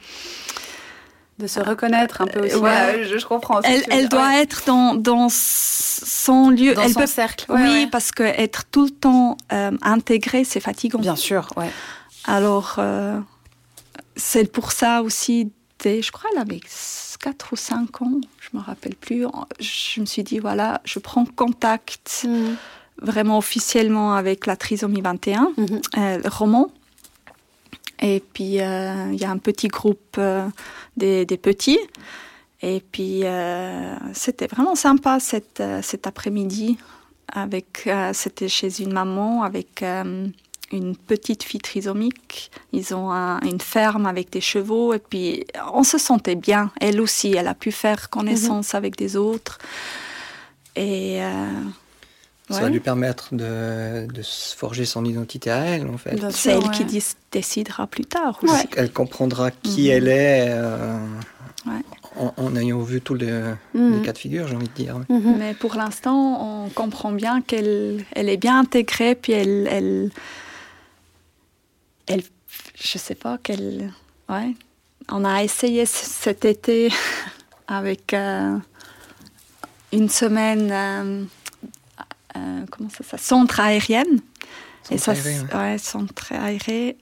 de 1.41 1.47
se 1.47 1.61
reconnaître 1.61 2.21
un 2.21 2.27
peu 2.27 2.41
aussi. 2.41 2.55
je, 2.55 3.27
comprends. 3.27 3.61
Elle, 3.63 4.09
doit 4.09 4.41
être 4.41 4.63
dans, 4.67 4.95
dans 4.95 5.29
son 5.31 6.51
lieu. 6.51 6.75
Dans 6.75 6.83
elle 6.83 6.93
son 6.93 7.07
cercle. 7.07 7.47
oui, 7.49 7.87
parce 7.91 8.13
que 8.13 8.23
être 8.23 8.65
tout 8.71 8.85
le 8.85 8.91
temps 8.91 9.37
euh, 9.53 9.73
intégré, 9.83 10.45
c'est 10.45 10.61
fatigant. 10.61 11.01
Bien 11.01 11.17
sûr, 11.17 11.49
ouais. 11.57 11.71
Alors, 12.25 12.77
euh, 12.79 13.19
c'est 14.17 14.53
pour 14.53 14.73
ça 14.73 15.03
aussi 15.03 15.51
je 15.85 16.11
crois, 16.11 16.31
elle 16.35 16.41
avait 16.41 16.61
4 17.21 17.53
ou 17.53 17.57
5 17.57 18.03
ans, 18.03 18.21
je 18.41 18.57
me 18.57 18.63
rappelle 18.63 18.95
plus. 18.95 19.27
Je 19.59 20.01
me 20.01 20.07
suis 20.07 20.23
dit, 20.23 20.39
voilà, 20.39 20.81
je 20.85 20.99
prends 20.99 21.25
contact 21.25 22.27
mm. 22.29 22.55
vraiment 23.03 23.39
officiellement 23.39 24.15
avec 24.15 24.47
la 24.47 24.57
trisomie 24.57 25.01
21, 25.01 25.53
mm-hmm. 25.57 25.81
euh, 25.99 26.19
le 26.19 26.29
roman. 26.29 26.71
Et 28.01 28.23
puis, 28.33 28.61
euh, 28.61 29.11
il 29.13 29.21
y 29.21 29.25
a 29.25 29.31
un 29.31 29.39
petit 29.39 29.69
groupe 29.69 30.17
euh, 30.19 30.49
des, 30.97 31.25
petits. 31.25 31.79
Et 32.63 32.83
puis, 32.93 33.25
c'était 34.13 34.47
vraiment 34.47 34.75
sympa 34.75 35.19
cet, 35.21 35.63
cet 35.83 36.07
après-midi. 36.07 36.79
Avec, 37.33 37.89
c'était 38.13 38.49
chez 38.49 38.83
une 38.83 38.93
maman 38.93 39.45
avec 39.45 39.83
une 39.83 40.97
petite 40.97 41.43
fille 41.43 41.61
trisomique. 41.61 42.51
Ils 42.73 42.95
ont 42.95 43.11
une 43.13 43.61
ferme 43.61 44.05
avec 44.05 44.31
des 44.31 44.43
chevaux 44.43 44.93
et 44.93 44.99
puis 44.99 45.47
on 45.73 45.85
se 45.85 45.97
sentait 45.97 46.35
bien. 46.35 46.71
Elle 46.83 47.01
aussi, 47.01 47.33
elle 47.33 47.49
a 47.49 47.55
pu 47.55 47.73
faire 47.73 48.11
connaissance 48.11 48.75
mhm. 48.75 48.79
avec 48.79 48.97
des 48.97 49.17
autres. 49.17 49.59
Et 50.77 51.21
ça 52.51 52.63
va 52.63 52.69
lui 52.69 52.81
permettre 52.81 53.35
de, 53.35 54.07
de, 54.07 54.23
se 54.23 54.57
forger 54.57 54.85
son 54.85 55.05
identité 55.05 55.51
à 55.51 55.65
elle, 55.65 55.87
en 55.87 55.99
fait. 55.99 56.19
C'est 56.31 56.53
elle 56.53 56.71
qui 56.71 56.85
décidera 57.31 57.87
plus 57.87 58.05
tard. 58.05 58.41
Elle 58.77 58.93
comprendra 58.93 59.51
qui 59.51 59.89
mhm. 59.89 59.91
elle 59.91 60.09
est. 60.09 60.47
Euh, 60.51 60.99
en, 62.17 62.57
ayant 62.57 62.81
vu 62.81 63.01
tous 63.01 63.15
les, 63.15 63.33
mhm. 63.75 64.03
cas 64.03 64.13
de 64.13 64.19
figure, 64.19 64.49
j'ai 64.49 64.57
envie 64.57 64.69
de 64.69 64.73
dire. 64.73 65.01
Mais 65.09 65.55
pour 65.55 65.75
l'instant, 65.75 66.65
on 66.65 66.69
comprend 66.71 67.13
bien 67.13 67.41
qu'elle 67.41 68.05
elle 68.13 68.29
est 68.29 68.37
bien 68.37 68.59
intégrée, 68.59 69.15
puis 69.15 69.33
elle, 69.33 69.69
elle, 69.71 70.11
elle, 72.07 72.23
je 72.75 72.99
sais 72.99 73.15
pas 73.15 73.39
quelle. 73.43 73.93
Ouais. 74.29 74.55
On 75.09 75.25
a 75.25 75.43
essayé 75.43 75.87
cet 75.87 76.45
été 76.45 76.93
avec 77.69 78.13
euh, 78.15 78.57
une 79.93 80.09
semaine. 80.09 80.71
Euh, 80.73 81.25
euh, 82.37 82.65
comment 82.71 82.89
ça 82.89 83.05
s'appelle? 83.05 83.21
Centre 83.21 83.61
aérienne. 83.61 84.21
Centre 84.83 84.93
et 84.93 84.99
ça, 84.99 85.13
aéré, 85.13 85.37
ouais. 85.55 85.79
centre 85.79 86.33
aéré 86.33 86.97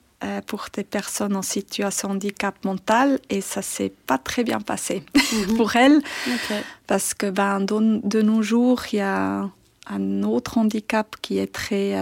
pour 0.48 0.66
des 0.72 0.82
personnes 0.82 1.36
en 1.36 1.42
situation 1.42 2.08
de 2.08 2.14
handicap 2.14 2.64
mental 2.64 3.20
et 3.30 3.40
ça 3.40 3.62
s'est 3.62 3.92
pas 4.06 4.18
très 4.18 4.42
bien 4.42 4.60
passé 4.60 5.04
mhm. 5.14 5.56
pour 5.56 5.76
elle 5.76 6.02
parce 6.88 7.14
que 7.14 7.30
ben 7.30 7.60
de, 7.60 8.00
de, 8.04 8.20
nos 8.20 8.42
jours 8.42 8.82
il 8.92 8.96
y 8.96 9.00
a 9.00 9.48
un 9.86 10.22
autre 10.24 10.58
handicap 10.58 11.14
qui 11.22 11.38
est 11.38 11.52
très 11.52 11.94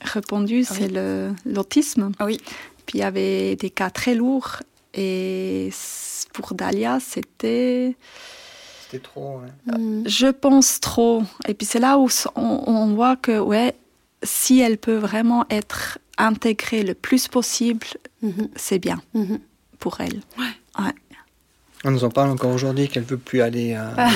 répondu, 0.00 0.64
ah 0.68 0.74
c'est 0.74 0.88
l'autisme. 1.44 2.12
Ah 2.18 2.24
oui. 2.24 2.38
Puis 2.86 2.98
il 2.98 3.00
y 3.00 3.04
avait 3.04 3.56
des 3.56 3.70
cas 3.70 3.90
très 3.90 4.14
lourds 4.14 4.62
et 4.94 5.70
pour 6.32 6.54
Dalia, 6.54 6.98
c'était. 7.00 7.96
C'était 8.90 9.02
trop. 9.02 9.40
Mm. 9.66 10.02
Je 10.06 10.26
pense 10.26 10.80
trop. 10.80 11.22
Et 11.46 11.54
puis 11.54 11.66
c'est 11.66 11.78
là 11.78 11.98
où 11.98 12.08
on, 12.34 12.94
voit 12.94 13.16
que, 13.16 13.38
ouais, 13.38 13.74
si 14.22 14.60
elle 14.60 14.78
peut 14.78 14.96
vraiment 14.96 15.46
être 15.50 15.98
intégrée 16.18 16.82
le 16.82 16.94
plus 16.94 17.28
possible, 17.28 17.86
mm-hmm. 18.24 18.48
c'est 18.56 18.78
bien 18.78 19.00
mm-hmm. 19.14 19.38
pour 19.78 20.00
elle. 20.00 20.20
Ouais. 20.38 20.84
ouais. 20.84 20.92
On 21.84 21.90
nous 21.90 22.04
en 22.04 22.10
parle 22.10 22.30
encore 22.30 22.52
aujourd'hui 22.52 22.88
qu'elle 22.88 23.04
veut 23.04 23.16
plus 23.16 23.40
aller. 23.40 23.74
À... 23.74 23.94
Ah. 23.96 24.10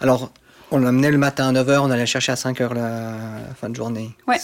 Alors, 0.00 0.32
on 0.70 0.78
l'amenait 0.78 1.10
le 1.10 1.18
matin 1.18 1.48
à 1.48 1.62
9h, 1.62 1.78
on 1.78 1.90
allait 1.90 2.06
chercher 2.06 2.32
à 2.32 2.34
5h 2.34 2.74
la 2.74 3.16
fin 3.54 3.70
de 3.70 3.76
journée. 3.76 4.10
Ouais. 4.26 4.36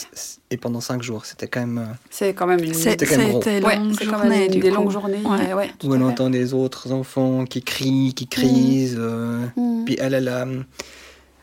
Et 0.49 0.57
pendant 0.57 0.81
5 0.81 1.01
jours, 1.03 1.25
c'était 1.25 1.47
quand 1.47 1.59
même. 1.59 1.77
Euh, 1.77 1.93
c'est 2.09 2.33
quand 2.33 2.47
même 2.47 2.63
une. 2.63 2.73
C'était 2.73 3.05
quand 3.05 3.17
même 3.17 3.29
gros. 3.29 3.43
c'est 3.43 4.05
quand 4.05 4.23
même 4.25 4.49
des 4.49 4.71
longues 4.71 4.91
journées. 4.91 5.21
Ouais. 5.53 5.71
Où 5.83 5.93
on 5.93 6.01
entend 6.01 6.29
des 6.29 6.53
autres 6.53 6.91
enfants 6.91 7.45
qui 7.45 7.61
crient, 7.61 8.13
qui 8.15 8.27
crient. 8.27 8.93
Mm. 8.95 8.99
Euh, 8.99 9.45
mm. 9.55 9.85
Puis 9.85 9.97
elle, 9.99 10.13
elle 10.13 10.27
a, 10.27 10.45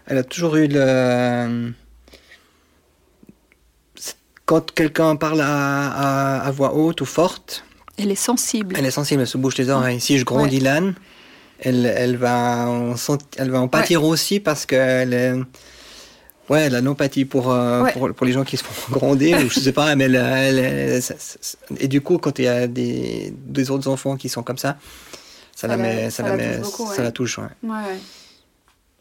elle 0.06 0.18
a 0.18 0.24
toujours 0.24 0.56
eu 0.56 0.68
le. 0.68 1.72
Quand 4.44 4.72
quelqu'un 4.72 5.16
parle 5.16 5.40
à, 5.42 6.50
voix 6.52 6.74
haute 6.74 7.00
ou 7.00 7.06
forte. 7.06 7.64
Elle 7.98 8.10
est 8.10 8.16
sensible. 8.16 8.74
Elle 8.76 8.86
est 8.86 8.90
sensible, 8.90 9.20
elle 9.20 9.28
se 9.28 9.38
bouge 9.38 9.56
les 9.56 9.70
oreilles. 9.70 10.00
Si 10.00 10.18
je 10.18 10.24
grondis 10.24 10.60
l'âne 10.60 10.94
elle, 11.62 11.86
elle, 11.86 12.16
va 12.16 12.68
en, 12.68 12.94
elle 13.38 13.50
va 13.50 13.60
en 13.60 13.68
pâtir 13.68 14.04
aussi 14.04 14.40
parce 14.40 14.66
qu'elle 14.66 15.46
Ouais, 16.48 16.68
l'anopathie 16.68 17.24
pour, 17.24 17.50
euh, 17.52 17.82
Ouais. 17.82 17.92
pour, 17.92 18.12
pour 18.12 18.26
les 18.26 18.32
gens 18.32 18.44
qui 18.44 18.56
se 18.56 18.64
font 18.64 18.92
gronder, 18.98 19.32
ou 19.44 19.48
je 19.48 19.60
sais 19.60 19.72
pas, 19.72 19.94
mais 19.94 20.04
elle- 20.04 20.16
elle- 20.16 20.58
elle- 20.58 21.02
ça- 21.02 21.14
ça- 21.18 21.46
et 21.78 21.86
du 21.88 22.00
coup, 22.00 22.18
quand 22.18 22.38
il 22.40 22.44
y 22.44 22.48
a 22.48 22.66
des, 22.66 23.32
des 23.46 23.70
autres 23.70 23.88
enfants 23.88 24.16
qui 24.16 24.28
sont 24.28 24.42
comme 24.42 24.58
ça, 24.58 24.76
ça, 25.54 25.62
Ça 25.62 25.66
la 25.68 25.76
la- 25.76 25.82
met, 25.82 26.10
ça 26.10 26.24
la 26.24 26.30
la 26.30 26.36
met, 26.36 26.56
touche 26.58 26.62
beaucoup, 26.64 26.86
ça 26.92 26.98
ouais. 26.98 27.02
la 27.04 27.12
touche, 27.12 27.38
ouais. 27.38 27.44
Ouais, 27.62 27.70
ouais. 27.70 27.98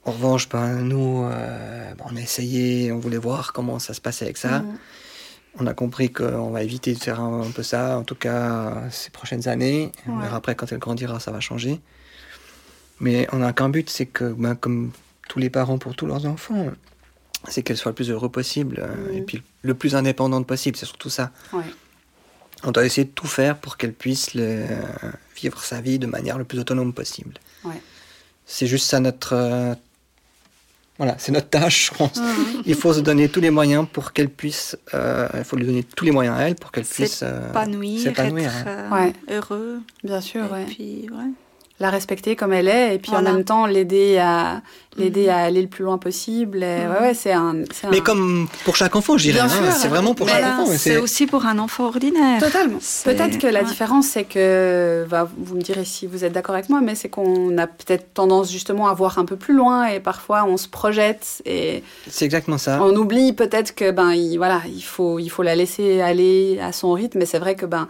En 0.05 0.11
revanche, 0.11 0.47
ben, 0.49 0.75
nous, 0.83 1.23
euh, 1.25 1.93
ben, 1.97 2.05
on 2.11 2.15
a 2.15 2.19
essayé, 2.21 2.91
on 2.91 2.99
voulait 2.99 3.17
voir 3.17 3.53
comment 3.53 3.79
ça 3.79 3.93
se 3.95 4.01
passait 4.01 4.25
avec 4.25 4.37
ça. 4.37 4.59
Mhm. 4.59 4.77
On 5.59 5.67
a 5.67 5.73
compris 5.73 6.11
qu'on 6.11 6.51
va 6.51 6.63
éviter 6.63 6.93
de 6.93 6.99
faire 6.99 7.19
un, 7.19 7.41
un 7.41 7.51
peu 7.51 7.63
ça, 7.63 7.97
en 7.97 8.03
tout 8.03 8.15
cas 8.15 8.83
ces 8.91 9.09
prochaines 9.09 9.47
années. 9.49 9.91
On 10.07 10.15
Ouais. 10.17 10.23
verra 10.23 10.37
après 10.37 10.55
quand 10.55 10.71
elle 10.71 10.79
grandira, 10.79 11.19
ça 11.19 11.31
va 11.31 11.39
changer. 11.39 11.81
Mais 13.01 13.27
on 13.33 13.37
n'a 13.39 13.51
qu'un 13.51 13.67
but, 13.69 13.89
c'est 13.89 14.05
que, 14.05 14.31
ben, 14.31 14.55
comme 14.55 14.91
tous 15.27 15.39
les 15.39 15.49
parents 15.49 15.77
pour 15.77 15.95
tous 15.95 16.05
leurs 16.05 16.25
enfants, 16.25 16.67
c'est 17.49 17.63
qu'elle 17.63 17.75
soit 17.77 17.91
le 17.91 17.95
plus 17.95 18.09
heureux 18.11 18.29
possible 18.29 18.77
euh, 18.79 19.09
Mhm. 19.11 19.17
et 19.17 19.21
puis 19.23 19.41
le 19.63 19.73
plus 19.73 19.95
indépendante 19.95 20.45
possible. 20.47 20.77
C'est 20.77 20.85
surtout 20.85 21.09
ça. 21.09 21.31
Ouais. 21.51 21.63
On 22.63 22.71
doit 22.71 22.85
essayer 22.85 23.05
de 23.05 23.09
tout 23.11 23.25
faire 23.27 23.57
pour 23.57 23.75
qu'elle 23.77 23.93
puisse 23.93 24.35
le- 24.35 24.65
vivre 25.35 25.59
sa 25.63 25.81
vie 25.81 25.97
de 25.97 26.05
manière 26.05 26.37
le 26.37 26.43
plus 26.43 26.59
autonome 26.59 26.93
possible. 26.93 27.33
Ouais. 27.63 27.81
C'est 28.45 28.67
juste 28.67 28.85
ça 28.87 28.99
notre. 28.99 29.33
euh, 29.33 29.73
voilà, 30.97 31.15
c'est 31.17 31.31
notre 31.31 31.49
tâche, 31.49 31.89
je 31.91 31.97
pense. 31.97 32.17
Mhm. 32.17 32.61
Il 32.67 32.75
faut 32.75 32.93
se 32.93 32.99
donner 32.99 33.27
tous 33.29 33.39
les 33.41 33.49
moyens 33.49 33.87
pour 33.91 34.13
qu'elle 34.13 34.29
puisse. 34.29 34.77
euh, 34.93 35.27
il 35.35 35.43
faut 35.43 35.55
lui 35.55 35.65
donner 35.65 35.83
tous 35.83 36.05
les 36.05 36.11
moyens 36.11 36.37
à 36.37 36.41
elle 36.47 36.53
pour 36.55 36.71
qu'elle 36.71 36.83
puisse. 36.85 37.21
euh, 37.23 37.49
Épanouir, 37.49 38.01
s'épanouir, 38.03 38.45
être 38.55 38.67
hein. 38.67 38.89
euh, 38.91 39.05
Ouais. 39.07 39.13
heureux. 39.35 39.79
Bien 40.03 40.21
sûr, 40.21 40.45
et 40.45 40.51
ouais. 40.51 40.65
puis, 40.65 41.07
ouais. 41.11 41.31
La 41.81 41.89
respecter 41.89 42.35
comme 42.35 42.53
elle 42.53 42.67
est, 42.67 42.95
et 42.95 42.99
puis 42.99 43.09
Voilà. 43.11 43.31
en 43.31 43.33
même 43.33 43.43
temps 43.43 43.65
l'aider 43.65 44.17
à 44.19 44.61
l'aider 44.97 45.23
Mhm. 45.23 45.29
à 45.29 45.37
aller 45.37 45.61
le 45.63 45.67
plus 45.67 45.83
loin 45.83 45.97
possible. 45.97 46.61
Et. 46.61 46.85
Ouais, 46.85 46.99
ouais, 47.07 47.13
c'est 47.15 47.31
un, 47.31 47.55
Mais 47.89 47.97
un- 47.97 48.01
comme 48.01 48.47
pour 48.65 48.75
chaque 48.75 48.95
enfant, 48.95 49.17
je 49.17 49.23
dirais. 49.31 49.39
Hein, 49.39 49.49
c'est 49.71 49.87
vraiment 49.87 50.13
pour 50.13 50.27
Mais 50.27 50.33
chaque 50.33 50.59
enfant. 50.59 50.71
c'est 50.77 50.97
aussi 50.97 51.25
pour 51.25 51.45
un 51.45 51.57
enfant 51.59 51.85
ordinaire. 51.85 52.39
Totalement. 52.39 52.77
Peut-être 53.03 53.39
que 53.39 53.47
la 53.47 53.61
ouais. 53.61 53.65
différence, 53.65 54.05
c'est 54.07 54.25
que, 54.25 55.05
bah, 55.09 55.27
vous 55.37 55.55
me 55.55 55.61
direz 55.61 55.85
si 55.85 56.05
vous 56.07 56.23
êtes 56.23 56.33
d'accord 56.33 56.53
avec 56.55 56.69
moi, 56.69 56.81
mais 56.81 56.93
c'est 56.93 57.09
qu'on 57.09 57.57
a 57.57 57.65
peut-être 57.67 58.13
tendance 58.13 58.51
justement 58.51 58.87
à 58.87 58.93
voir 58.93 59.17
un 59.17 59.25
peu 59.25 59.35
plus 59.37 59.55
loin 59.55 59.87
et 59.87 59.99
parfois 59.99 60.43
on 60.47 60.57
se 60.57 60.67
projette 60.67 61.41
et 61.45 61.83
C'est 62.07 62.25
exactement 62.25 62.57
ça. 62.59 62.79
on 62.83 62.95
oublie 62.95 63.33
peut-être 63.33 63.73
que 63.73 63.89
ben 63.91 64.11
il, 64.13 64.37
voilà, 64.37 64.61
il 64.67 64.83
faut 64.83 65.17
il 65.19 65.29
faut 65.29 65.41
la 65.41 65.55
laisser 65.55 65.99
aller 66.01 66.59
à 66.61 66.73
son 66.73 66.91
rythme. 66.91 67.17
Mais 67.17 67.25
c'est 67.25 67.39
vrai 67.39 67.55
que 67.55 67.65
ben 67.65 67.87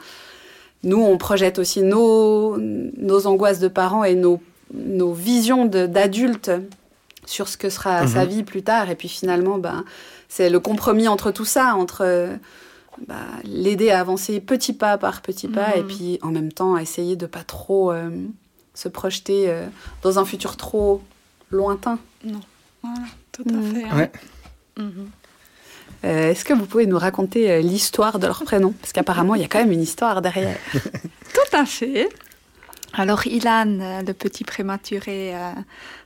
nous 0.84 1.02
on 1.02 1.17
projette 1.17 1.60
aussi 1.60 1.82
nos 1.84 2.58
nos 2.58 3.28
angoisses 3.28 3.60
de 3.60 3.67
parents 3.67 4.04
et 4.04 4.15
nos 4.15 4.41
nos 4.74 5.13
visions 5.13 5.65
d'adultes 5.65 6.52
sur 7.26 7.48
ce 7.48 7.58
que 7.58 7.70
sera 7.70 8.04
Mhm. 8.04 8.08
sa 8.08 8.26
vie 8.26 8.44
plus 8.44 8.63
tard. 8.63 8.89
Et 8.89 8.96
puis 8.96 9.10
finalement 9.10 9.58
ben 9.58 9.84
c'est 10.30 10.50
le 10.50 10.60
compromis 10.60 11.08
entre 11.08 11.32
tout 11.32 11.46
ça, 11.46 11.76
entre 11.76 12.30
bah, 13.08 13.15
l'aider 13.44 13.89
à 13.91 14.00
avancer 14.00 14.39
petit 14.39 14.74
pas 14.74 14.98
par 14.98 15.22
petit 15.22 15.48
pas 15.48 15.76
Mhm. 15.76 15.80
et 15.80 15.84
puis 15.84 16.20
en 16.22 16.32
même 16.32 16.52
temps 16.52 16.76
à 16.76 16.82
essayer 16.82 17.15
de 17.15 17.26
pas 17.26 17.44
trop 17.44 17.91
euh, 17.91 18.10
se 18.74 18.88
projeter 18.89 19.50
euh, 19.50 19.65
dans 20.04 20.20
un 20.20 20.26
futur 20.26 20.56
trop 20.58 21.02
lointain. 21.52 22.00
Voilà, 22.24 23.06
tout 23.32 23.44
Mhm. 23.46 23.60
à 23.60 23.74
fait. 23.74 23.84
hein. 23.86 23.98
Ouais. 23.98 24.12
Euh, 26.04 26.32
Est-ce 26.32 26.44
que 26.46 26.54
vous 26.54 26.66
pouvez 26.66 26.86
nous 26.88 26.98
raconter 26.98 27.52
euh, 27.52 27.62
l'histoire 27.62 28.18
de 28.20 28.26
leur 28.28 28.44
prénom? 28.44 28.72
Parce 28.82 28.92
qu'apparemment, 28.94 29.36
il 29.36 29.42
y 29.42 29.46
a 29.46 29.48
quand 29.48 29.60
même 29.60 29.72
une 29.72 29.82
histoire 29.84 30.22
derrière. 30.22 30.58
Tout 30.74 31.56
à 31.56 31.66
fait. 31.66 32.10
Alors, 32.94 33.26
Ilan, 33.28 33.80
euh, 33.80 34.02
le 34.02 34.14
petit 34.14 34.44
prématuré, 34.44 35.34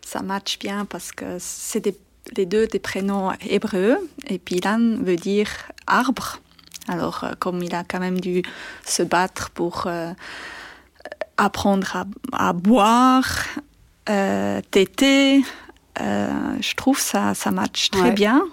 ça 0.06 0.22
match 0.22 0.60
bien 0.60 0.86
parce 0.86 1.12
que 1.12 1.38
c'est 1.40 1.80
des- 1.80 1.98
les 2.38 2.46
deux 2.46 2.68
des 2.68 2.80
prénoms 2.80 3.32
hébreux. 3.48 3.98
Et 4.28 4.38
puis, 4.38 4.56
Ilan 4.58 4.98
veut 5.02 5.16
dire 5.16 5.48
arbre. 5.88 6.40
Alors, 6.88 7.24
euh, 7.24 7.32
comme 7.40 7.64
il 7.64 7.74
a 7.74 7.84
quand 7.84 8.00
même 8.00 8.20
dû 8.20 8.44
se 8.86 9.02
battre 9.02 9.50
pour 9.52 9.86
euh, 9.88 10.12
apprendre 11.38 11.96
à, 12.34 12.50
à 12.50 12.54
boire, 12.54 13.30
euh, 14.10 14.62
téter, 14.72 15.42
je 15.98 16.74
trouve 16.76 17.00
ça, 17.00 17.34
ça 17.34 17.52
match 17.52 17.90
très 17.90 18.02
Ouais. 18.10 18.12
bien 18.12 18.44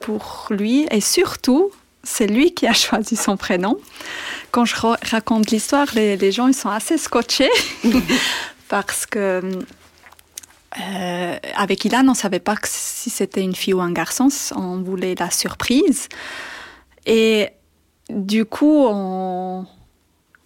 pour 0.00 0.46
lui. 0.50 0.86
Et 0.90 1.00
surtout, 1.00 1.70
c'est 2.02 2.26
lui 2.26 2.54
qui 2.54 2.66
a 2.66 2.72
choisi 2.86 3.16
son 3.16 3.36
prénom 3.36 3.78
quand 4.52 4.64
je 4.64 4.76
ra- 4.76 4.98
raconte 5.02 5.50
l'histoire, 5.50 5.86
les, 5.94 6.16
les 6.16 6.32
gens 6.32 6.46
ils 6.48 6.54
sont 6.54 6.70
assez 6.70 6.96
scotchés 6.98 7.50
parce 8.68 9.04
que 9.06 9.42
euh, 10.80 11.36
avec 11.56 11.84
Ilan, 11.84 12.00
on 12.06 12.10
ne 12.10 12.14
savait 12.14 12.38
pas 12.40 12.56
que 12.56 12.68
si 12.70 13.10
c'était 13.10 13.42
une 13.42 13.54
fille 13.54 13.74
ou 13.74 13.80
un 13.80 13.92
garçon, 13.92 14.28
on 14.54 14.78
voulait 14.82 15.14
la 15.18 15.30
surprise. 15.30 16.08
Et 17.06 17.48
du 18.10 18.44
coup, 18.44 18.84
on, 18.88 19.66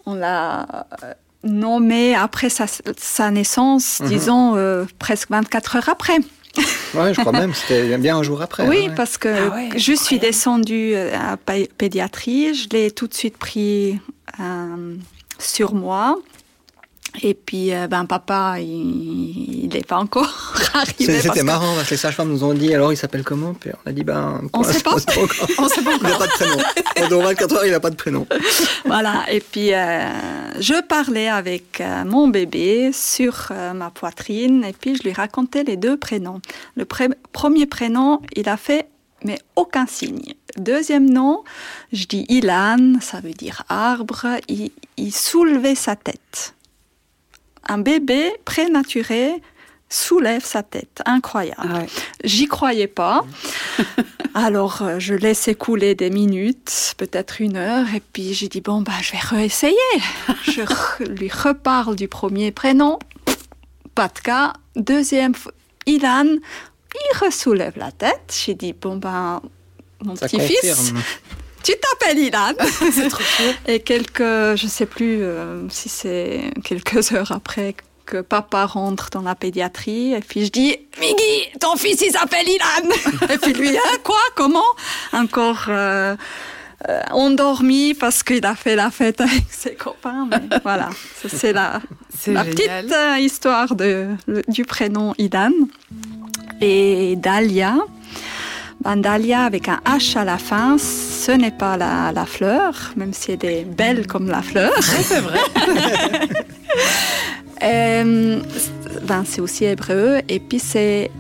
on 0.07 0.15
l'a 0.15 0.87
nommé 1.43 2.15
après 2.15 2.49
sa, 2.49 2.67
sa 2.97 3.31
naissance, 3.31 4.01
Mhm. 4.01 4.09
disons 4.09 4.57
euh, 4.57 4.85
presque 4.99 5.31
24 5.31 5.77
heures 5.77 5.89
après. 5.89 6.19
Ouais, 6.95 7.15
je 7.15 7.21
crois 7.21 7.33
même. 7.33 7.55
C'était 7.55 7.97
bien 7.99 8.17
un 8.17 8.23
jour 8.23 8.43
après. 8.43 8.67
Oui, 8.69 8.89
ouais. 8.89 8.95
parce 8.97 9.17
que 9.19 9.29
Ah 9.29 9.55
ouais, 9.55 9.69
je 9.79 9.93
suis 9.93 10.19
descendue 10.19 10.93
euh, 10.95 11.17
à 11.17 11.37
pé- 11.37 11.71
pédiatrie, 11.79 12.55
je 12.55 12.69
l'ai 12.71 12.91
tout 12.91 13.07
de 13.07 13.15
suite 13.15 13.37
pris 13.39 13.99
euh, 14.41 14.95
sur 15.39 15.75
moi. 15.75 16.19
Et 17.23 17.35
puis, 17.35 17.75
euh, 17.75 17.87
ben, 17.89 18.05
papa, 18.07 18.57
il 18.61 19.69
n'est 19.73 19.83
pas 19.83 19.99
encore 19.99 20.53
arrivé. 20.75 21.21
C'était 21.21 21.43
marrant 21.43 21.75
parce 21.75 21.89
que 21.89 21.95
les 21.95 21.97
sages-femmes 21.99 22.31
nous 22.31 22.45
ont 22.45 22.55
dit 22.55 22.73
alors 22.75 22.93
il 22.93 22.97
s'appelle 22.97 23.25
comment? 23.25 23.55
Puis 23.55 23.71
on 23.85 23.91
a 23.91 23.93
dit 23.93 24.05
ben. 24.05 24.41
On 24.53 24.63
sait 24.63 24.75
l'instant, 24.75 24.91
pas. 24.93 24.97
encore. 24.97 25.49
On 25.59 25.69
sait 25.69 25.83
pas 25.83 25.91
Il 26.01 26.03
n'a 26.09 26.17
pas 26.17 26.27
de 26.27 26.33
prénom. 26.33 26.59
Pendant 26.97 27.21
24 27.29 27.55
heures, 27.57 27.67
il 27.67 27.71
n'a 27.73 27.81
pas 27.81 27.91
de 27.91 27.97
prénom. 27.97 28.27
Voilà, 28.85 29.25
et 29.31 29.41
puis 29.41 29.75
euh, 29.75 30.09
je 30.61 30.81
parlais 30.83 31.29
avec 31.29 31.81
euh, 31.81 32.05
mon 32.05 32.29
bébé 32.29 32.91
sur 32.93 33.53
ma 33.75 33.91
poitrine 33.91 34.65
et 34.65 34.73
puis 34.73 34.97
je 34.97 35.03
lui 35.03 35.13
racontais 35.13 35.65
les 35.65 35.77
deux 35.77 35.97
prénoms. 35.97 36.41
Le 36.77 36.85
pré- 36.85 37.09
premier 37.33 37.67
prénom, 37.67 38.21
il 38.37 38.49
a 38.49 38.57
fait 38.57 38.87
mais 39.25 39.39
aucun 39.57 39.87
signe. 39.87 40.33
Deuxième 40.57 41.09
nom, 41.11 41.45
je 41.93 42.07
dis 42.07 42.25
Ilan, 42.31 42.95
ça 43.03 43.21
veut 43.21 43.33
dire 43.35 43.65
arbre, 43.69 44.27
il, 44.49 44.71
il 44.97 45.13
soulevait 45.15 45.75
sa 45.75 45.95
tête. 45.95 46.55
Un 47.69 47.79
bébé 47.79 48.33
prématuré 48.45 49.43
soulève 49.89 50.45
sa 50.45 50.63
tête, 50.63 51.03
incroyable. 51.05 51.61
Ah 51.63 51.79
ouais. 51.81 51.87
J'y 52.25 52.47
croyais 52.47 52.87
pas. 52.87 53.25
Alors, 54.35 54.83
euh, 54.83 54.99
je 55.01 55.15
laissais 55.15 55.57
couler 55.57 55.97
des 55.97 56.11
minutes, 56.11 56.95
peut-être 56.97 57.41
une 57.41 57.57
heure, 57.57 57.87
et 57.95 58.01
puis 58.13 58.33
j'ai 58.33 58.47
dit, 58.49 58.61
bon, 58.61 58.83
bah, 58.83 58.93
je 59.03 59.13
vais 59.13 59.19
réessayer. 59.19 59.75
je 60.45 60.61
re- 60.63 61.05
lui 61.05 61.29
reparle 61.29 61.97
du 61.97 62.07
premier 62.07 62.53
prénom, 62.53 63.01
pas 63.97 64.07
de 64.09 64.21
cas. 64.21 64.53
Deuxième, 64.77 65.35
Ilan, 65.87 66.27
il 66.95 67.19
ressoulève 67.19 67.73
la 67.77 67.91
tête. 67.91 68.41
J'ai 68.47 68.55
dit, 68.55 68.73
bon, 68.73 68.97
ben, 68.97 69.43
mon 70.05 70.15
petit-fils. 70.15 70.93
Tu 71.63 71.73
t'appelles 71.73 72.19
Ilan. 72.19 72.53
C'est 72.93 73.09
trop. 73.09 73.23
Et 73.67 73.81
quelques, 73.81 74.21
je 74.23 74.67
sais 74.69 74.87
plus 74.87 75.23
euh, 75.23 75.69
si 75.69 75.89
c'est 75.89 76.51
quelques 76.65 77.13
heures 77.13 77.33
après 77.33 77.75
que 78.07 78.21
papa 78.23 78.65
rentre 78.67 79.09
dans 79.11 79.23
la 79.23 79.35
pédiatrie, 79.37 80.15
et 80.15 80.21
puis 80.21 80.45
je 80.45 80.51
dis, 80.51 80.77
Miggy, 80.99 81.59
ton 81.61 81.77
fils 81.77 82.01
il 82.01 82.11
s'appelle 82.11 82.49
Ilan. 82.49 82.91
et 83.35 83.39
puis 83.39 83.53
lui, 83.53 83.77
hein, 83.77 83.97
quoi, 84.03 84.19
comment? 84.35 84.65
Encore 85.13 85.67
euh, 85.69 86.17
euh, 86.89 87.03
endormi 87.13 87.95
parce 87.95 88.23
qu'il 88.25 88.45
a 88.47 88.57
fait 88.57 88.75
la 88.75 88.91
fête 88.91 89.21
avec 89.21 89.45
ses 89.51 89.75
copains. 89.75 90.27
Mais 90.29 90.59
voilà, 90.65 90.91
c'est 91.29 91.53
la, 91.53 91.81
la 92.27 92.45
petite 92.45 92.71
histoire 93.21 93.77
de, 93.77 94.09
le- 94.27 94.43
du 94.49 94.65
prénom 94.65 95.15
Ilan. 95.19 95.53
Et 96.61 97.15
Dahlia, 97.17 97.77
Dahlia 98.85 99.43
avec 99.45 99.69
un 99.69 99.81
H 99.85 100.17
à 100.19 100.25
la 100.25 100.39
fin, 100.39 100.77
ce 100.79 101.33
n'est 101.33 101.51
pas 101.51 101.77
la, 101.77 102.13
la 102.13 102.25
fleur, 102.27 102.93
même 102.97 103.13
si 103.13 103.33
elle 103.33 103.45
est 103.45 103.65
belle 103.65 104.07
comme 104.07 104.29
la 104.29 104.43
fleur. 104.43 104.73
c'est 104.81 105.21
vrai. 105.21 105.39
Euh, 107.63 108.41
ben, 109.03 109.23
c'est 109.27 109.43
aussi 109.43 109.67
hébreu. 109.67 110.21
Et 110.31 110.41
puis 110.41 110.59
c'est 110.59 111.11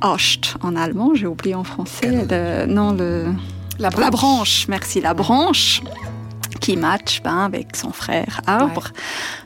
Osht 0.00 0.54
en 0.62 0.76
allemand, 0.76 1.12
j'ai 1.14 1.26
oublié 1.26 1.56
en 1.56 1.64
français. 1.64 2.24
Le- 2.30 2.66
non, 2.66 2.92
le, 2.92 3.26
La 3.80 3.90
la 3.90 4.10
branche, 4.10 4.66
merci, 4.68 5.00
la 5.00 5.12
branche 5.14 5.82
qui 6.60 6.76
match 6.76 7.20
ben, 7.24 7.38
avec 7.38 7.74
son 7.74 7.90
frère 7.90 8.40
arbre, 8.46 8.88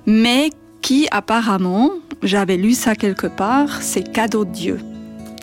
mais 0.04 0.50
qui 0.82 1.08
apparemment, 1.10 1.90
j'avais 2.22 2.58
lu 2.58 2.74
ça 2.74 2.94
quelque 2.94 3.26
part, 3.28 3.78
c'est 3.80 4.12
cadeau 4.12 4.44
de 4.44 4.52
Dieu. 4.52 4.78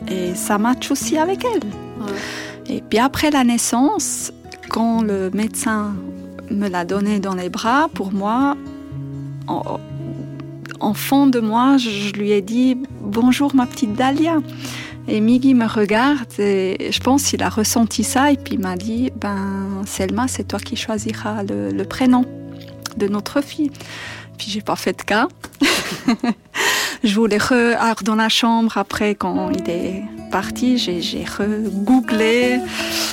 Et 0.08 0.36
ça 0.36 0.58
match 0.58 0.92
aussi 0.92 1.18
avec 1.18 1.44
elle. 1.46 1.64
Ouais. 2.02 2.76
Et 2.76 2.82
puis 2.82 3.00
après 3.00 3.32
la 3.32 3.44
naissance, 3.44 4.32
quand 4.70 5.02
le 5.02 5.30
médecin 5.34 5.96
me 6.50 6.68
l'a 6.68 6.86
donné 6.86 7.20
dans 7.20 7.36
les 7.36 7.50
bras, 7.50 7.90
pour 7.94 8.12
moi, 8.12 8.56
en, 9.48 9.80
en 10.80 10.94
fond 10.94 11.28
de 11.28 11.40
moi, 11.40 11.78
je, 11.78 11.90
je 11.90 12.14
lui 12.14 12.32
ai 12.32 12.42
dit 12.42 12.78
bonjour 13.02 13.56
ma 13.56 13.66
petite 13.66 13.94
Dahlia. 13.94 14.40
Et 15.08 15.20
Miggy 15.20 15.54
me 15.54 15.66
regarde 15.66 16.40
et 16.40 16.90
je 16.92 17.00
pense 17.02 17.24
qu'il 17.24 17.44
a 17.44 17.50
ressenti 17.50 18.06
ça 18.06 18.32
et 18.32 18.38
puis 18.38 18.54
il 18.54 18.62
m'a 18.62 18.78
dit 18.78 19.12
ben 19.18 19.82
Selma, 19.86 20.30
c'est 20.30 20.48
toi 20.48 20.60
qui 20.60 20.78
choisiras 20.78 21.44
le, 21.44 21.72
le 21.72 21.84
prénom 21.84 22.26
de 22.96 23.08
notre 23.08 23.42
fille. 23.42 23.72
Puis 24.38 24.50
j'ai 24.50 24.62
pas 24.62 24.78
fait 24.78 24.98
de 24.98 25.04
cas. 25.04 25.28
je 27.04 27.16
voulais 27.16 27.38
re, 27.38 27.76
alors 27.80 28.04
dans 28.04 28.16
la 28.16 28.30
chambre 28.30 28.78
après 28.78 29.16
quand 29.16 29.50
il 29.50 29.70
est 29.70 30.04
parti, 30.32 30.78
j'ai, 30.80 31.24
re-googlé 31.24 32.60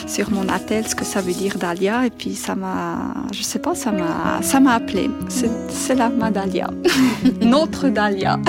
sur 0.06 0.30
mon 0.30 0.48
attel 0.48 0.86
ce 0.88 0.94
que 0.94 1.04
ça 1.04 1.20
veut 1.20 1.34
dire 1.34 1.58
Dahlia 1.58 2.06
et 2.06 2.10
puis 2.10 2.34
ça 2.34 2.54
m'a, 2.54 3.14
je 3.32 3.42
sais 3.42 3.58
pas, 3.58 3.74
ça 3.74 3.92
m'a, 3.92 4.40
ça 4.42 4.58
m'a 4.58 4.74
appelé. 4.74 5.10
C'est, 5.28 5.50
c'est 5.68 5.94
là 5.94 6.08
ma 6.08 6.30
Dahlia, 6.30 6.70
notre 7.42 7.88
Dahlia. 7.88 8.38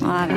Voilà. 0.00 0.34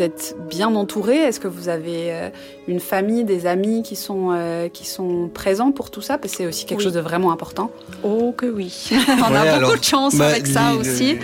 Vous 0.00 0.06
êtes 0.06 0.34
bien 0.48 0.74
entouré? 0.74 1.16
Est-ce 1.18 1.40
que 1.40 1.46
vous 1.48 1.68
avez 1.68 2.10
euh, 2.10 2.30
une 2.68 2.80
famille, 2.80 3.24
des 3.24 3.46
amis 3.46 3.82
qui 3.82 3.96
sont, 3.96 4.30
euh, 4.32 4.68
qui 4.70 4.86
sont 4.86 5.28
présents 5.32 5.72
pour 5.72 5.90
tout 5.90 6.00
ça? 6.00 6.16
Parce 6.16 6.32
que 6.32 6.38
c'est 6.38 6.46
aussi 6.46 6.64
quelque 6.64 6.78
Oui. 6.78 6.84
chose 6.84 6.94
de 6.94 7.00
vraiment 7.00 7.32
important. 7.32 7.70
Oh 8.02 8.32
que 8.34 8.46
oui. 8.46 8.90
On 9.08 9.30
Ouais, 9.32 9.36
a 9.48 9.60
beaucoup 9.60 9.76
de 9.78 9.84
chance 9.84 10.16
bah, 10.16 10.28
avec 10.28 10.46
ça 10.46 10.70
lui, 10.70 10.76
le- 10.76 10.80
aussi. 10.80 11.18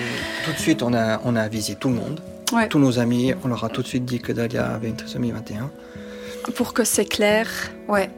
tout 0.44 0.52
de 0.52 0.58
suite, 0.58 0.82
on 0.82 0.92
a, 0.92 1.20
on 1.24 1.36
a 1.36 1.40
avisé 1.40 1.74
tout 1.74 1.88
le 1.88 1.94
monde. 1.94 2.20
Ouais. 2.52 2.68
Tous 2.68 2.78
nos 2.78 2.98
amis, 2.98 3.32
on 3.44 3.48
leur 3.48 3.64
a 3.64 3.70
tout 3.70 3.80
de 3.82 3.86
suite 3.86 4.04
dit 4.04 4.20
que 4.20 4.30
Dahlia 4.32 4.66
avait 4.66 4.88
une 4.88 4.96
trisomie 4.96 5.30
21. 5.30 5.70
Pour 6.54 6.74
que 6.74 6.84
c'est 6.84 7.06
clair, 7.06 7.48
Ouais. 7.88 8.10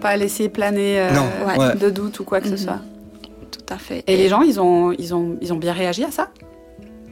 Pas 0.00 0.16
laisser 0.16 0.48
planer 0.48 0.98
euh, 1.00 1.10
Non, 1.12 1.26
ouais. 1.46 1.58
ouais. 1.58 1.74
de 1.76 1.90
doute 1.90 2.18
ou 2.18 2.24
quoi 2.24 2.40
que 2.40 2.46
ce 2.48 2.52
Mhm. 2.52 2.58
soit. 2.58 2.80
tout 3.52 3.72
à 3.74 3.76
fait. 3.78 4.02
Et 4.08 4.16
les 4.16 4.28
gens, 4.28 4.40
ils 4.42 4.58
ont, 4.58 4.90
ils 4.92 5.14
ont, 5.14 5.36
ils 5.42 5.52
ont 5.52 5.56
bien 5.58 5.72
réagi 5.74 6.02
à 6.02 6.10
ça? 6.10 6.30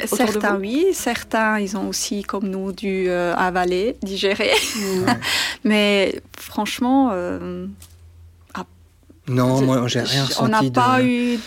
Certains 0.07 0.55
vous? 0.55 0.61
oui, 0.61 0.87
certains 0.95 1.59
ils 1.61 1.77
ont 1.77 1.89
aussi 1.89 2.23
comme 2.23 2.49
nous 2.49 2.73
dû 2.73 3.07
euh, 3.09 3.35
avaler, 3.37 3.97
digérer. 4.03 4.51
Mais 5.65 6.21
franchement, 6.39 7.11
euh, 7.13 7.67
Non, 9.29 9.61
moi, 9.63 9.87
j'ai 9.89 10.01
rien 10.01 10.27
on 10.41 10.49
n'a 10.49 10.63
pas 10.71 11.01
de... 11.01 11.07
eu. 11.07 11.39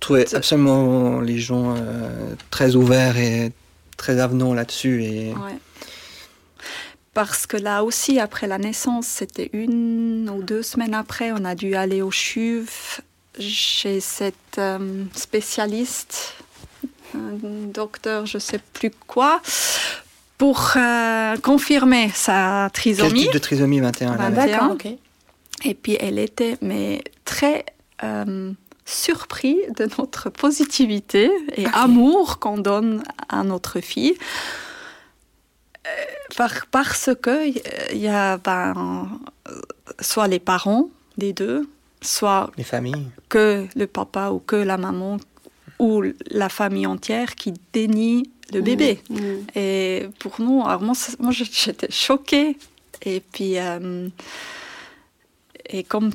trouvé 0.00 0.24
de- 0.24 0.36
absolument 0.36 1.20
les 1.20 1.38
gens 1.38 1.74
euh, 1.76 2.34
très 2.50 2.74
ouverts 2.76 3.16
et 3.16 3.52
très 3.96 4.18
avenants 4.20 4.52
là-dessus. 4.54 5.02
Et... 5.04 5.28
ouais. 5.32 5.58
Parce 7.14 7.46
que 7.46 7.56
là 7.56 7.82
aussi, 7.82 8.20
après 8.20 8.46
la 8.46 8.58
naissance, 8.58 9.06
c'était 9.06 9.50
une 9.52 10.30
ou 10.30 10.42
deux 10.42 10.62
semaines 10.62 10.94
après, 10.94 11.32
on 11.32 11.44
a 11.44 11.54
dû 11.54 11.74
aller 11.74 12.02
au 12.02 12.10
CHUV 12.10 12.68
chez 13.38 14.00
cette 14.00 14.58
euh, 14.58 15.04
spécialiste, 15.14 16.34
docteur, 17.14 18.26
je 18.26 18.38
sais 18.38 18.60
plus 18.72 18.90
quoi, 19.06 19.40
pour 20.38 20.72
euh, 20.76 21.36
confirmer 21.38 22.10
sa 22.14 22.68
Quel 22.72 22.94
trisomie. 22.94 23.22
type 23.24 23.32
de 23.32 23.38
trisomie 23.38 23.80
21 23.80 24.12
elle 24.14 24.18
Ah, 24.20 24.26
avait 24.26 24.50
D'accord. 24.52 24.70
ok. 24.72 24.86
Et 25.64 25.74
puis 25.74 25.96
elle 26.00 26.18
était 26.18 26.56
mais 26.62 27.02
très 27.24 27.66
euh, 28.02 28.52
surpris 28.86 29.58
de 29.76 29.88
notre 29.98 30.30
positivité 30.30 31.30
et 31.56 31.66
amour 31.74 32.38
qu'on 32.38 32.56
donne 32.58 33.02
à 33.28 33.42
notre 33.44 33.80
fille. 33.80 34.16
Euh, 35.86 35.90
par- 36.36 36.66
parce 36.70 37.10
que 37.20 37.30
euh, 37.30 37.52
il 37.92 37.98
y 37.98 38.08
a 38.08 38.38
ben, 38.38 39.08
soit 40.00 40.28
les 40.28 40.38
parents 40.38 40.88
des 41.18 41.32
deux, 41.32 41.68
soit 42.02 42.50
Les 42.56 42.64
familles. 42.64 43.08
que 43.28 43.66
le 43.76 43.86
papa 43.86 44.30
ou 44.30 44.38
que 44.38 44.56
la 44.56 44.76
maman 44.78 45.18
ou 45.80 46.02
la 46.30 46.48
famille 46.48 46.86
entière 46.86 47.34
qui 47.34 47.54
dénie 47.72 48.30
le 48.52 48.60
bébé. 48.60 49.00
Mhm. 49.10 49.46
Et 49.56 50.08
pour 50.18 50.40
nous, 50.40 50.62
alors 50.64 50.82
moi, 50.82 50.94
j'étais 51.30 51.90
choquée. 51.90 52.56
Et 53.02 53.20
puis, 53.32 53.58
euh, 53.58 54.08
et 55.68 55.82
comme 55.84 56.10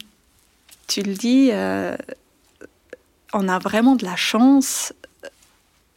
tu 0.88 1.02
le 1.02 1.14
dis, 1.14 1.50
euh, 1.52 1.96
on 3.34 3.48
a 3.48 3.58
vraiment 3.60 3.96
de 3.96 4.06
la 4.06 4.16
chance 4.16 4.94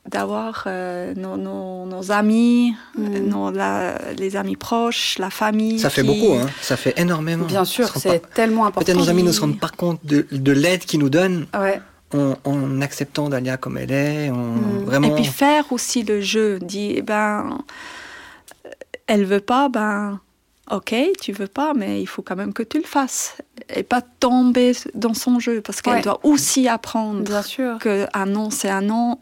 d'avoir 0.08 0.64
euh, 0.66 1.12
nos, 1.14 1.36
nos- 1.36 1.84
nos 1.84 2.10
amis, 2.10 2.74
Mhm. 2.96 3.28
nos- 3.28 3.50
la- 3.50 3.98
les 4.16 4.36
amis 4.36 4.56
proches, 4.56 5.18
la 5.18 5.28
famille. 5.28 5.78
Ça 5.78 5.90
fait 5.90 6.00
qui- 6.02 6.06
beaucoup, 6.08 6.32
hein. 6.34 6.46
ça 6.62 6.78
fait 6.78 6.94
énormément. 6.98 7.44
Bien 7.44 7.66
sûr, 7.66 7.88
c'est 7.98 8.20
pas- 8.20 8.28
tellement 8.28 8.64
important. 8.64 8.86
Peut-être 8.86 8.96
nos 8.98 9.10
amis 9.10 9.22
ne 9.22 9.32
se 9.32 9.40
rendent 9.42 9.60
pas 9.60 9.68
compte 9.68 10.00
de, 10.06 10.26
de 10.32 10.52
l'aide 10.52 10.80
qu'ils 10.86 11.00
nous 11.00 11.10
donnent 11.10 11.46
Ouais. 11.52 11.80
En, 12.14 12.34
en 12.44 12.80
acceptant 12.80 13.28
Dahlia 13.28 13.56
comme 13.56 13.76
elle 13.78 13.92
est. 13.92 14.30
En, 14.30 14.36
Mm. 14.36 14.84
Vraiment. 14.84 15.08
Et 15.08 15.14
puis 15.14 15.24
faire 15.24 15.70
aussi 15.72 16.02
le 16.02 16.20
jeu, 16.20 16.58
dit, 16.60 16.94
eh 16.96 17.02
ben, 17.02 17.58
elle 19.06 19.24
veut 19.24 19.40
pas, 19.40 19.68
ben, 19.68 20.20
ok, 20.70 20.94
tu 21.20 21.32
veux 21.32 21.46
pas, 21.46 21.72
mais 21.74 22.00
il 22.00 22.06
faut 22.06 22.22
quand 22.22 22.36
même 22.36 22.52
que 22.52 22.62
tu 22.62 22.78
le 22.78 22.84
fasses. 22.84 23.36
Et 23.74 23.82
pas 23.82 24.00
tomber 24.02 24.72
dans 24.94 25.14
son 25.14 25.38
jeu, 25.40 25.60
parce 25.60 25.80
qu'elle 25.82 25.94
Ouais. 25.94 26.02
doit 26.02 26.20
aussi 26.24 26.68
apprendre 26.68 27.20
Bien 27.22 27.42
sûr. 27.42 27.78
que 27.78 28.06
un 28.14 28.26
non, 28.26 28.50
c'est 28.50 28.68
un 28.70 28.82
non. 28.82 29.18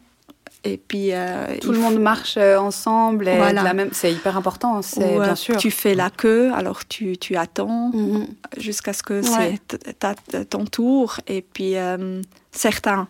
Et 0.64 0.79
puis, 0.79 1.12
euh, 1.12 1.46
Tout 1.61 1.70
le 1.70 1.79
monde 1.79 2.01
marche 2.01 2.35
euh, 2.37 2.59
ensemble 2.59 3.29
et 3.29 3.37
Voilà. 3.37 3.61
de 3.61 3.64
la 3.66 3.75
même. 3.75 3.90
C'est 3.92 4.12
hyper 4.12 4.37
important. 4.37 4.83
C'est 4.83 5.14
ou, 5.16 5.20
euh, 5.20 5.25
bien 5.25 5.37
sûr. 5.37 5.57
tu 5.59 5.70
fais 5.70 5.94
la 5.94 6.11
queue, 6.11 6.51
alors 6.55 6.85
tu, 6.87 7.16
tu 7.18 7.37
attends 7.37 7.90
Mhm. 7.94 8.27
jusqu'à 8.59 8.92
ce 8.92 9.05
que 9.05 9.20
Ouais. 9.38 9.61
c'est 9.70 10.51
ton 10.51 10.64
tour. 10.64 11.18
Et 11.29 11.42
puis, 11.42 11.77
euh, 11.77 12.20
certains 12.58 13.08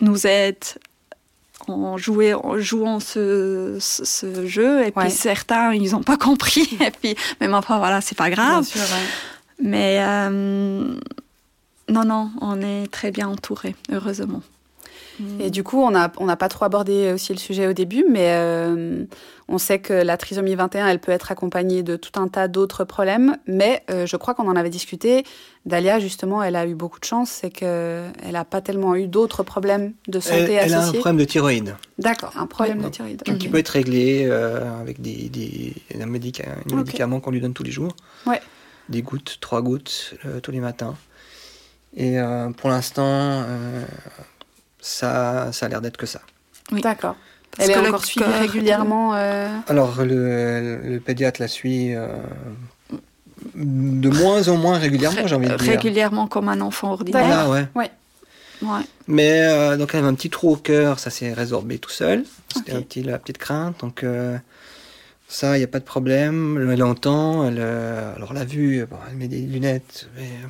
nous 0.00 0.26
aident 0.26 0.56
en, 1.68 1.96
jouer, 1.96 2.34
en 2.34 2.58
jouant 2.58 3.00
ce, 3.00 3.78
ce- 3.80 4.04
ce 4.04 4.46
jeu. 4.46 4.80
Et 4.82 4.84
Ouais. 4.86 4.92
puis, 5.06 5.10
certains, 5.10 5.72
ils 5.72 5.92
n'ont 5.92 6.02
pas 6.02 6.16
compris. 6.18 6.68
Et 6.80 6.90
puis, 6.90 7.16
même 7.40 7.54
enfin, 7.54 7.78
voilà, 7.78 8.00
c'est 8.00 8.16
pas 8.16 8.26
Bien 8.28 8.34
grave. 8.36 8.64
sûr, 8.64 8.80
ouais. 8.80 9.06
Mais 9.62 9.98
euh, 10.00 10.30
non, 11.88 12.04
non, 12.04 12.30
on 12.40 12.60
est 12.60 12.90
très 12.92 13.10
bien 13.10 13.28
entourés, 13.28 13.74
heureusement. 13.90 14.42
Et 15.40 15.50
du 15.50 15.62
coup, 15.62 15.80
on 15.82 15.90
n'a 15.90 16.12
on 16.18 16.26
pas 16.36 16.48
trop 16.48 16.64
abordé 16.64 17.12
aussi 17.12 17.32
le 17.32 17.38
sujet 17.38 17.66
au 17.66 17.72
début, 17.72 18.04
mais 18.10 18.32
euh, 18.34 19.04
on 19.48 19.58
sait 19.58 19.78
que 19.78 19.92
la 19.92 20.16
trisomie 20.16 20.54
21, 20.54 20.86
elle 20.88 20.98
peut 20.98 21.12
être 21.12 21.32
accompagnée 21.32 21.82
de 21.82 21.96
tout 21.96 22.18
un 22.20 22.28
tas 22.28 22.48
d'autres 22.48 22.84
problèmes. 22.84 23.36
Mais 23.46 23.82
euh, 23.90 24.06
je 24.06 24.16
crois 24.16 24.34
qu'on 24.34 24.48
en 24.48 24.56
avait 24.56 24.70
discuté. 24.70 25.24
Dalia, 25.64 25.98
justement, 25.98 26.42
elle 26.42 26.54
a 26.56 26.66
eu 26.66 26.74
beaucoup 26.74 27.00
de 27.00 27.04
chance, 27.04 27.30
c'est 27.30 27.50
qu'elle 27.50 28.12
n'a 28.30 28.44
pas 28.44 28.60
tellement 28.60 28.94
eu 28.94 29.06
d'autres 29.08 29.42
problèmes 29.42 29.94
de 30.06 30.18
Elle, 30.18 30.22
santé 30.22 30.52
elle 30.52 30.72
a 30.74 30.76
un 30.76 30.80
associés. 30.80 31.00
problème 31.00 31.16
de 31.18 31.24
thyroïde 31.24 31.76
D'accord, 31.98 32.32
un 32.36 32.46
problème 32.46 32.78
Ouais. 32.78 32.84
de 32.84 32.90
thyroïde. 32.90 33.22
qui 33.38 33.48
peut 33.48 33.58
être 33.58 33.70
réglé 33.70 34.26
euh, 34.28 34.80
avec 34.80 35.00
des, 35.00 35.28
des, 35.28 35.74
un, 36.00 36.06
médica- 36.06 36.44
un 36.48 36.70
Ok. 36.70 36.76
médicament 36.76 37.20
qu'on 37.20 37.30
lui 37.30 37.40
donne 37.40 37.54
tous 37.54 37.64
les 37.64 37.70
jours. 37.72 37.96
Ouais. 38.26 38.40
Des 38.88 39.02
gouttes, 39.02 39.38
trois 39.40 39.62
gouttes 39.62 40.14
euh, 40.24 40.38
tous 40.40 40.52
les 40.52 40.60
matins. 40.60 40.94
Et 41.96 42.20
euh, 42.20 42.50
pour 42.50 42.68
l'instant, 42.68 43.02
euh, 43.08 43.84
ça, 44.86 45.50
ça 45.52 45.66
a 45.66 45.68
l'air 45.68 45.80
d'être 45.80 45.96
que 45.96 46.06
ça. 46.06 46.20
Oui. 46.72 46.80
D'accord. 46.80 47.16
Elle 47.58 47.70
est 47.70 47.76
encore 47.78 48.04
suivie 48.04 48.26
régulièrement. 48.26 49.14
euh, 49.14 49.48
Alors, 49.68 50.04
le, 50.04 50.78
le 50.82 51.00
pédiatre 51.00 51.40
la 51.40 51.48
suit 51.48 51.94
euh, 51.94 52.08
de 53.54 54.08
moins 54.10 54.48
en 54.48 54.56
moins 54.58 54.78
régulièrement, 54.78 55.26
j'ai 55.26 55.34
envie 55.34 55.48
de 55.48 55.56
dire. 55.56 55.70
Régulièrement 55.70 56.26
comme 56.28 56.48
un 56.48 56.60
enfant 56.60 56.92
ordinaire. 56.92 57.24
Voilà, 57.26 57.48
ouais. 57.48 57.90
Ouais. 58.62 58.82
Mais 59.06 59.42
euh, 59.42 59.76
donc 59.76 59.90
elle 59.92 60.00
avait 60.00 60.08
un 60.08 60.14
petit 60.14 60.30
trou 60.30 60.52
au 60.52 60.56
cœur, 60.56 60.98
ça 60.98 61.10
s'est 61.10 61.32
résorbé 61.32 61.78
tout 61.78 61.90
seul. 61.90 62.24
C'était 62.54 62.72
un 62.72 62.82
petit, 62.82 63.02
la 63.02 63.18
petite 63.18 63.38
crainte. 63.38 63.80
Donc 63.80 64.02
euh, 64.02 64.36
ça, 65.28 65.56
il 65.56 65.60
n'y 65.60 65.64
a 65.64 65.68
pas 65.68 65.78
de 65.78 65.84
problème. 65.84 66.70
Elle 66.72 66.82
entend. 66.82 67.46
Elle, 67.46 67.58
euh, 67.58 68.14
alors 68.16 68.32
la 68.32 68.44
vue, 68.44 68.86
bon, 68.90 68.96
elle 69.10 69.16
met 69.16 69.28
des 69.28 69.40
lunettes. 69.40 70.08
Mais 70.16 70.22
euh, 70.24 70.46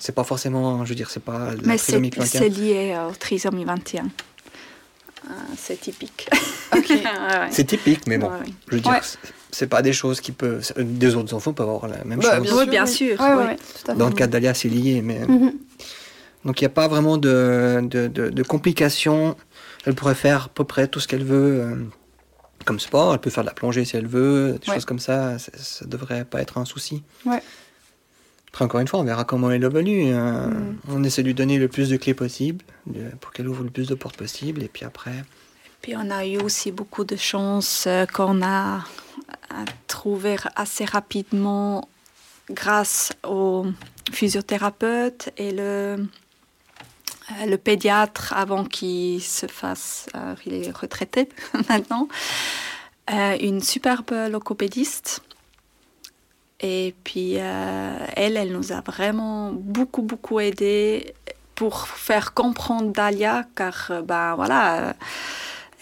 c'est 0.00 0.14
pas 0.14 0.24
forcément, 0.24 0.84
je 0.84 0.90
veux 0.90 0.94
dire, 0.94 1.10
c'est 1.10 1.22
pas 1.22 1.50
la 1.50 1.54
Mais 1.64 1.78
c'est 1.78 1.92
trisomie 1.92 2.10
21. 2.10 2.26
c'est 2.26 2.48
lié 2.48 2.94
euh, 2.96 3.08
au 3.08 3.12
trisomie 3.12 3.64
21. 3.64 4.04
c'est 5.56 5.80
typique. 5.80 6.28
Ouais. 6.74 7.48
C'est 7.50 7.64
typique, 7.64 8.06
mais 8.06 8.18
bon, 8.18 8.26
Ouais, 8.28 8.40
ouais. 8.40 8.52
je 8.68 8.74
veux 8.74 8.80
dire, 8.80 8.92
Ouais. 8.92 8.98
c'est- 9.02 9.18
c'est 9.52 9.66
pas 9.68 9.80
des 9.80 9.92
choses 9.92 10.20
qui 10.20 10.32
peuvent. 10.32 10.60
Des 10.76 11.14
autres 11.14 11.32
enfants 11.32 11.52
peuvent 11.52 11.68
avoir 11.68 11.86
la 11.88 12.04
même 12.04 12.18
Bah, 12.18 12.38
chose. 12.42 12.52
Oui, 12.52 12.66
bien 12.68 12.84
sûr, 12.84 13.18
Ouais, 13.20 13.34
ouais, 13.34 13.44
oui. 13.48 13.52
à 13.52 13.92
fait. 13.92 13.94
Dans 13.96 14.08
le 14.08 14.14
cas 14.14 14.26
d'Alia, 14.26 14.52
c'est 14.54 14.68
lié, 14.68 15.00
mais. 15.00 15.20
Mhm. 15.20 15.52
Donc 16.44 16.60
il 16.60 16.64
n'y 16.64 16.66
a 16.66 16.70
pas 16.70 16.88
vraiment 16.88 17.16
de, 17.16 17.80
de, 17.82 18.08
de- 18.08 18.28
de 18.28 18.42
complications. 18.42 19.36
Elle 19.86 19.94
pourrait 19.94 20.14
faire 20.16 20.44
à 20.46 20.48
peu 20.48 20.64
près 20.64 20.88
tout 20.88 21.00
ce 21.00 21.06
qu'elle 21.08 21.24
veut 21.24 21.60
euh, 21.62 21.76
comme 22.66 22.80
sport. 22.80 23.14
Elle 23.14 23.20
peut 23.20 23.30
faire 23.30 23.44
de 23.44 23.48
la 23.48 23.54
plongée 23.54 23.84
si 23.84 23.96
elle 23.96 24.06
veut, 24.08 24.58
des 24.60 24.68
Ouais. 24.68 24.74
choses 24.74 24.84
comme 24.84 24.98
ça. 24.98 25.38
Ça- 25.38 25.52
Ça 25.56 25.84
devrait 25.86 26.24
pas 26.24 26.42
être 26.42 26.58
un 26.58 26.64
souci. 26.66 27.02
Ouais. 27.24 27.42
Après, 28.54 28.64
encore 28.66 28.78
une 28.80 28.86
fois, 28.86 29.00
on 29.00 29.04
verra 29.04 29.24
comment 29.24 29.50
elle 29.50 29.64
évolue. 29.64 30.12
hein. 30.12 30.46
Mhm. 30.50 30.76
On 30.90 31.02
essaie 31.02 31.22
de 31.22 31.26
lui 31.26 31.34
donner 31.34 31.58
le 31.58 31.66
plus 31.66 31.88
de 31.88 31.96
clés 31.96 32.14
possible 32.14 32.64
de- 32.86 33.10
pour 33.20 33.32
qu'elle 33.32 33.48
ouvre 33.48 33.64
le 33.64 33.70
plus 33.70 33.88
de 33.88 33.96
portes 33.96 34.16
possible. 34.16 34.62
Et 34.62 34.68
puis 34.68 34.84
après, 34.84 35.24
Puis 35.82 35.94
on 35.96 36.08
a 36.10 36.24
eu 36.24 36.38
aussi 36.38 36.70
beaucoup 36.70 37.02
de 37.04 37.16
chance 37.16 37.84
euh, 37.88 38.06
qu'on 38.06 38.42
a 38.42 38.84
trouvé 39.88 40.36
assez 40.54 40.84
rapidement 40.84 41.88
grâce 42.48 43.12
au 43.26 43.66
physiothérapeute 44.12 45.30
et 45.36 45.50
le, 45.50 45.62
euh, 45.62 47.46
le 47.46 47.56
pédiatre 47.58 48.32
avant 48.36 48.64
qu'il 48.64 49.20
se 49.20 49.46
fasse, 49.46 50.06
euh, 50.14 50.34
il 50.46 50.54
est 50.54 50.70
retraité 50.76 51.28
maintenant, 51.68 52.08
une 53.10 53.60
superbe 53.62 54.12
locopédiste. 54.30 55.22
Et 56.66 56.94
puis 57.04 57.34
euh, 57.38 57.92
elle, 58.16 58.38
elle 58.38 58.52
nous 58.52 58.72
a 58.72 58.80
vraiment 58.80 59.52
beaucoup, 59.52 60.00
beaucoup 60.00 60.40
aidé 60.40 61.12
pour 61.54 61.86
faire 61.86 62.32
comprendre 62.32 62.90
Dalia, 62.90 63.44
car 63.54 63.88
euh, 63.90 64.00
ben 64.00 64.34
voilà, 64.34 64.88
euh, 64.88 64.92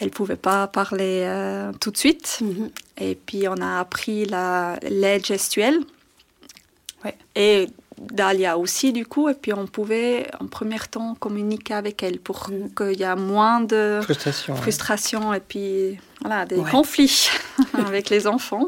elle 0.00 0.10
pouvait 0.10 0.34
pas 0.34 0.66
parler 0.66 1.22
euh, 1.24 1.70
tout 1.80 1.92
de 1.92 1.96
suite. 1.96 2.38
Mhm. 2.40 2.70
Et 2.98 3.14
puis 3.14 3.46
on 3.48 3.54
a 3.62 3.78
appris 3.78 4.24
la 4.26 4.76
l'aide 4.82 5.24
gestuelle. 5.24 5.78
Ouais. 7.04 7.16
Et 7.36 7.68
Dalia 8.00 8.58
aussi 8.58 8.92
du 8.92 9.06
coup. 9.06 9.28
Et 9.28 9.34
puis 9.34 9.52
on 9.52 9.66
pouvait 9.68 10.26
en 10.40 10.46
premier 10.48 10.80
temps 10.90 11.14
communiquer 11.14 11.74
avec 11.74 12.02
elle 12.02 12.18
pour 12.18 12.50
Mhm. 12.50 12.74
qu'il 12.74 12.98
y 12.98 13.04
ait 13.04 13.14
moins 13.14 13.60
de 13.60 14.00
frustration. 14.02 14.56
frustration 14.56 15.32
et 15.32 15.40
puis 15.40 15.96
voilà, 16.20 16.44
des 16.44 16.56
Ouais. 16.56 16.70
conflits 16.70 17.28
avec 17.86 18.10
les 18.10 18.26
enfants. 18.26 18.66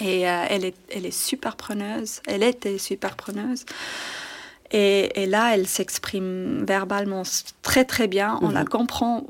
Et 0.00 0.28
euh, 0.28 0.44
elle, 0.50 0.64
est, 0.64 0.74
elle 0.90 1.06
est 1.06 1.16
super 1.16 1.56
preneuse. 1.56 2.20
Elle 2.26 2.42
était 2.42 2.78
super 2.78 3.14
preneuse. 3.16 3.64
Et, 4.72 5.22
et 5.22 5.26
là, 5.26 5.54
elle 5.54 5.66
s'exprime 5.68 6.64
verbalement 6.66 7.22
très 7.62 7.84
très 7.84 8.08
bien. 8.08 8.38
On 8.42 8.48
Mhm. 8.48 8.54
la 8.54 8.64
comprend 8.64 9.24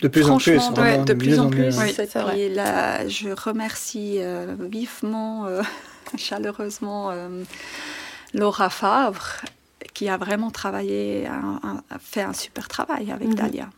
De 0.00 0.08
plus 0.08 0.30
en 0.30 0.38
plus, 0.38 0.56
franchement 0.58 0.76
vraiment, 0.82 1.04
de, 1.04 1.12
plus 1.14 1.38
en 1.38 1.50
plus. 1.50 1.76
Oui, 1.78 1.90
Et 1.90 1.92
c'est 1.92 2.14
vrai. 2.18 2.32
puis 2.32 2.48
là, 2.54 3.06
je 3.08 3.28
remercie 3.28 4.16
euh, 4.20 4.56
vivement, 4.58 5.46
euh, 5.46 5.62
chaleureusement, 6.16 7.10
euh, 7.10 7.42
Laura 8.32 8.70
Favre, 8.70 9.42
qui 9.92 10.08
a 10.08 10.16
vraiment 10.16 10.50
travaillé, 10.50 11.26
un- 11.26 11.60
un- 11.62 11.82
a 11.90 11.98
fait 11.98 12.22
un 12.22 12.32
super 12.32 12.68
travail 12.68 13.10
avec 13.12 13.28
Mhm. 13.28 13.34
Dalia. 13.34 13.68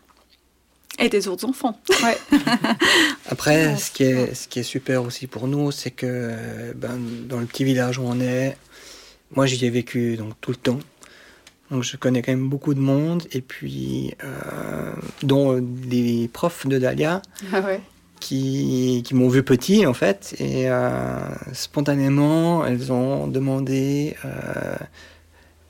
Et 0.98 1.08
des 1.08 1.26
autres 1.28 1.46
enfants. 1.48 1.78
Ouais. 2.02 2.16
Après, 3.28 3.66
Ouais, 3.68 3.76
ce 3.76 3.90
qui, 3.90 4.04
est, 4.04 4.34
ce 4.34 4.46
qui 4.48 4.60
est 4.60 4.62
super 4.64 5.02
aussi 5.02 5.26
pour 5.26 5.48
nous, 5.48 5.70
c'est 5.72 5.90
que 5.90 6.06
euh, 6.08 6.72
ben, 6.76 6.98
dans 7.28 7.38
le 7.40 7.46
petit 7.46 7.64
village 7.64 7.98
où 7.98 8.02
on 8.04 8.20
est, 8.20 8.56
moi 9.34 9.46
j'y 9.46 9.64
ai 9.64 9.70
vécu 9.70 10.16
donc, 10.16 10.34
tout 10.40 10.50
le 10.50 10.56
temps. 10.56 10.78
Donc 11.70 11.82
je 11.82 11.96
connais 11.96 12.20
quand 12.20 12.32
même 12.32 12.48
beaucoup 12.50 12.74
de 12.74 12.80
monde, 12.80 13.22
et 13.32 13.40
puis 13.40 14.14
euh, 14.22 14.92
dont 15.22 15.58
des 15.62 16.28
profs 16.30 16.66
de 16.66 16.78
Dalia 16.78 17.22
Ah 17.52 17.60
ouais. 17.62 17.80
qui, 18.20 19.02
qui 19.06 19.14
m'ont 19.14 19.28
vu 19.28 19.42
petit 19.42 19.86
en 19.86 19.94
fait, 19.94 20.34
et 20.38 20.68
euh, 20.70 21.18
spontanément 21.54 22.66
elles 22.66 22.92
ont 22.92 23.26
demandé 23.26 24.14
euh, 24.26 24.76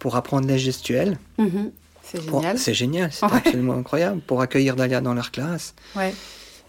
pour 0.01 0.17
apprendre 0.17 0.49
les 0.49 0.59
gestuels. 0.59 1.17
Mhm. 1.39 1.71
C'est 2.13 2.23
génial. 2.23 2.59
C'est 2.59 2.75
génial, 2.75 3.13
c'est 3.13 3.27
Ouais. 3.27 3.33
absolument 3.39 3.75
incroyable, 3.75 4.21
pour 4.21 4.41
accueillir 4.43 4.77
Dalia 4.77 5.01
dans 5.01 5.15
leur 5.15 5.31
classe. 5.31 5.75
Ouais. 5.97 6.15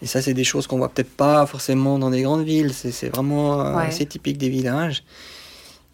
Et 0.02 0.06
ça, 0.06 0.20
c'est 0.22 0.34
des 0.34 0.44
choses 0.44 0.66
qu'on 0.66 0.78
voit 0.78 0.88
peut-être 0.88 1.10
pas 1.16 1.46
forcément 1.46 1.98
dans 1.98 2.10
des 2.10 2.22
grandes 2.22 2.44
villes. 2.44 2.72
C'est 2.74 3.08
vraiment 3.08 3.60
euh, 3.60 3.76
Ouais. 3.76 3.86
assez 3.86 4.06
typique 4.06 4.38
des 4.38 4.48
villages. 4.48 5.04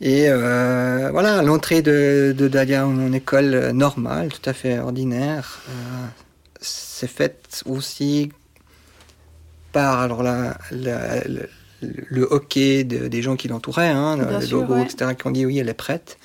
Et 0.01 0.25
euh, 0.29 1.11
voilà, 1.13 1.43
l'entrée 1.43 1.83
de, 1.83 2.35
de 2.37 2.49
Dalia 2.49 2.87
en 2.87 3.13
école 3.13 3.55
euh, 3.55 3.73
normale, 3.73 4.31
tout 4.33 4.49
à 4.49 4.55
fait 4.55 4.79
ordinaire, 4.79 5.61
euh, 5.69 6.07
c'est 6.61 7.07
faite 7.11 7.63
aussi 7.67 8.31
par 9.73 10.01
alors 10.01 10.23
la, 10.23 10.57
la- 10.71 11.23
le, 11.25 11.49
le 11.83 12.23
hockey 12.31 12.85
de- 12.85 13.09
des 13.09 13.23
gens 13.23 13.37
qui 13.37 13.49
l'entouraient, 13.49 13.89
hein, 13.89 14.17
le 14.17 14.41
sûr, 14.45 14.61
logo, 14.61 14.75
ouais. 14.75 14.83
etc., 14.85 15.15
qui 15.19 15.27
ont 15.27 15.31
dit 15.31 15.47
oui, 15.47 15.59
elle 15.59 15.69
est 15.69 15.75
prête. 15.75 16.19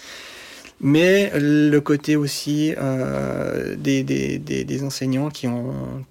Mais 0.82 1.32
le 1.36 1.80
côté 1.80 2.16
aussi 2.16 2.74
euh, 2.78 3.76
des, 3.78 4.04
des, 4.04 4.38
des, 4.40 4.64
des 4.66 4.84
enseignants 4.84 5.30
qui 5.30 5.48
ont, 5.48 6.04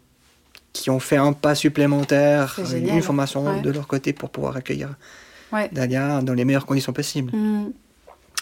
qui 0.72 0.90
ont 0.90 1.00
fait 1.00 1.16
un 1.18 1.32
pas 1.32 1.54
supplémentaire, 1.54 2.58
génial. 2.64 2.96
une 2.96 3.02
formation 3.02 3.44
Ouais. 3.44 3.60
de 3.60 3.70
leur 3.70 3.86
côté 3.86 4.12
pour 4.12 4.30
pouvoir 4.30 4.56
accueillir 4.56 4.94
Ouais. 5.52 5.68
Dalia 5.70 6.20
dans 6.22 6.34
les 6.34 6.44
meilleures 6.44 6.66
conditions 6.66 6.92
possibles. 6.92 7.30
Mhm. 7.36 7.72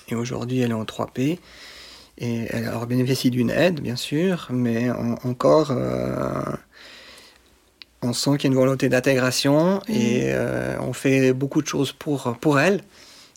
Et 0.08 0.14
aujourd'hui, 0.14 0.60
elle 0.60 0.70
est 0.70 0.74
en 0.74 0.84
3P. 0.84 1.38
Et 2.18 2.46
elle 2.50 2.66
alors 2.66 2.86
bénéficie 2.86 3.30
d'une 3.30 3.50
aide, 3.50 3.80
bien 3.80 3.96
sûr, 3.96 4.48
mais 4.50 4.90
en- 4.90 5.16
encore, 5.24 5.70
euh, 5.70 6.42
on 8.02 8.12
sent 8.12 8.36
qu'il 8.38 8.44
y 8.44 8.52
a 8.52 8.54
une 8.54 8.58
volonté 8.60 8.88
d'intégration 8.88 9.80
et 9.88 10.30
euh, 10.32 10.76
on 10.80 10.92
fait 10.92 11.32
beaucoup 11.32 11.62
de 11.62 11.66
choses 11.66 11.92
pour, 11.92 12.36
pour 12.40 12.58
elle. 12.60 12.82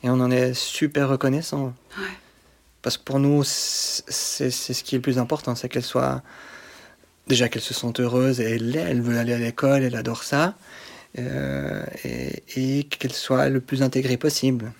Et 0.04 0.10
on 0.10 0.20
en 0.20 0.30
est 0.32 0.54
super 0.54 1.10
reconnaissant. 1.10 1.74
Ouais. 1.98 2.04
Parce 2.86 2.98
que 3.00 3.04
pour 3.04 3.18
nous, 3.20 3.44
c'est 3.44 4.52
ce 4.52 4.84
qui 4.84 4.94
est 4.94 5.00
le 5.00 5.02
plus 5.02 5.18
important, 5.18 5.56
c'est 5.56 5.68
qu'elle 5.70 5.84
soit. 5.84 6.22
Déjà 7.28 7.50
qu'elle 7.50 7.64
se 7.64 7.74
sente 7.74 8.00
heureuse, 8.00 8.40
et 8.40 8.52
elle 8.52 9.02
veut 9.02 9.18
aller 9.18 9.34
à 9.34 9.40
l'école, 9.40 9.82
elle 9.82 9.96
adore 9.96 10.24
ça. 10.24 10.54
euh, 11.18 11.84
et 12.04 12.44
et 12.58 12.84
qu'elle 12.84 13.14
soit 13.14 13.50
le 13.50 13.60
plus 13.62 13.82
intégrée 13.82 14.18
possible. 14.18 14.72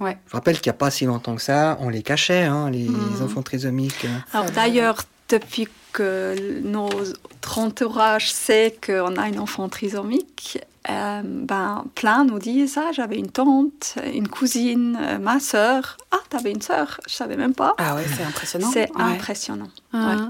Ouais. 0.00 0.16
Je 0.28 0.32
rappelle 0.32 0.58
qu'il 0.60 0.70
n'y 0.70 0.76
a 0.76 0.78
pas 0.78 0.90
si 0.90 1.04
longtemps 1.04 1.34
que 1.36 1.42
ça, 1.42 1.76
on 1.80 1.88
les 1.90 2.02
cachait, 2.02 2.44
hein, 2.44 2.70
les 2.70 2.88
Mhm. 2.88 3.22
enfants 3.22 3.42
trisomiques. 3.42 4.06
Alors 4.32 4.50
d'ailleurs, 4.52 5.02
depuis 5.28 5.68
que 5.92 6.60
notre 6.62 7.58
entourage 7.58 8.32
sait 8.32 8.74
qu'on 8.86 9.16
a 9.16 9.28
une 9.28 9.38
enfant 9.40 9.68
trisomique, 9.68 10.58
euh, 10.90 11.22
ben, 11.24 11.84
plein 11.94 12.24
nous 12.24 12.38
disent 12.38 12.76
Ah, 12.78 12.90
j'avais 12.92 13.18
une 13.18 13.30
tante, 13.30 13.94
une 14.12 14.28
cousine, 14.28 14.98
euh, 15.00 15.18
ma 15.18 15.38
sœur. 15.40 15.96
Ah, 16.10 16.18
t'avais 16.28 16.50
une 16.52 16.62
sœur 16.62 17.00
Je 17.08 17.14
savais 17.14 17.36
même 17.36 17.54
pas. 17.54 17.74
Ah 17.78 17.94
ouais, 17.94 18.04
c'est 18.16 18.24
impressionnant. 18.24 18.70
C'est 18.72 18.90
Ouais. 18.96 19.02
impressionnant. 19.02 19.68
Ah. 19.92 20.28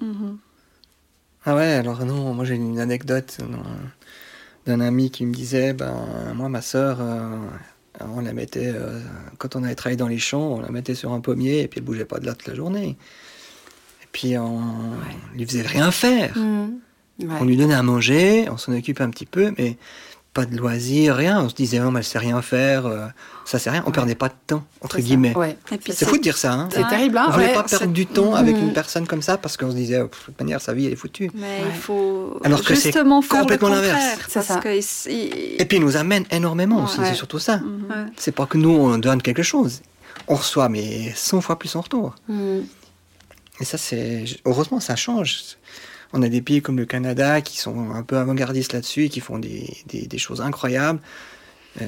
Mhm. 0.00 0.38
Ah 1.46 1.54
ouais, 1.56 1.72
alors 1.74 2.04
non, 2.04 2.34
moi 2.34 2.44
j'ai 2.44 2.54
une 2.54 2.78
anecdote 2.80 3.38
d'un- 4.66 4.80
ami 4.80 5.10
qui 5.10 5.24
me 5.26 5.32
disait, 5.34 5.72
ben 5.72 5.94
moi 6.34 6.48
ma 6.48 6.60
sœur, 6.62 6.98
euh, 7.00 7.36
on 8.00 8.20
la 8.20 8.32
mettait, 8.32 8.68
euh, 8.74 9.00
quand 9.38 9.56
on 9.56 9.64
allait 9.64 9.74
travailler 9.74 9.96
dans 9.96 10.06
les 10.08 10.18
champs, 10.18 10.52
on 10.54 10.60
la 10.60 10.68
mettait 10.70 10.94
sur 10.94 11.12
un 11.12 11.20
pommier 11.20 11.62
et 11.62 11.68
puis 11.68 11.78
elle 11.80 11.84
bougeait 11.84 12.04
pas 12.04 12.18
de 12.20 12.26
là 12.26 12.34
toute 12.34 12.46
la 12.48 12.54
journée. 12.54 12.96
Et 14.02 14.06
puis 14.12 14.36
on 14.38 14.60
lui 15.34 15.46
faisait 15.46 15.62
rien 15.62 15.90
faire. 15.90 16.36
Mhm. 16.36 16.78
Ouais. 17.22 17.34
On 17.40 17.44
lui 17.44 17.56
donnait 17.56 17.74
à 17.74 17.82
manger, 17.82 18.48
on 18.50 18.56
s'en 18.56 18.72
occupe 18.76 19.00
un 19.00 19.10
petit 19.10 19.26
peu, 19.26 19.52
mais 19.58 19.76
pas 20.32 20.46
de 20.46 20.56
loisirs, 20.56 21.16
rien. 21.16 21.40
On 21.42 21.48
se 21.48 21.54
disait, 21.56 21.80
non, 21.80 21.90
mais 21.90 21.98
elle 22.00 22.04
sait 22.04 22.18
rien 22.20 22.40
faire, 22.40 22.86
euh, 22.86 23.06
ça 23.44 23.58
c'est 23.58 23.68
rien. 23.68 23.82
On 23.84 23.88
Ouais. 23.88 23.92
perdait 23.92 24.14
pas 24.14 24.28
de 24.28 24.34
temps, 24.46 24.64
entre 24.80 25.00
guillemets. 25.00 25.36
Ouais. 25.36 25.56
C'est 25.90 26.04
fou 26.08 26.16
de 26.18 26.22
dire 26.22 26.36
ça, 26.36 26.52
hein. 26.52 26.68
C'est 26.72 26.86
terrible, 26.88 27.18
hein 27.18 27.26
On 27.28 27.32
voulait 27.32 27.46
ouais, 27.48 27.54
pas 27.54 27.64
c'est- 27.66 27.78
perdre 27.78 27.92
du 27.92 28.06
temps 28.06 28.34
avec 28.36 28.56
une 28.56 28.72
personne 28.72 29.08
comme 29.08 29.22
ça 29.22 29.38
parce 29.38 29.56
qu'on 29.56 29.70
se 29.72 29.76
disait, 29.76 30.00
oh, 30.00 30.04
de 30.04 30.10
toute 30.26 30.38
manière, 30.40 30.60
sa 30.60 30.72
vie 30.72 30.86
elle 30.86 30.92
est 30.92 30.96
foutue. 30.96 31.32
Mais 31.34 31.40
Ouais. 31.40 31.62
il 31.74 31.80
faut 31.80 32.38
Alors 32.44 32.62
que 32.62 32.76
c'est 32.76 32.92
complètement 32.92 33.68
l'inverse. 33.70 33.98
contraire. 33.98 34.18
C'est 34.28 34.34
Parce 34.34 34.46
ça. 34.46 34.56
que 34.60 34.68
il- 34.78 35.12
il- 35.12 35.60
Et 35.60 35.64
puis 35.64 35.78
il 35.78 35.82
nous 35.82 35.96
amène 35.96 36.24
énormément 36.30 36.84
aussi, 36.84 36.98
c'est 37.04 37.14
surtout 37.14 37.40
ça. 37.40 37.56
Mhm. 37.56 37.86
Ouais. 37.90 37.96
C'est 38.16 38.32
pas 38.32 38.46
que 38.46 38.56
nous 38.56 38.70
on 38.70 38.98
donne 38.98 39.20
quelque 39.22 39.42
chose, 39.42 39.82
on 40.28 40.36
reçoit 40.36 40.68
mais 40.68 41.12
100 41.16 41.40
fois 41.40 41.58
plus 41.58 41.74
en 41.74 41.80
retour. 41.80 42.14
Mhm. 42.28 42.66
Et 43.58 43.64
ça 43.64 43.76
c'est 43.78 44.24
heureusement 44.44 44.78
ça 44.78 44.94
change. 44.94 45.56
On 46.12 46.22
a 46.22 46.28
des 46.28 46.42
pays 46.42 46.60
comme 46.62 46.76
le 46.76 46.86
Canada 46.86 47.40
qui 47.40 47.58
sont 47.58 47.90
un 47.92 48.02
peu 48.02 48.16
avant-gardistes 48.16 48.72
là-dessus, 48.72 49.04
et 49.04 49.08
qui 49.08 49.20
font 49.20 49.38
des, 49.38 49.72
des- 49.86 50.06
des 50.06 50.18
choses 50.18 50.40
incroyables. 50.40 51.00
Euh, 51.80 51.84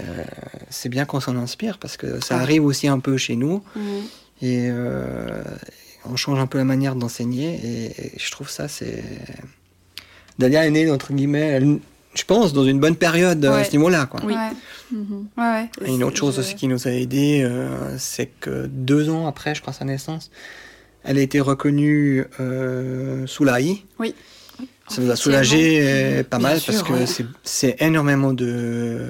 c'est 0.71 0.89
bien 0.89 1.05
qu'on 1.07 1.19
s'en 1.19 1.37
inspire 1.37 1.79
parce 1.79 1.97
que 1.97 2.23
ça 2.25 2.39
arrive 2.39 2.65
aussi 2.65 2.87
un 2.87 3.01
peu 3.01 3.17
chez 3.17 3.35
nous 3.35 3.65
Mhm. 3.75 3.83
et 4.43 4.69
euh, 4.71 5.43
on 6.09 6.15
change 6.15 6.39
un 6.39 6.47
peu 6.47 6.59
la 6.59 6.65
manière 6.65 6.95
d'enseigner 6.95 7.59
et, 7.65 8.07
et 8.07 8.13
je 8.17 8.31
trouve 8.31 8.49
ça 8.49 8.69
c'est 8.69 9.03
Dalia 10.39 10.67
est 10.67 10.71
née 10.71 10.89
entre 10.89 11.13
guillemets 11.13 11.41
elle- 11.49 11.79
je 12.15 12.23
pense 12.25 12.53
dans 12.53 12.65
une 12.65 12.79
bonne 12.79 12.95
période 12.95 13.45
euh, 13.45 13.59
à 13.59 13.65
ce 13.65 13.73
niveau-là 13.73 14.07
quoi. 14.07 14.21
Oui. 14.25 14.35
Ouais. 14.35 14.51
Mhm. 14.93 15.27
Ouais, 15.37 15.45
ouais. 15.45 15.71
Et 15.85 15.95
une 15.95 16.05
autre 16.05 16.17
chose 16.19 16.37
Je- 16.37 16.41
aussi 16.41 16.55
qui 16.55 16.69
nous 16.69 16.87
a 16.87 16.91
aidé, 16.93 17.43
euh, 17.43 17.97
c'est 17.99 18.27
que 18.27 18.67
deux 18.71 19.09
ans 19.09 19.27
après, 19.27 19.55
je 19.57 19.63
crois, 19.63 19.73
sa 19.73 19.85
naissance, 19.85 20.31
elle 21.05 21.19
a 21.19 21.21
été 21.21 21.41
reconnue 21.41 22.25
euh, 22.41 23.27
sous 23.27 23.45
l'AI. 23.45 23.85
Oui. 23.99 24.15
ça 24.89 25.01
nous 25.01 25.11
a 25.11 25.17
soulagé 25.17 25.79
euh, 25.83 26.23
pas 26.25 26.39
Bien 26.39 26.49
mal 26.49 26.61
sûr, 26.61 26.73
parce 26.73 26.83
que 26.85 26.93
ouais. 26.93 27.27
c'est- 27.45 27.77
énormément 27.83 28.33
de. 28.33 29.07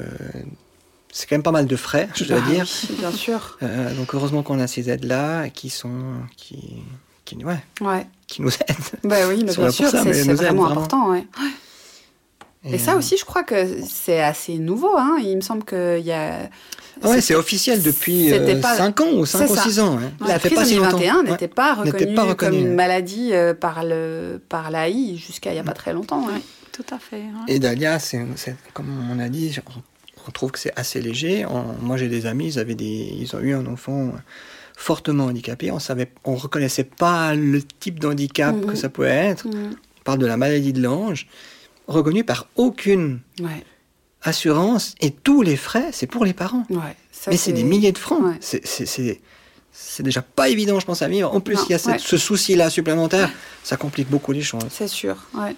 C'est 1.14 1.28
quand 1.28 1.34
même 1.36 1.43
pas 1.43 1.53
mal 1.53 1.66
de 1.66 1.76
frais, 1.76 2.09
je 2.14 2.24
dois 2.24 2.40
Bah 2.40 2.47
dire. 2.51 2.66
oui, 2.90 2.97
bien 2.99 3.11
sûr. 3.12 3.59
Euh, 3.62 3.95
donc 3.95 4.14
heureusement 4.14 4.43
qu'on 4.43 4.59
a 4.61 4.66
ces 4.66 4.88
aides-là 4.88 5.51
qui 5.51 5.68
sont. 5.68 6.14
qui, 6.38 6.82
qui, 7.26 7.36
ouais, 7.45 7.62
Ouais. 7.82 8.07
qui 8.28 8.40
nous 8.43 8.49
aident. 8.51 9.01
Bah 9.05 9.16
oui, 9.28 9.45
mais 9.47 9.55
bien 9.55 9.70
sûr, 9.70 9.88
c'est 9.90 9.99
vraiment 10.32 10.34
vraiment. 10.64 10.68
important, 10.70 11.11
ouais. 11.11 11.24
Et, 12.65 12.79
ça 12.79 12.93
euh, 12.95 12.99
aussi, 12.99 13.17
je 13.17 13.25
crois 13.25 13.43
que 13.43 13.67
c'est 13.89 14.21
assez 14.21 14.59
nouveau. 14.59 14.97
Hein. 14.97 15.17
Il 15.23 15.37
me 15.37 15.41
semble 15.41 15.65
qu'il 15.65 16.05
y 16.05 16.13
a. 16.13 16.49
Ouais, 17.03 17.21
c'est 17.21 17.35
officiel 17.35 17.83
depuis 17.83 18.29
c'était 18.29 18.61
pas- 18.61 18.77
5 18.77 19.01
ans 19.01 19.13
ou 19.15 19.27
5 19.27 19.39
c'est 19.47 19.53
ou 19.53 19.57
ça. 19.57 19.63
6 19.63 19.81
ans. 19.81 19.99
La 20.21 20.27
Ça 20.29 20.39
fait 20.39 20.51
pas 20.51 20.65
si 20.65 20.75
trisomie 20.77 20.85
longtemps. 20.85 20.99
21 20.99 21.17
Ouais. 21.25 21.31
n'était 21.33 21.49
pas 21.49 21.75
reconnue 21.75 22.37
comme 22.37 22.55
une 22.55 22.75
maladie 22.75 23.31
euh, 23.33 23.55
par 23.55 23.83
le 23.85 24.41
par 24.49 24.71
l'AI 24.71 25.17
jusqu'à 25.17 25.53
il 25.53 25.57
y 25.57 25.59
a 25.59 25.65
pas 25.65 25.73
très 25.73 25.93
longtemps. 25.93 26.25
ouais. 26.27 26.41
Tout 26.73 26.85
à 26.95 26.99
fait. 26.99 27.23
Et 27.49 27.61
c'est, 27.99 28.25
c'est- 28.37 28.57
comme 28.73 28.87
on 29.13 29.19
a 29.19 29.29
dit, 29.29 29.59
on, 30.27 30.31
trouve 30.31 30.53
que 30.53 30.59
c'est 30.59 30.73
assez 30.79 31.01
léger. 31.03 31.45
On- 31.45 31.75
moi, 31.83 31.97
j'ai 31.97 32.09
des 32.09 32.25
amis, 32.27 32.47
ils, 32.47 32.59
avaient 32.59 32.75
des, 32.75 33.15
ils 33.19 33.35
ont 33.37 33.41
eu 33.41 33.53
un 33.55 33.67
enfant 33.67 34.13
fortement 34.77 35.25
handicapé. 35.27 35.71
On 35.71 35.79
savait, 35.79 36.11
on 36.25 36.35
reconnaissait 36.35 36.85
pas 36.85 37.35
le 37.35 37.63
type 37.63 37.99
d'handicap 38.01 38.55
Mhm. 38.55 38.67
que 38.67 38.75
ça 38.77 38.89
pouvait 38.89 39.11
être. 39.11 39.47
Mhm. 39.47 39.73
On 40.01 40.03
parle 40.05 40.19
de 40.19 40.27
la 40.27 40.37
maladie 40.37 40.73
de 40.73 40.83
l'ange, 40.83 41.27
reconnue 41.89 42.24
par 42.24 42.47
aucune 42.57 43.20
Ouais, 43.41 43.64
assurance. 44.22 44.95
Et 45.01 45.11
tous 45.11 45.43
les 45.43 45.57
frais, 45.57 45.91
c'est 45.93 46.07
pour 46.07 46.24
les 46.24 46.33
parents. 46.33 46.64
ouais. 46.70 46.97
Ça, 47.11 47.30
Mais 47.30 47.37
c'est 47.37 47.53
des 47.53 47.62
milliers 47.64 47.93
de 47.93 47.99
francs. 47.99 48.22
Ouais. 48.22 48.37
C'est, 48.41 48.66
c'est, 48.66 50.03
déjà 50.03 50.22
pas 50.22 50.49
évident, 50.49 50.80
je 50.80 50.87
pense, 50.87 51.03
à 51.03 51.09
vivre. 51.09 51.33
En 51.33 51.41
plus, 51.41 51.55
Non, 51.55 51.64
il 51.68 51.72
y 51.72 51.74
a 51.74 51.78
cette- 51.78 51.93
ouais. 51.93 51.99
ce 51.99 52.16
souci-là 52.16 52.68
supplémentaire. 52.70 53.30
Ça 53.62 53.76
complique 53.76 54.09
beaucoup 54.11 54.33
les 54.33 54.43
choses. 54.43 54.64
C'est 54.70 54.89
sûr. 54.89 55.16
Ouais. 55.35 55.55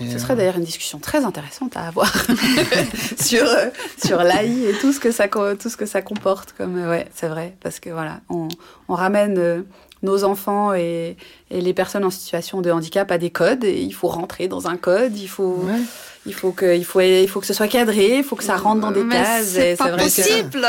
Et, 0.00 0.08
Ce 0.08 0.14
euh, 0.14 0.18
serait 0.18 0.36
d'ailleurs 0.36 0.56
une 0.56 0.64
discussion 0.64 0.98
très 1.00 1.24
intéressante 1.24 1.76
à 1.76 1.88
avoir 1.88 2.10
sur 3.20 3.44
euh, 3.44 3.66
sur 4.02 4.22
l'AI 4.22 4.70
et 4.70 4.72
tout 4.80 4.92
ce 4.92 5.00
que 5.00 5.10
ça 5.10 5.26
tout 5.28 5.68
ce 5.68 5.76
que 5.76 5.84
ça 5.84 6.00
comporte 6.00 6.54
comme 6.56 6.78
euh, 6.78 6.88
ouais 6.88 7.08
c'est 7.12 7.26
vrai 7.26 7.56
parce 7.60 7.80
que 7.80 7.90
voilà 7.90 8.20
on, 8.28 8.46
on 8.88 8.94
ramène 8.94 9.36
euh, 9.36 9.62
nos 10.02 10.24
enfants 10.24 10.72
et, 10.74 11.16
et 11.50 11.60
les 11.60 11.74
personnes 11.74 12.04
en 12.04 12.10
situation 12.10 12.60
de 12.62 12.70
handicap 12.70 13.10
à 13.12 13.18
des 13.18 13.30
codes 13.30 13.64
et 13.64 13.80
il 13.80 13.92
faut 13.92 14.08
rentrer 14.08 14.48
dans 14.48 14.66
un 14.66 14.76
code 14.76 15.16
il 15.16 15.28
faut 15.28 15.62
ouais. 15.66 15.78
il 16.26 16.32
faut 16.34 16.52
que 16.52 16.74
il 16.76 16.84
faut 16.84 17.00
il 17.00 17.28
faut 17.28 17.40
que 17.40 17.46
ce 17.46 17.52
soit 17.52 17.68
cadré 17.68 18.18
il 18.18 18.24
faut 18.24 18.36
que 18.36 18.44
ça 18.44 18.56
rentre 18.56 18.80
dans 18.80 18.92
des 18.92 19.04
Mais 19.04 19.16
cases 19.16 19.48
c'est 19.54 19.76
pas 19.76 19.90
vrai 19.90 20.02
possible. 20.04 20.66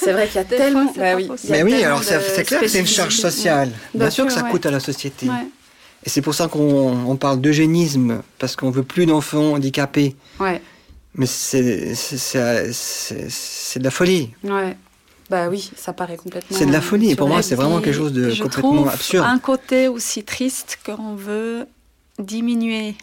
c'est 0.00 0.12
vrai 0.12 0.26
qu'il 0.26 0.36
y 0.36 0.38
a 0.38 0.44
tellement 0.44 0.92
bah 0.96 1.14
oui, 1.16 1.24
y 1.26 1.30
a 1.30 1.50
Mais 1.50 1.62
oui, 1.62 1.70
tellement 1.72 1.86
alors 1.86 2.00
de 2.00 2.04
c'est, 2.04 2.20
c'est 2.20 2.44
clair 2.44 2.60
que 2.60 2.68
c'est 2.68 2.80
une 2.80 2.86
charge 2.86 3.16
sociale. 3.16 3.68
Bien, 3.94 4.06
Bien 4.06 4.10
sûr, 4.10 4.26
que 4.26 4.32
ça 4.32 4.42
ouais. 4.42 4.50
coûte 4.50 4.66
à 4.66 4.70
la 4.72 4.80
société. 4.80 5.26
ouais 5.28 5.46
Et 6.04 6.10
c'est 6.10 6.22
pour 6.22 6.34
ça 6.34 6.48
qu'on 6.48 7.04
on 7.06 7.16
parle 7.16 7.40
d'eugénisme, 7.40 8.22
parce 8.40 8.56
qu'on 8.56 8.70
veut 8.70 8.82
plus 8.82 9.06
d'enfants 9.06 9.52
handicapés. 9.54 10.16
ouais 10.40 10.60
Mais 11.14 11.26
c'est, 11.26 11.94
de 13.78 13.84
la 13.84 13.90
folie. 13.90 14.30
ouais 14.44 14.76
bah 15.32 15.48
oui 15.48 15.70
ça 15.76 15.92
paraît 15.94 16.18
complètement 16.18 16.56
C'est 16.58 16.66
de 16.66 16.72
la 16.72 16.80
folie. 16.82 17.10
Et 17.10 17.16
pour 17.16 17.28
moi, 17.28 17.40
c'est 17.42 17.54
vraiment 17.54 17.80
quelque 17.80 17.96
chose 18.02 18.12
de 18.12 18.28
je 18.30 18.42
complètement 18.42 18.86
absurde. 18.88 19.24
un 19.26 19.38
côté 19.38 19.88
aussi 19.88 20.22
triste 20.24 20.78
qu'on 20.84 21.14
veut 21.16 21.66
diminuer 22.18 22.94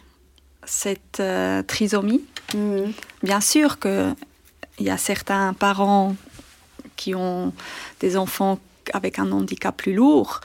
cette 0.64 1.18
euh, 1.20 1.62
trisomie. 1.72 2.22
Mhm. 2.54 2.92
Bien 3.24 3.40
sûr 3.40 3.78
que 3.80 4.14
il 4.78 4.86
y 4.86 4.90
a 4.90 4.96
certains 4.96 5.52
parents 5.54 6.14
qui 6.96 7.14
ont 7.14 7.52
des 8.00 8.16
enfants 8.16 8.58
avec 8.92 9.18
un 9.18 9.30
handicap 9.32 9.76
plus 9.76 9.94
lourd 9.94 10.40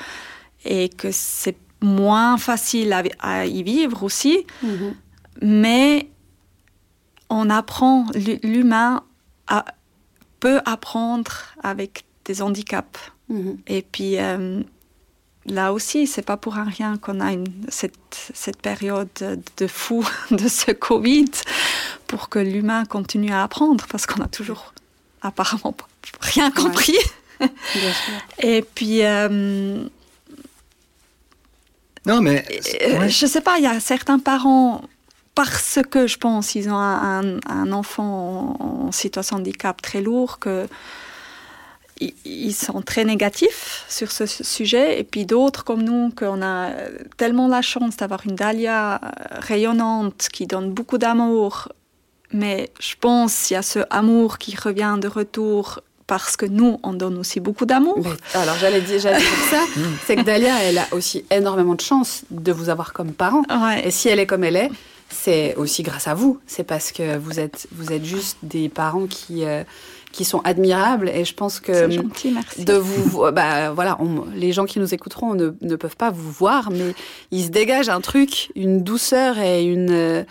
et 0.65 0.89
que 0.89 1.09
c'est 1.11 1.57
moins 1.81 2.38
facile 2.38 2.91
à, 2.93 3.03
à 3.19 3.45
y 3.45 3.61
vivre 3.63 4.01
aussi, 4.03 4.45
Mhm. 4.63 4.95
mais 5.41 6.07
on 7.29 7.49
apprend, 7.49 8.05
l'hu- 8.15 8.39
l'humain 8.43 9.03
a- 9.47 9.65
peut 10.45 10.61
apprendre 10.65 11.31
avec 11.63 12.05
des 12.25 12.43
handicaps. 12.43 12.99
Mhm. 13.29 13.57
Et 13.65 13.81
puis 13.81 14.19
euh, 14.19 14.61
là 15.47 15.73
aussi, 15.73 16.05
c'est 16.05 16.21
pas 16.21 16.37
pour 16.37 16.57
un 16.57 16.65
rien 16.65 16.97
qu'on 16.97 17.19
a 17.19 17.31
une, 17.33 17.47
cette, 17.69 18.31
cette 18.35 18.61
période 18.61 19.09
de 19.57 19.67
fou 19.67 20.07
de 20.31 20.47
ce 20.47 20.69
Covid 20.71 21.31
pour 22.05 22.29
que 22.29 22.37
l'humain 22.37 22.85
continue 22.85 23.31
à 23.33 23.41
apprendre 23.41 23.85
parce 23.89 24.05
qu'on 24.05 24.21
a 24.21 24.27
toujours 24.27 24.73
apparemment 25.23 25.75
rien 26.21 26.51
compris. 26.51 26.99
Bien 27.39 27.49
sûr. 28.05 28.19
Et 28.39 28.61
puis, 28.61 29.03
euh, 29.03 29.83
Non, 32.05 32.21
mais. 32.21 32.45
euh, 32.83 32.99
ouais. 32.99 33.09
je 33.09 33.25
sais 33.25 33.41
pas, 33.41 33.57
il 33.57 33.63
y 33.63 33.67
a 33.67 33.79
certains 33.79 34.19
parents, 34.19 34.83
parce 35.36 35.79
que 35.91 36.07
je 36.07 36.17
pense 36.17 36.55
ils 36.55 36.69
ont 36.69 36.77
un, 36.77 37.71
enfant 37.71 38.57
en, 38.59 38.86
en 38.88 38.91
situation 38.91 39.36
de 39.38 39.41
handicap 39.41 39.81
très 39.81 40.01
lourd, 40.01 40.39
que 40.39 40.65
i- 42.01 42.13
ils 42.25 42.53
sont 42.53 42.81
très 42.81 43.05
négatifs 43.05 43.86
sur 43.89 44.11
ce 44.11 44.25
su- 44.25 44.43
sujet. 44.43 44.99
Et 44.99 45.03
puis 45.03 45.25
d'autres 45.25 45.63
comme 45.63 45.83
nous, 45.83 46.11
qu'on 46.11 46.41
a 46.41 46.69
tellement 47.17 47.47
la 47.47 47.61
chance 47.61 47.97
d'avoir 47.97 48.21
une 48.25 48.36
Dahlia 48.36 48.95
euh, 48.95 49.07
rayonnante 49.39 50.27
qui 50.31 50.47
donne 50.47 50.71
beaucoup 50.71 50.97
d'amour. 50.97 51.69
Mais 52.33 52.69
je 52.79 52.95
pense 52.99 53.47
qu'il 53.47 53.53
y 53.55 53.57
a 53.57 53.61
ce 53.61 53.79
amour 53.89 54.38
qui 54.39 54.55
revient 54.55 54.97
de 54.99 55.07
retour 55.07 55.79
parce 56.07 56.36
que 56.38 56.45
nous, 56.45 56.79
on 56.83 56.93
donne 56.93 57.17
aussi 57.17 57.39
beaucoup 57.39 57.65
d'amour. 57.65 57.97
Alors 58.33 58.55
j'allais 58.59 58.81
dire, 58.81 58.99
j'allais 58.99 59.17
dire 59.19 59.43
ça, 59.49 59.61
c'est 60.05 60.15
que 60.17 60.21
Dahlia, 60.21 60.53
elle 60.63 60.77
a 60.77 60.86
aussi 60.91 61.25
énormément 61.31 61.73
de 61.75 61.81
chance 61.81 62.23
de 62.29 62.51
vous 62.51 62.69
avoir 62.69 62.93
comme 62.93 63.11
parent. 63.11 63.43
Ouais. 63.49 63.88
Et 63.88 63.91
si 63.91 64.07
elle 64.09 64.19
est 64.19 64.27
comme 64.27 64.43
elle 64.43 64.55
est, 64.55 64.69
c'est 65.10 65.56
aussi 65.56 65.84
grâce 65.84 66.08
à 66.08 66.14
vous. 66.14 66.39
C'est 66.47 66.64
parce 66.64 66.91
que 66.91 67.18
vous 67.18 67.39
êtes, 67.39 67.68
vous 67.72 67.91
êtes 67.91 68.03
juste 68.06 68.38
des 68.43 68.70
parents 68.70 69.06
qui, 69.08 69.45
euh, 69.45 69.64
qui 70.12 70.26
sont 70.26 70.39
admirables. 70.43 71.10
Et 71.10 71.26
je 71.26 71.34
pense 71.34 71.60
que 71.60 71.74
C'est 71.74 71.91
gentil, 71.91 72.32
merci. 72.32 72.66
de 72.66 72.74
vous, 72.74 73.22
bah 73.32 73.72
voilà, 73.72 73.97
on- 74.01 74.26
les 74.34 74.51
gens 74.51 74.66
qui 74.66 74.80
nous 74.80 74.93
écouteront 74.93 75.34
ne, 75.36 75.51
ne 75.62 75.76
peuvent 75.76 75.97
pas 75.97 76.10
vous 76.12 76.32
voir, 76.32 76.72
mais 76.72 76.93
il 77.32 77.43
se 77.43 77.49
dégage 77.49 77.89
un 77.89 78.01
truc, 78.01 78.51
une 78.56 78.84
douceur 78.84 79.38
et 79.39 79.64
une. 79.64 79.91
euh, 79.91 80.24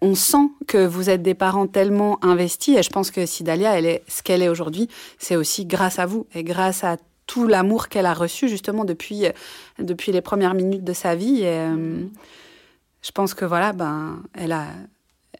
on 0.00 0.14
sent 0.14 0.48
que 0.66 0.84
vous 0.86 1.10
êtes 1.10 1.22
des 1.22 1.34
parents 1.34 1.66
tellement 1.66 2.18
investis. 2.24 2.76
Et 2.78 2.82
je 2.82 2.90
pense 2.90 3.10
que 3.10 3.26
si 3.26 3.44
Dahlia, 3.44 3.78
elle 3.78 3.86
est 3.86 4.02
ce 4.08 4.22
qu'elle 4.22 4.42
est 4.42 4.48
aujourd'hui, 4.48 4.88
c'est 5.18 5.36
aussi 5.36 5.66
grâce 5.66 5.98
à 5.98 6.06
vous 6.06 6.26
et 6.34 6.42
grâce 6.42 6.82
à 6.84 6.96
tout 7.26 7.46
l'amour 7.46 7.88
qu'elle 7.88 8.06
a 8.06 8.14
reçu 8.14 8.48
justement 8.48 8.84
depuis, 8.84 9.26
euh, 9.26 9.30
depuis 9.78 10.10
les 10.10 10.20
premières 10.22 10.54
minutes 10.54 10.84
de 10.84 10.92
sa 10.94 11.14
vie. 11.14 11.40
Et, 11.42 11.46
euh, 11.46 12.00
je 13.04 13.10
pense 13.12 13.34
que 13.34 13.44
voilà, 13.44 13.72
ben, 13.72 14.22
elle 14.34 14.52
a, 14.52 14.66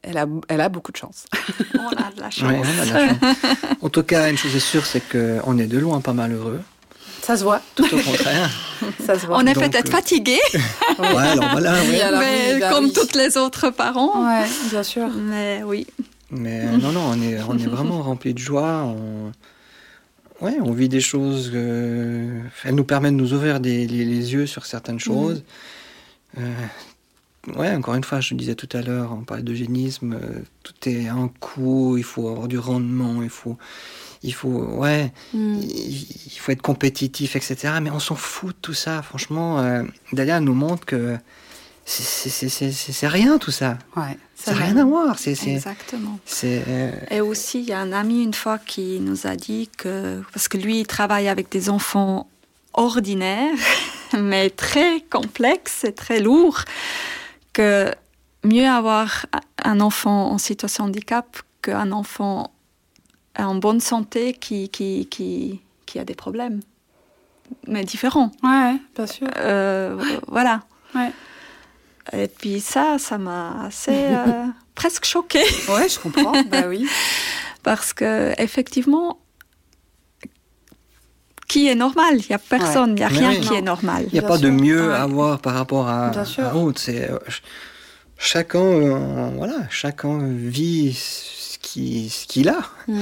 elle 0.02 0.18
a, 0.18 0.26
elle 0.48 0.60
a 0.60 0.68
beaucoup 0.68 0.92
de 0.92 0.96
chance. 0.96 1.24
On 1.74 1.88
a 1.88 2.10
de 2.14 2.20
la 2.20 2.30
chance. 2.30 2.50
Ouais, 2.50 2.60
on 2.60 2.62
a 2.82 2.84
de 2.86 2.92
la 2.92 3.08
chance. 3.08 3.36
En 3.82 3.88
tout 3.88 4.02
cas, 4.02 4.30
une 4.30 4.36
chose 4.38 4.54
est 4.54 4.60
sûre, 4.60 4.84
c'est 4.86 5.00
qu'on 5.08 5.58
est 5.58 5.66
de 5.66 5.78
loin 5.78 6.00
pas 6.00 6.12
malheureux. 6.12 6.60
Ça 7.22 7.36
se 7.38 7.42
voit, 7.44 7.62
Tout 7.74 7.84
au 7.84 7.98
contraire. 8.00 8.50
ça 9.06 9.18
se 9.18 9.26
voit. 9.26 9.38
On 9.38 9.46
est 9.46 9.54
peut-être 9.54 9.88
euh, 9.88 9.90
fatigué, 9.90 10.38
ouais, 10.98 11.06
alors 11.16 11.48
voilà, 11.52 11.74
Oui, 11.82 11.90
ouais. 11.92 12.00
alors 12.02 12.20
mais 12.20 12.54
oui, 12.56 12.60
comme 12.70 12.84
oui. 12.86 12.92
toutes 12.92 13.14
les 13.14 13.36
autres 13.38 13.70
parents. 13.70 14.26
Ouais, 14.26 14.44
bien 14.70 14.82
sûr. 14.82 15.08
Mais 15.08 15.62
oui. 15.64 15.86
Mais 16.30 16.66
euh, 16.66 16.76
non, 16.76 16.92
non, 16.92 17.00
on 17.12 17.22
est, 17.22 17.40
on 17.48 17.56
est 17.56 17.66
vraiment 17.66 18.02
rempli 18.02 18.34
de 18.34 18.38
joie. 18.38 18.84
On, 18.84 19.32
ouais, 20.44 20.56
on 20.62 20.72
vit 20.72 20.88
des 20.90 21.00
choses. 21.00 21.50
euh, 21.54 22.40
elles 22.64 22.74
nous 22.74 22.84
permettent 22.84 23.12
de 23.16 23.20
nous 23.22 23.32
ouvrir 23.32 23.58
des- 23.60 23.86
les, 23.86 24.04
les 24.04 24.32
yeux 24.34 24.46
sur 24.46 24.66
certaines 24.66 25.00
choses. 25.00 25.44
Euh, 26.38 26.52
ouais, 27.56 27.74
encore 27.74 27.94
une 27.94 28.04
fois, 28.04 28.20
je 28.20 28.34
le 28.34 28.38
disais 28.38 28.54
tout 28.54 28.68
à 28.76 28.80
l'heure, 28.82 29.12
on 29.12 29.24
parlait 29.24 29.42
d'eugénisme. 29.42 30.14
euh, 30.20 30.40
tout 30.62 30.74
est 30.88 31.08
un 31.08 31.28
coût, 31.40 31.96
il 31.96 32.04
faut 32.04 32.28
avoir 32.28 32.48
du 32.48 32.58
rendement, 32.58 33.22
il 33.22 33.28
faut. 33.30 33.56
Il 34.22 34.32
faut, 34.32 34.48
ouais, 34.48 35.12
Mm. 35.34 35.58
il, 35.60 36.06
il 36.26 36.38
faut 36.38 36.50
être 36.52 36.62
compétitif, 36.62 37.36
etc. 37.36 37.74
Mais 37.82 37.90
on 37.90 37.98
s'en 38.00 38.14
fout 38.14 38.56
de 38.56 38.60
tout 38.62 38.72
ça. 38.72 39.02
Franchement, 39.02 39.58
euh, 39.60 39.82
Dahlia 40.14 40.40
nous 40.40 40.54
montre 40.54 40.86
que 40.86 41.18
c'est- 41.84 43.06
rien 43.06 43.36
tout 43.38 43.50
ça. 43.50 43.78
Ouais, 43.96 44.16
Ça 44.34 44.52
n'a 44.54 44.64
rien 44.64 44.76
à 44.78 44.84
voir. 44.84 45.18
C'est, 45.18 45.32
Exactement. 45.46 46.18
euh, 46.44 46.92
Et 47.10 47.20
aussi, 47.20 47.60
il 47.60 47.66
y 47.66 47.72
a 47.72 47.78
un 47.80 47.92
ami 47.92 48.22
une 48.22 48.32
fois 48.34 48.56
qui 48.58 48.98
nous 49.00 49.26
a 49.26 49.36
dit 49.36 49.68
que, 49.76 50.22
parce 50.32 50.48
que 50.48 50.56
lui, 50.56 50.80
il 50.80 50.86
travaille 50.86 51.28
avec 51.28 51.50
des 51.50 51.68
enfants 51.68 52.26
ordinaires, 52.72 53.54
mais 54.18 54.48
très 54.50 55.02
complexes 55.10 55.84
et 55.84 55.92
très 55.92 56.20
lourds, 56.20 56.64
que 57.54 57.90
mieux 58.44 58.66
avoir 58.68 59.24
un 59.64 59.80
enfant 59.80 60.30
en 60.32 60.38
situation 60.38 60.84
de 60.84 60.90
handicap 60.90 61.38
qu'un 61.62 61.90
enfant 61.92 62.52
en 63.38 63.54
bonne 63.54 63.80
santé 63.80 64.34
qui, 64.34 64.68
qui, 64.68 65.06
qui, 65.10 65.60
qui 65.86 65.98
a 65.98 66.04
des 66.04 66.14
problèmes, 66.14 66.60
mais 67.66 67.84
différents. 67.84 68.30
Ouais, 68.42 68.76
bien 68.94 69.06
sûr. 69.06 69.28
Euh, 69.38 69.98
Voilà. 70.28 70.60
Ouais. 70.94 71.10
Et 72.12 72.28
puis 72.28 72.60
ça, 72.60 72.98
ça 72.98 73.16
m'a 73.16 73.64
assez 73.64 73.90
euh, 74.10 74.46
presque 74.74 75.06
choquée. 75.06 75.44
Ouais, 75.70 75.88
je 75.88 75.98
comprends. 75.98 76.34
bah 76.44 76.64
oui. 76.68 76.86
Parce 77.62 77.94
que 77.94 78.34
effectivement, 78.38 79.18
qui 81.54 81.68
est 81.68 81.74
normal 81.74 82.14
Il 82.18 82.26
n'y 82.28 82.34
a 82.34 82.38
personne, 82.38 82.90
il 82.90 82.94
n'y 82.96 83.02
a 83.02 83.08
rien 83.08 83.30
oui. 83.30 83.40
qui 83.40 83.50
Non. 83.50 83.56
est 83.58 83.62
normal. 83.62 84.02
Il 84.08 84.12
n'y 84.12 84.18
a 84.18 84.22
Bien 84.22 84.28
pas 84.28 84.38
de 84.38 84.50
mieux 84.50 84.88
Ouais. 84.88 84.94
à 84.94 85.06
voir 85.06 85.38
par 85.40 85.54
rapport 85.54 85.86
à, 85.88 86.10
à 86.10 86.54
autre. 86.56 86.80
C'est, 86.80 87.10
euh, 87.10 87.18
chacun, 88.18 88.60
euh, 88.60 89.30
voilà, 89.36 89.56
chacun 89.70 90.18
vit 90.56 90.92
ce 90.94 91.58
qu'il 91.58 92.10
ce 92.10 92.26
qu'il 92.26 92.48
a. 92.48 92.60
Mm. 92.88 93.00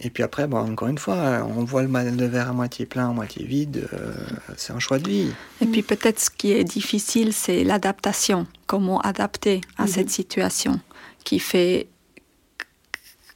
Et 0.00 0.10
puis 0.10 0.22
après, 0.22 0.46
bon, 0.46 0.58
encore 0.58 0.86
une 0.88 0.98
fois, 0.98 1.44
on 1.56 1.64
voit 1.64 1.82
le, 1.82 1.88
le 1.88 2.26
verre 2.26 2.50
à 2.50 2.52
moitié 2.52 2.86
plein, 2.86 3.10
à 3.10 3.12
moitié 3.12 3.44
vide. 3.44 3.88
euh, 3.92 4.12
c'est 4.56 4.72
un 4.72 4.78
choix 4.78 4.98
de 5.00 5.08
vie. 5.08 5.30
Et 5.60 5.66
puis 5.66 5.82
peut-être 5.82 6.20
ce 6.20 6.30
qui 6.30 6.52
est 6.52 6.62
difficile, 6.62 7.32
c'est 7.32 7.64
l'adaptation. 7.64 8.46
Comment 8.68 9.00
adapter 9.00 9.60
à 9.76 9.82
Mhm. 9.82 9.88
cette 9.88 10.10
situation 10.10 10.78
qui 11.24 11.40
fait 11.40 11.88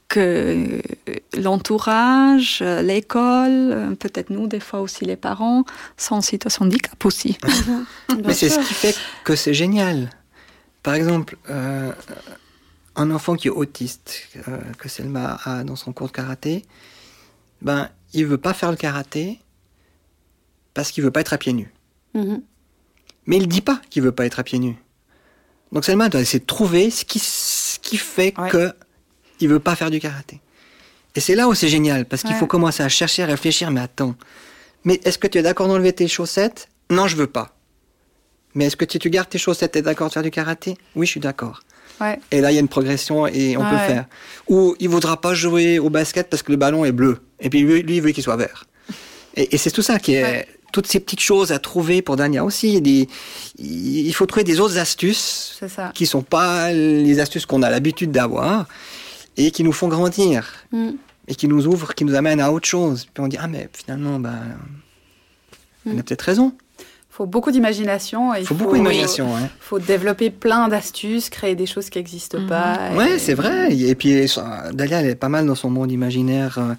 que 0.07 0.81
l'entourage, 1.37 2.59
euh, 2.61 2.81
l'école, 2.81 3.71
euh, 3.71 3.95
peut-être 3.95 4.29
nous, 4.29 4.47
des 4.47 4.59
fois 4.59 4.81
aussi 4.81 5.05
les 5.05 5.15
parents, 5.15 5.63
sont 5.97 6.15
en 6.15 6.21
situation 6.21 6.65
de 6.65 6.69
handicap 6.71 7.03
aussi. 7.05 7.37
Mais 8.25 8.33
c'est 8.33 8.49
ce 8.49 8.59
qui 8.59 8.73
fait 8.73 8.95
que 9.23 9.35
c'est 9.35 9.53
génial. 9.53 10.09
Par 10.83 10.93
exemple, 10.93 11.37
euh, 11.49 11.91
un 12.95 13.11
enfant 13.11 13.35
qui 13.35 13.47
est 13.47 13.51
autiste, 13.51 14.27
euh, 14.47 14.57
que 14.77 14.89
Selma 14.89 15.39
a 15.45 15.63
dans 15.63 15.75
son 15.75 15.93
cours 15.93 16.07
de 16.07 16.11
karaté, 16.11 16.63
ben, 17.61 17.89
il 18.13 18.25
veut 18.25 18.37
pas 18.37 18.53
faire 18.53 18.69
le 18.69 18.77
karaté 18.77 19.39
parce 20.73 20.91
qu'il 20.91 21.03
veut 21.03 21.11
pas 21.11 21.21
être 21.21 21.33
à 21.33 21.37
pieds 21.37 21.53
nus. 21.53 21.71
Mhm. 22.13 22.41
Mais 23.25 23.37
il 23.37 23.47
dit 23.47 23.61
pas 23.61 23.81
qu'il 23.89 24.03
veut 24.03 24.11
pas 24.11 24.25
être 24.25 24.39
à 24.39 24.43
pieds 24.43 24.59
nus. 24.59 24.75
Donc 25.71 25.85
Selma 25.85 26.09
doit 26.09 26.21
essayer 26.21 26.39
de 26.39 26.45
trouver 26.45 26.91
ce 26.91 27.05
qui, 27.05 27.19
ce 27.19 27.79
qui 27.79 27.97
fait 27.97 28.37
Ouais. 28.37 28.49
que 28.49 28.73
il 29.43 29.49
veut 29.49 29.59
pas 29.59 29.75
faire 29.75 29.91
du 29.91 29.99
karaté. 29.99 30.39
Et 31.15 31.19
c'est 31.19 31.35
là 31.35 31.47
où 31.47 31.53
c'est 31.53 31.67
génial, 31.69 32.05
parce 32.05 32.23
qu'il 32.23 32.31
Ouais. 32.31 32.39
faut 32.39 32.47
commencer 32.47 32.81
à 32.83 32.89
chercher, 32.89 33.23
à 33.23 33.27
réfléchir, 33.27 33.69
mais 33.71 33.81
attends, 33.81 34.15
mais 34.83 34.99
est-ce 35.03 35.17
que 35.19 35.27
tu 35.27 35.37
es 35.37 35.41
d'accord 35.43 35.67
d'enlever 35.67 35.93
tes 35.93 36.07
chaussettes? 36.07 36.69
Non, 36.89 37.07
je 37.07 37.15
veux 37.15 37.27
pas. 37.27 37.55
Mais 38.55 38.65
est-ce 38.65 38.75
que 38.75 38.85
tu, 38.85 38.99
tu 38.99 39.09
gardes 39.09 39.29
tes 39.29 39.37
chaussettes, 39.37 39.73
tu 39.73 39.79
es 39.79 39.81
d'accord 39.81 40.07
de 40.09 40.13
faire 40.13 40.23
du 40.23 40.31
karaté? 40.31 40.75
Oui, 40.95 41.05
je 41.05 41.11
suis 41.11 41.19
d'accord. 41.19 41.61
Ouais. 42.01 42.19
Et 42.31 42.41
là, 42.41 42.51
il 42.51 42.55
y 42.55 42.57
a 42.57 42.61
une 42.61 42.67
progression 42.67 43.27
et 43.27 43.55
on 43.57 43.61
Ouais. 43.61 43.69
peut 43.69 43.77
faire. 43.77 44.05
Ou 44.47 44.75
il 44.79 44.89
voudra 44.89 45.19
pas 45.21 45.33
jouer 45.33 45.77
au 45.79 45.89
basket 45.89 46.29
parce 46.29 46.41
que 46.43 46.51
le 46.51 46.57
ballon 46.57 46.83
est 46.85 46.91
bleu. 46.91 47.19
Et 47.39 47.49
puis 47.49 47.61
lui, 47.61 47.83
lui, 47.83 47.97
il 47.97 48.01
veut 48.01 48.11
qu'il 48.11 48.23
soit 48.23 48.35
vert. 48.35 48.65
Et, 49.35 49.55
et 49.55 49.57
c'est 49.57 49.71
tout 49.71 49.81
ça 49.81 49.99
qui 49.99 50.13
est. 50.15 50.47
Toutes 50.71 50.87
ces 50.87 50.99
petites 50.99 51.19
choses 51.19 51.51
à 51.51 51.59
trouver 51.59 52.01
pour 52.01 52.15
Dania 52.15 52.43
aussi. 52.43 52.81
Des, 52.81 53.07
il 53.59 54.11
faut 54.13 54.25
trouver 54.25 54.43
des 54.43 54.59
autres 54.59 54.79
astuces 54.79 55.59
ça. 55.67 55.91
qui 55.93 56.07
sont 56.07 56.23
pas 56.23 56.71
les 56.71 57.19
astuces 57.19 57.45
qu'on 57.45 57.61
a 57.61 57.69
l'habitude 57.69 58.11
d'avoir 58.11 58.65
et 59.37 59.51
qui 59.51 59.63
nous 59.63 59.73
font 59.73 59.87
grandir 59.87 60.53
Mm. 60.71 60.91
et 61.27 61.35
qui 61.35 61.47
nous 61.47 61.67
ouvrent, 61.67 61.93
qui 61.95 62.05
nous 62.05 62.15
amènent 62.15 62.41
à 62.41 62.51
autre 62.51 62.67
chose. 62.67 63.05
Puis 63.13 63.23
on 63.23 63.27
dit 63.27 63.37
ah 63.39 63.47
mais 63.47 63.69
finalement 63.73 64.19
ben, 64.19 64.39
on 65.85 65.93
Mm. 65.93 65.99
a 65.99 66.03
peut-être 66.03 66.21
raison. 66.21 66.53
faut 67.09 67.27
beaucoup 67.27 67.51
d'imagination. 67.51 68.33
et 68.33 68.39
Il 68.39 68.45
faut 68.47 68.55
beaucoup 68.55 68.75
d'imagination. 68.75 69.35
Hein. 69.35 69.47
faut 69.59 69.77
développer 69.77 70.31
plein 70.31 70.67
d'astuces, 70.67 71.29
créer 71.29 71.53
des 71.53 71.67
choses 71.67 71.91
qui 71.91 71.99
n'existent 71.99 72.39
Mhm. 72.39 72.47
pas. 72.47 72.89
et- 72.91 72.97
Ouais, 72.97 73.19
c'est 73.19 73.35
vrai. 73.35 73.71
Et 73.71 73.93
puis 73.93 74.25
Dalia, 74.73 75.01
elle 75.01 75.05
est 75.11 75.15
pas 75.15 75.29
mal 75.29 75.45
dans 75.45 75.53
son 75.53 75.69
monde 75.69 75.91
imaginaire. 75.91 76.57
euh. 76.57 76.73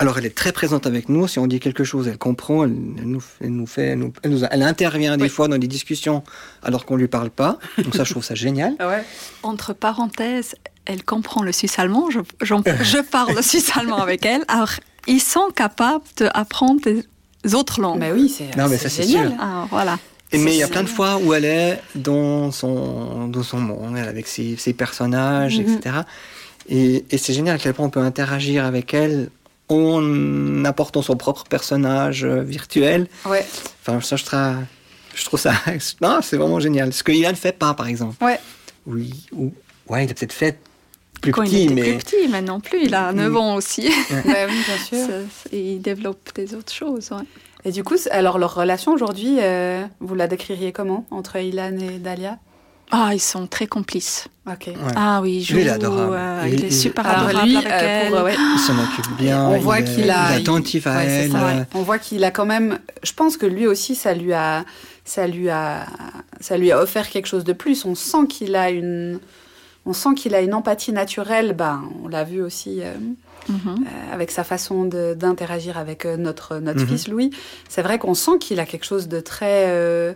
Alors, 0.00 0.18
elle 0.18 0.26
est 0.26 0.34
très 0.34 0.50
présente 0.50 0.88
avec 0.88 1.08
nous. 1.08 1.28
Si 1.28 1.38
on 1.38 1.46
dit 1.46 1.60
quelque 1.60 1.84
chose, 1.84 2.08
elle 2.08 2.18
comprend. 2.18 2.64
Elle, 2.64 2.74
elle 2.98 3.04
nous, 3.04 3.22
elle 3.40 3.50
nous 3.54 3.66
fait, 3.68 3.86
elle, 3.92 4.00
nous- 4.00 4.12
elle 4.24 4.30
nous- 4.32 4.42
elle 4.50 4.62
intervient 4.64 5.16
des 5.16 5.28
fois 5.28 5.46
dans 5.46 5.56
des 5.56 5.68
discussions 5.68 6.24
alors 6.64 6.84
qu'on 6.84 6.96
lui 6.96 7.06
parle 7.06 7.30
pas. 7.30 7.58
Donc 7.78 7.94
ça, 7.94 8.02
je 8.02 8.10
trouve 8.10 8.24
ça 8.24 8.34
génial. 8.34 8.74
Ouais. 8.80 9.04
Entre 9.44 9.72
parenthèses, 9.72 10.56
elle 10.86 11.04
comprend 11.04 11.42
le 11.42 11.52
suisse-allemand. 11.52 12.10
Je, 12.10 12.20
j'en- 12.42 12.62
je 12.82 12.98
parle 12.98 13.42
suisse-allemand 13.42 13.98
avec 13.98 14.24
elle. 14.26 14.44
Alors, 14.48 14.70
ils 15.06 15.20
sont 15.20 15.48
capables 15.54 16.04
d'apprendre 16.16 16.80
des 16.82 17.54
autres 17.54 17.80
langues. 17.80 17.98
Mais 18.00 18.12
oui, 18.12 18.28
c'est 18.34 18.56
Non, 18.56 18.68
mais 18.68 18.76
c'est 18.78 18.88
ça, 18.88 19.02
c'est 19.02 19.08
génial. 19.08 19.28
sûr. 19.28 19.36
Ah, 19.40 19.66
voilà. 19.70 19.98
Et 20.32 20.38
mais 20.38 20.54
il 20.54 20.58
y 20.58 20.62
a 20.64 20.68
plein 20.68 20.82
de 20.82 20.88
fois 20.88 21.18
où 21.18 21.32
elle 21.34 21.44
est 21.44 21.80
dans 21.94 22.50
son, 22.50 23.28
dans 23.28 23.44
son 23.44 23.58
monde, 23.58 23.96
elle, 23.96 24.08
avec 24.08 24.26
ses, 24.26 24.56
ses 24.56 24.72
personnages, 24.72 25.58
Mhm. 25.60 25.74
etc. 25.76 25.96
Et, 26.68 27.04
et 27.10 27.18
c'est 27.18 27.32
génial 27.32 27.54
à 27.54 27.58
quel 27.58 27.74
point 27.74 27.86
on 27.86 27.90
peut 27.90 28.00
interagir 28.00 28.64
avec 28.64 28.92
elle 28.92 29.30
en 29.68 30.64
apportant 30.64 31.02
son 31.02 31.16
propre 31.16 31.44
personnage 31.44 32.24
euh, 32.24 32.42
virtuel. 32.42 33.06
Ouais. 33.24 33.46
Enfin, 33.86 34.00
ça, 34.00 34.16
je, 34.16 34.24
tra- 34.24 34.56
je 35.14 35.24
trouve 35.24 35.38
ça. 35.40 35.52
Non, 36.00 36.18
c'est 36.22 36.36
vraiment 36.36 36.58
génial. 36.58 36.92
Ce 36.92 37.04
que 37.04 37.12
Ilan 37.12 37.30
ne 37.30 37.34
fait 37.36 37.56
pas, 37.56 37.74
par 37.74 37.86
exemple. 37.86 38.16
Ouais. 38.24 38.40
Oui. 38.86 39.12
Ou, 39.32 39.52
ouais, 39.88 40.04
il 40.04 40.10
a 40.10 40.14
peut-être 40.14 40.32
fait 40.32 40.58
plus 41.26 41.32
Quand 41.32 41.44
petit, 41.44 41.64
il 41.64 41.72
était 41.72 41.74
mais. 41.74 41.82
plus 41.82 41.98
petit, 41.98 42.28
mais 42.30 42.42
non 42.42 42.60
plus. 42.60 42.78
Il 42.84 42.94
a 42.94 43.12
9 43.12 43.32
Mm. 43.32 43.36
ans 43.36 43.54
aussi. 43.54 43.82
Ouais, 43.88 44.46
oui, 44.48 44.56
bien 44.66 44.76
sûr. 44.88 45.06
Ça- 45.06 45.48
il 45.52 45.80
développe 45.80 46.30
des 46.34 46.54
autres 46.54 46.72
choses. 46.72 47.10
ouais. 47.12 47.24
Et 47.64 47.72
du 47.72 47.82
coup, 47.82 47.96
alors 48.10 48.38
leur 48.38 48.54
relation 48.54 48.92
aujourd'hui, 48.92 49.36
euh, 49.40 49.84
vous 50.00 50.14
la 50.14 50.28
décririez 50.28 50.72
comment 50.72 51.04
entre 51.10 51.36
Ilan 51.36 51.76
et 51.78 51.98
Dalia? 51.98 52.38
Ah, 52.92 53.10
ils 53.12 53.20
sont 53.20 53.48
très 53.48 53.66
complices. 53.66 54.28
Ok. 54.46 54.68
Ouais. 54.68 54.74
Ah 54.94 55.18
oui, 55.20 55.38
il 55.38 55.42
joue. 55.42 55.54
Lui, 55.56 55.62
il 55.62 55.66
est 55.66 55.70
adorable. 55.70 56.12
euh, 56.16 56.42
Il- 56.46 56.54
il, 56.54 56.64
est 56.66 56.70
super 56.70 57.04
adorable 57.04 57.48
lui, 57.48 57.56
avec 57.56 57.66
euh, 57.72 58.02
elle. 58.04 58.12
pour, 58.12 58.22
ouais, 58.22 58.34
Il 58.54 58.58
s'en 58.60 58.74
occupe 58.80 59.16
bien. 59.18 59.44
on 59.48 59.56
il 59.56 59.60
voit 59.62 59.80
est- 59.80 59.84
qu'il 59.84 60.08
a, 60.08 60.30
il 60.30 60.38
est 60.38 60.42
attentif 60.42 60.86
à 60.86 60.94
Ouais, 60.98 61.06
elle. 61.06 61.32
ça. 61.32 61.48
euh, 61.48 61.64
On 61.74 61.82
voit 61.82 61.98
qu'il 61.98 62.22
a 62.22 62.30
quand 62.30 62.46
même. 62.46 62.78
Je 63.02 63.12
pense 63.12 63.36
que 63.36 63.46
lui 63.46 63.66
aussi, 63.66 63.96
ça 63.96 64.14
lui 64.14 64.32
a, 64.32 64.64
ça 65.04 65.26
lui 65.26 65.50
a, 65.50 65.86
ça 66.40 66.56
lui 66.56 66.70
a 66.70 66.80
offert 66.80 67.10
quelque 67.10 67.26
chose 67.26 67.42
de 67.42 67.52
plus. 67.52 67.84
On 67.84 67.96
sent 67.96 68.28
qu'il 68.28 68.54
a 68.54 68.70
une, 68.70 69.18
on 69.86 69.92
sent 69.92 70.14
qu'il 70.16 70.34
a 70.34 70.40
une 70.40 70.52
empathie 70.54 70.92
naturelle. 70.92 71.52
Ben, 71.54 71.82
on 72.04 72.08
l'a 72.08 72.24
vu 72.24 72.42
aussi 72.42 72.80
euh, 72.82 72.94
Mhm. 73.48 73.58
euh, 73.86 74.12
avec 74.14 74.30
sa 74.32 74.42
façon 74.44 74.84
d'interagir 74.84 75.78
avec 75.78 76.04
euh, 76.04 76.16
notre 76.16 76.56
notre 76.58 76.80
Mhm. 76.82 76.88
fils 76.88 77.08
Louis. 77.08 77.30
C'est 77.68 77.82
vrai 77.82 77.98
qu'on 77.98 78.14
sent 78.14 78.38
qu'il 78.40 78.58
a 78.60 78.66
quelque 78.66 78.84
chose 78.86 79.06
de 79.08 79.20
très. 79.20 79.66
euh, 79.68 80.12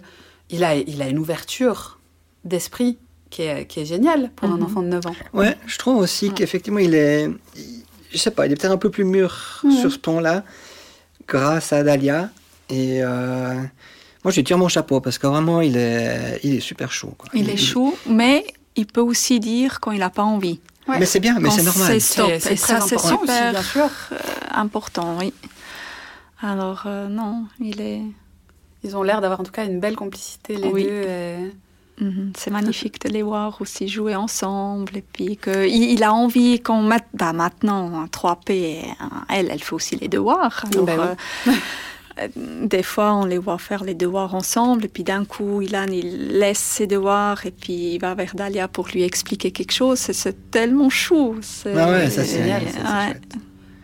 il 0.51 0.64
a, 0.64 0.75
il 0.75 1.01
a 1.01 1.09
une 1.09 1.18
ouverture 1.21 2.01
d'esprit 2.45 2.99
qui 3.31 3.43
est, 3.43 3.66
qui 3.66 3.79
est 3.81 3.85
géniale 3.85 4.31
pour 4.35 4.51
un 4.51 4.57
Mhm. 4.57 4.62
enfant 4.64 4.83
de 4.83 4.89
9 4.89 5.07
ans. 5.07 5.14
Ouais, 5.33 5.57
je 5.66 5.79
trouve 5.79 5.99
aussi 5.99 6.33
qu'effectivement, 6.33 6.81
il 6.81 6.95
est. 6.95 7.31
il- 7.57 7.85
Je 8.12 8.18
sais 8.18 8.33
pas, 8.33 8.47
il 8.47 8.53
est 8.53 8.57
peut-être 8.57 8.73
un 8.73 8.77
peu 8.77 8.91
plus 8.91 9.05
mûr 9.05 9.62
sur 9.81 9.93
ce 9.93 9.97
plan-là, 9.99 10.43
grâce 11.29 11.73
à 11.73 11.85
Dalia. 11.85 12.31
Et 12.68 13.05
euh, 13.05 13.55
moi, 14.25 14.33
je 14.33 14.37
lui 14.37 14.43
tire 14.45 14.59
mon 14.59 14.66
chapeau 14.68 15.01
parce 15.01 15.16
que 15.18 15.29
vraiment, 15.29 15.61
il 15.61 15.77
est, 15.77 16.41
il 16.43 16.57
est 16.57 16.61
super 16.61 16.91
chaud. 16.91 17.14
quoi. 17.16 17.29
Il 17.35 17.49
est 17.49 17.57
chaud, 17.57 17.97
mais 18.09 18.45
il 18.77 18.87
peut 18.87 19.01
aussi 19.01 19.41
dire 19.41 19.81
quand 19.81 19.91
il 19.93 19.99
n'a 20.01 20.11
pas 20.11 20.23
envie. 20.25 20.61
Ouais. 20.89 20.99
Mais 20.99 21.07
c'est 21.07 21.21
bien, 21.21 21.39
mais 21.39 21.51
c'est 21.51 21.62
normal. 21.62 21.87
c'est 21.87 22.01
stop. 22.01 22.27
C'est- 22.29 22.41
c'est 22.41 22.53
Et 22.55 22.57
ça, 22.57 22.81
c'est 22.81 22.95
important 22.97 23.14
aussi, 23.23 23.27
super 23.33 23.51
bien 23.53 23.62
sûr. 23.62 23.89
euh, 24.12 24.16
important, 24.53 25.16
oui. 25.21 25.33
Alors, 26.43 26.85
euh, 26.87 27.09
non, 27.09 27.45
il 27.61 27.81
est. 27.81 28.03
Ils 28.83 28.97
ont 28.97 29.03
l'air 29.03 29.21
d'avoir 29.21 29.41
en 29.41 29.45
tout 29.45 29.53
cas 29.53 29.66
une 29.66 29.79
belle 29.79 29.95
complicité 29.97 30.57
les 30.57 30.68
Oui. 30.68 30.85
deux. 30.85 30.89
et- 30.91 31.53
Mhm, 32.01 32.33
C'est 32.35 32.51
magnifique 32.51 32.99
de 33.05 33.11
les 33.11 33.21
voir 33.21 33.61
aussi 33.61 33.87
jouer 33.87 34.16
ensemble 34.16 34.97
et 34.97 35.03
puis 35.03 35.37
que 35.37 35.68
il, 35.68 35.91
il 35.91 36.03
a 36.03 36.14
envie 36.14 36.59
qu'on 36.62 36.81
mat- 36.81 37.05
bah 37.12 37.35
maintenant 37.35 38.07
3P 38.07 38.87
hein, 39.01 39.11
elle 39.29 39.51
elle 39.51 39.62
fait 39.62 39.75
aussi 39.75 39.97
les 39.97 40.09
devoirs 40.09 40.64
alors, 40.73 40.85
Ben 40.87 40.99
euh, 40.99 41.14
euh, 41.49 41.53
des 42.37 42.83
fois 42.83 43.14
on 43.14 43.25
les 43.25 43.39
voit 43.39 43.59
faire 43.59 43.85
les 43.85 43.95
devoirs 43.95 44.35
ensemble 44.35 44.85
et 44.85 44.89
puis 44.89 45.05
d'un 45.05 45.25
coup 45.25 45.62
Ilan 45.62 45.87
il 45.93 46.39
laisse 46.39 46.59
ses 46.59 46.87
devoirs 46.87 47.47
et 47.47 47.51
puis 47.51 47.95
il 47.95 47.99
va 48.01 48.14
vers 48.14 48.35
Dalia 48.35 48.68
pour 48.68 48.89
lui 48.89 49.03
expliquer 49.05 49.51
quelque 49.51 49.73
chose 49.73 49.99
c'est- 49.99 50.51
tellement 50.51 50.91
chou 50.91 51.37
c'est 51.43 51.77
Ah 51.77 51.91
ouais, 51.91 52.11
ça 52.11 52.25
c'est 52.25 52.39
génial, 52.39 52.62
Ouais. 52.64 53.16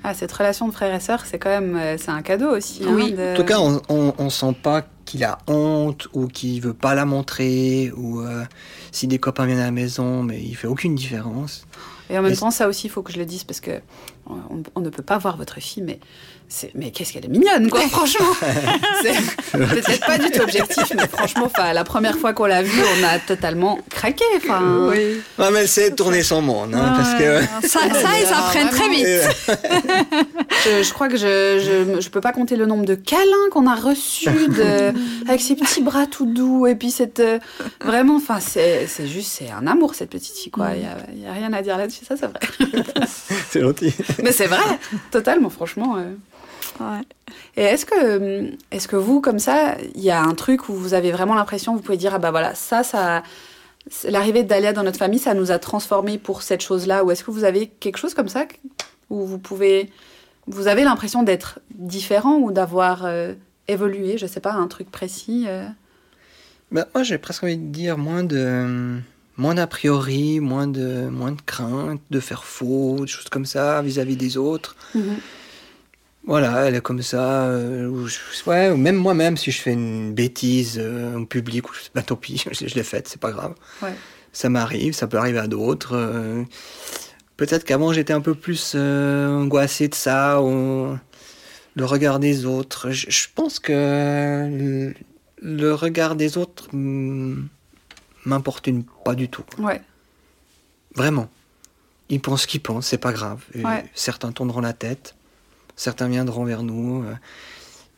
Ah, 0.09 0.14
cette 0.14 0.30
relation 0.32 0.68
de 0.68 0.72
frère 0.72 0.95
et 0.95 1.01
sœur, 1.01 1.24
c'est 1.26 1.37
quand 1.39 1.49
même 1.51 1.74
euh, 1.76 1.97
c'est 1.99 2.12
un 2.12 2.22
cadeau 2.22 2.51
aussi. 2.57 2.82
Oui. 2.87 3.12
hein, 3.18 3.32
de- 3.32 3.32
En 3.32 3.37
tout 3.37 3.45
cas, 3.45 3.59
on, 3.59 3.82
on, 3.89 4.14
on 4.18 4.30
sent 4.30 4.55
pas 4.62 4.84
qu'il 5.05 5.24
a 5.24 5.39
honte 5.49 6.07
ou 6.12 6.28
qu'il 6.28 6.61
veut 6.61 6.74
pas 6.74 6.95
la 6.95 7.05
montrer 7.05 7.91
ou 7.97 8.20
euh, 8.20 8.45
si 8.93 9.09
des 9.09 9.18
copains 9.18 9.47
viennent 9.47 9.59
à 9.59 9.64
la 9.64 9.70
maison, 9.72 10.22
mais 10.22 10.41
il 10.41 10.55
fait 10.55 10.68
aucune 10.68 10.95
différence. 10.95 11.66
Et 12.09 12.16
en 12.16 12.22
même 12.22 12.32
Et- 12.32 12.37
temps, 12.37 12.53
ça 12.53 12.68
aussi, 12.68 12.87
il 12.87 12.91
faut 12.91 13.03
que 13.03 13.12
je 13.12 13.18
le 13.18 13.24
dise 13.24 13.43
parce 13.43 13.59
que 13.59 13.80
on, 14.30 14.62
on 14.76 14.80
ne 14.80 14.91
peut 14.91 15.03
pas 15.03 15.18
voir 15.18 15.37
votre 15.37 15.59
fille, 15.59 15.82
mais 15.82 15.99
mais 16.74 16.90
qu'est-ce 16.90 17.12
qu'elle 17.12 17.24
est 17.24 17.28
mignonne, 17.28 17.68
quoi. 17.70 17.80
franchement, 17.88 18.26
c'est 19.03 19.59
peut-être 19.59 20.07
pas 20.07 20.18
du 20.18 20.30
tout 20.30 20.40
objectif, 20.42 20.92
mais 20.97 21.07
franchement, 21.09 21.47
enfin, 21.47 21.72
la 21.72 21.84
première 21.84 22.16
fois 22.18 22.32
qu'on 22.32 22.47
l'a 22.47 22.62
vue, 22.62 22.82
on 22.99 23.05
a 23.05 23.18
totalement 23.18 23.78
craqué. 23.90 24.24
Enfin, 24.36 24.88
oui 24.90 25.20
Ouais, 25.38 25.51
mais 25.53 25.66
c'est 25.66 25.94
tourner 25.94 26.22
son 26.22 26.42
monde, 26.42 26.74
hein, 26.74 26.94
parce 26.97 27.14
que. 27.14 27.40
ça, 27.68 27.80
ça 27.92 28.09
ils 28.20 28.32
apprennent 28.32 28.70
très 28.70 28.88
vite 28.88 29.07
je, 30.64 30.82
je 30.82 30.92
crois 30.92 31.09
que 31.09 31.16
je, 31.16 31.61
je 31.97 32.01
je 32.01 32.09
peux 32.11 32.20
pas 32.20 32.32
compter 32.32 32.57
le 32.57 32.66
nombre 32.66 32.84
de 32.84 32.94
câlins 32.94 33.51
qu'on 33.51 33.66
a 33.66 33.74
reçus 33.74 34.28
de, 34.49 34.92
avec 35.28 35.40
ses 35.40 35.57
petits 35.57 35.82
bras 35.82 36.07
tout 36.07 36.26
doux 36.26 36.66
et 36.66 36.74
puis 36.74 36.90
cette 36.90 37.20
euh, 37.20 37.38
vraiment, 37.84 38.16
enfin, 38.16 38.38
c'est 38.40 38.86
c'est 38.86 39.07
juste 39.07 39.30
c'est 39.32 39.51
un 39.51 39.66
amour 39.66 39.94
cette 39.94 40.11
petite 40.11 40.36
fille, 40.36 40.51
quoi. 40.53 40.68
Il 40.74 40.82
y 40.82 40.86
a, 40.86 40.97
il 41.14 41.22
y 41.22 41.26
a 41.26 41.32
rien 41.32 41.53
à 41.53 41.62
dire 41.62 41.76
là-dessus, 41.76 42.05
ça 42.05 42.16
c'est 42.16 42.26
vrai. 42.26 42.40
c'est 43.51 43.61
gentil. 43.61 43.92
Mais 44.22 44.32
c'est 44.32 44.47
vrai, 44.47 44.78
totalement, 45.11 45.51
franchement. 45.51 45.97
euh. 45.99 46.14
Ouais. 46.80 47.02
Et 47.56 47.62
est-ce 47.62 47.86
que, 47.86 48.50
est-ce 48.70 48.88
que 48.88 48.96
vous, 48.96 49.20
comme 49.20 49.38
ça, 49.38 49.76
il 49.94 50.02
y 50.02 50.10
a 50.10 50.22
un 50.22 50.34
truc 50.34 50.68
où 50.68 50.74
vous 50.74 50.94
avez 50.94 51.12
vraiment 51.12 51.34
l'impression, 51.34 51.74
vous 51.74 51.82
pouvez 51.82 51.96
dire, 51.96 52.14
ah 52.14 52.18
bah 52.18 52.30
voilà, 52.30 52.54
ça, 52.54 52.82
ça, 52.82 53.22
l'arrivée 54.04 54.42
de 54.42 54.48
Dalia 54.48 54.72
dans 54.72 54.82
notre 54.82 54.98
famille, 54.98 55.18
ça 55.18 55.34
nous 55.34 55.50
a 55.50 55.58
transformés 55.58 56.18
pour 56.18 56.42
cette 56.42 56.62
chose-là 56.62 57.04
Ou 57.04 57.10
est-ce 57.10 57.24
que 57.24 57.30
vous 57.30 57.44
avez 57.44 57.68
quelque 57.68 57.98
chose 57.98 58.14
comme 58.14 58.28
ça 58.28 58.44
où 59.08 59.24
vous 59.24 59.38
pouvez, 59.38 59.90
vous 60.46 60.66
avez 60.66 60.84
l'impression 60.84 61.22
d'être 61.22 61.60
différent 61.70 62.36
ou 62.38 62.50
d'avoir 62.50 63.04
euh, 63.04 63.34
évolué, 63.68 64.18
je 64.18 64.26
sais 64.26 64.40
pas, 64.40 64.52
un 64.52 64.66
truc 64.66 64.90
précis 64.90 65.44
euh? 65.48 65.66
Bah, 66.72 66.86
moi, 66.94 67.04
j'ai 67.04 67.18
presque 67.18 67.44
envie 67.44 67.56
de 67.56 67.70
dire 67.70 67.96
moins 67.96 68.24
de, 68.24 68.98
moins 69.36 69.54
d'a 69.54 69.68
priori, 69.68 70.40
moins 70.40 70.66
de, 70.66 71.08
moins 71.08 71.32
de 71.32 71.40
crainte 71.40 72.00
de 72.10 72.20
faire 72.20 72.44
faux, 72.44 72.96
des 73.00 73.06
choses 73.06 73.28
comme 73.28 73.46
ça 73.46 73.82
vis-à-vis 73.82 74.16
des 74.16 74.36
autres. 74.36 74.74
Mhm. 74.94 75.16
Voilà, 76.26 76.64
elle 76.66 76.74
est 76.74 76.80
comme 76.80 77.02
ça. 77.02 77.44
euh, 77.46 77.86
ou 77.86 78.08
je- 78.08 78.18
ouais, 78.46 78.70
ou 78.70 78.76
même 78.76 78.96
moi-même, 78.96 79.36
si 79.36 79.52
je 79.52 79.60
fais 79.62 79.72
une 79.72 80.12
bêtise 80.12 80.76
euh, 80.82 81.16
en 81.18 81.24
public, 81.24 81.70
ou 81.70 81.72
je- 81.74 81.88
bah, 81.94 82.02
tant 82.02 82.16
pis, 82.16 82.42
je, 82.52 82.66
je 82.66 82.74
l'ai 82.74 82.82
faite, 82.82 83.06
c'est 83.08 83.20
pas 83.20 83.30
grave. 83.30 83.54
Ouais. 83.82 83.94
Ça 84.32 84.48
m'arrive, 84.48 84.92
ça 84.92 85.06
peut 85.06 85.16
arriver 85.18 85.38
à 85.38 85.46
d'autres. 85.46 85.94
euh, 85.94 86.42
Peut-être 87.36 87.64
qu'avant 87.64 87.92
j'étais 87.92 88.12
un 88.14 88.20
peu 88.22 88.34
plus 88.34 88.74
angoissé 88.74 89.88
de 89.88 89.94
ça, 89.94 90.40
ou 90.42 90.96
le 91.74 91.84
regard 91.84 92.18
des 92.18 92.44
autres. 92.46 92.90
Je, 92.90 93.10
je 93.10 93.26
pense 93.34 93.58
que 93.60 93.72
le, 94.50 94.94
le 95.42 95.74
regard 95.74 96.16
des 96.16 96.38
autres 96.38 96.68
m'importune 98.24 98.84
pas 99.04 99.14
du 99.14 99.28
tout. 99.28 99.44
Ouais. 99.58 99.80
Vraiment. 100.94 101.28
Ils 102.08 102.20
pensent 102.20 102.42
ce 102.42 102.46
qu'ils 102.46 102.62
pensent, 102.62 102.86
c'est 102.86 102.98
pas 102.98 103.12
grave. 103.12 103.42
Ouais. 103.54 103.84
Certains 103.94 104.32
tourneront 104.32 104.60
la 104.62 104.72
tête, 104.72 105.14
certains 105.76 106.08
viendront 106.08 106.44
vers 106.44 106.62
nous. 106.62 107.04
euh, 107.04 107.14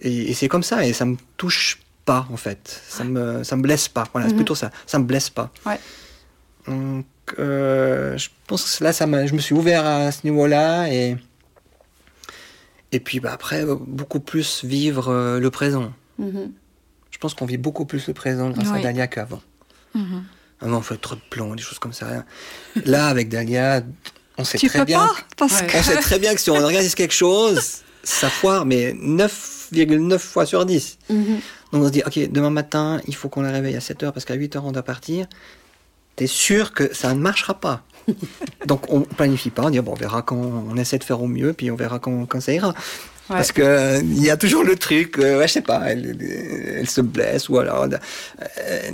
et 0.01 0.31
et 0.31 0.35
c'est 0.35 0.49
comme 0.49 0.63
ça, 0.63 0.85
et 0.87 0.93
ça 0.93 1.05
me 1.05 1.17
touche 1.37 1.81
pas, 2.05 2.27
en 2.33 2.37
fait. 2.37 2.81
Ça 2.89 3.05
me, 3.05 3.43
ça 3.45 3.57
me 3.57 3.63
blesse 3.63 3.89
pas. 3.89 4.05
Voilà, 4.13 4.27
c'est 4.29 4.33
Mhm. 4.35 4.39
plutôt 4.39 4.55
ça. 4.55 4.71
Ça 4.87 4.99
me 4.99 5.05
blesse 5.05 5.31
pas. 5.31 5.51
Ouais. 5.67 5.79
Donc, 6.67 7.07
euh, 7.39 8.17
je 8.19 8.29
pense 8.47 8.79
que 8.79 8.85
là, 8.85 8.93
ça 8.93 9.07
je 9.27 9.35
me 9.35 9.39
suis 9.39 9.55
ouvert 9.55 9.85
à 9.87 10.13
ce 10.13 10.21
niveau-là, 10.25 10.89
et, 10.93 11.17
et 12.93 13.01
puis 13.01 13.21
bah, 13.21 13.33
après, 13.33 13.65
beaucoup 13.67 14.21
plus 14.21 14.65
vivre 14.65 15.09
euh, 15.09 15.41
le 15.41 15.51
présent. 15.51 15.93
Mhm. 16.19 16.53
Je 17.11 17.19
pense 17.19 17.35
qu'on 17.35 17.47
vit 17.47 17.57
beaucoup 17.59 17.85
plus 17.85 18.07
le 18.07 18.15
présent 18.15 18.51
grâce 18.51 18.69
à. 18.71 18.79
Dalia 18.81 19.07
qu'avant. 19.09 19.43
Mhm. 19.95 20.25
Avant, 20.61 20.79
on 20.79 20.83
fait 20.83 20.97
trop 20.97 21.15
de 21.15 21.21
plans, 21.31 21.55
des 21.55 21.63
choses 21.63 21.79
comme 21.79 21.93
ça. 21.93 22.25
Là, 22.85 23.07
avec 23.09 23.29
Dalia, 23.29 23.83
on 24.39 24.45
sait 24.45 24.59
Tu 24.59 24.69
très 24.69 24.81
peux 24.81 24.85
bien. 24.87 25.01
pas 25.01 25.15
parce 25.37 25.63
que 25.63 25.77
On 25.77 25.83
sait 25.83 25.97
très 25.97 26.19
bien 26.19 26.35
que 26.35 26.41
si 26.41 26.51
on 26.51 26.57
organise 26.63 26.95
quelque 26.95 27.15
chose, 27.15 27.79
ça 28.03 28.29
foire, 28.31 28.65
mais 28.65 28.93
9,9 28.93 30.19
fois 30.19 30.47
sur 30.47 30.65
10. 30.65 30.99
Mhm. 31.11 31.41
Donc 31.73 31.83
on 31.83 31.87
se 31.87 31.93
dit, 31.93 32.03
ok, 32.07 32.31
demain 32.31 32.51
matin, 32.51 33.01
il 33.07 33.15
faut 33.15 33.29
qu'on 33.29 33.43
la 33.43 33.51
réveille 33.51 33.77
à 33.77 33.81
7 33.81 34.03
heures 34.05 34.13
parce 34.13 34.25
qu'à 34.25 34.35
8 34.35 34.57
heures, 34.57 34.65
on 34.65 34.73
doit 34.73 34.83
partir. 34.83 35.27
T'es 36.17 36.27
sûr 36.27 36.73
que 36.73 36.95
ça 36.95 37.13
ne 37.15 37.21
marchera 37.21 37.55
pas? 37.61 37.83
Donc 38.67 38.93
on 38.93 39.01
planifie 39.03 39.51
pas, 39.51 39.65
on 39.65 39.71
dit, 39.71 39.81
bon, 39.81 39.93
on 39.93 39.95
verra 39.97 40.23
quand 40.23 40.37
on 40.37 40.77
essaie 40.77 40.99
de 40.99 41.05
faire 41.05 41.21
au 41.23 41.27
mieux, 41.29 41.53
puis 41.53 41.71
on 41.71 41.77
verra 41.77 41.99
quand, 41.99 42.27
quand 42.27 42.41
ça 42.41 42.53
ira. 42.53 42.69
Ouais. 42.69 43.37
Parce 43.37 43.53
que 43.53 43.61
euh, 43.61 44.01
il 44.03 44.25
y 44.25 44.31
a 44.31 44.39
toujours 44.39 44.65
le 44.65 44.75
truc, 44.77 45.19
euh, 45.19 45.39
ouais, 45.39 45.47
je 45.47 45.53
sais 45.53 45.61
pas, 45.61 45.83
elle, 45.93 46.17
elle 46.79 46.89
se 46.89 47.03
blesse 47.03 47.51
ou 47.51 47.59
alors, 47.59 47.85
euh, 47.85 48.91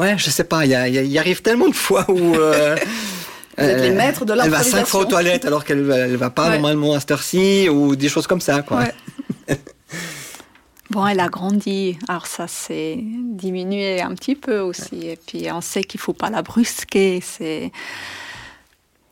ouais, 0.00 0.16
je 0.16 0.30
sais 0.30 0.44
pas, 0.44 0.64
y, 0.64 0.70
y 0.70 0.96
il 0.96 1.06
y 1.12 1.18
arrive 1.18 1.42
tellement 1.42 1.68
de 1.68 1.74
fois 1.74 2.10
où 2.10 2.34
euh, 2.34 2.76
Vous 3.58 3.64
êtes 3.64 3.80
les 3.82 3.90
maîtres 3.90 4.24
de 4.24 4.32
Elle 4.32 4.50
va 4.50 4.62
cinq 4.62 4.86
fois 4.86 5.00
aux 5.00 5.04
toilettes 5.04 5.44
alors 5.44 5.64
qu'elle 5.64 5.82
va, 5.82 5.96
elle 5.98 6.16
va 6.16 6.30
pas 6.30 6.44
Ouais. 6.48 6.54
normalement 6.58 6.94
à 6.94 7.00
cette 7.00 7.10
heure-ci 7.10 7.68
ou 7.68 7.96
des 7.96 8.08
choses 8.08 8.26
comme 8.26 8.40
ça, 8.40 8.62
quoi. 8.62 8.78
Ouais. 8.78 9.58
Bon, 10.90 11.06
elle 11.06 11.20
a 11.20 11.28
grandi, 11.28 11.98
alors 12.08 12.26
ça 12.26 12.48
s'est 12.48 12.96
diminué 12.98 14.00
un 14.00 14.14
petit 14.14 14.34
peu 14.34 14.60
aussi. 14.60 15.06
Et 15.06 15.16
puis 15.16 15.46
on 15.52 15.60
sait 15.60 15.82
qu'il 15.84 16.00
faut 16.00 16.14
pas 16.14 16.30
la 16.30 16.40
brusquer. 16.40 17.20
C'est, 17.22 17.70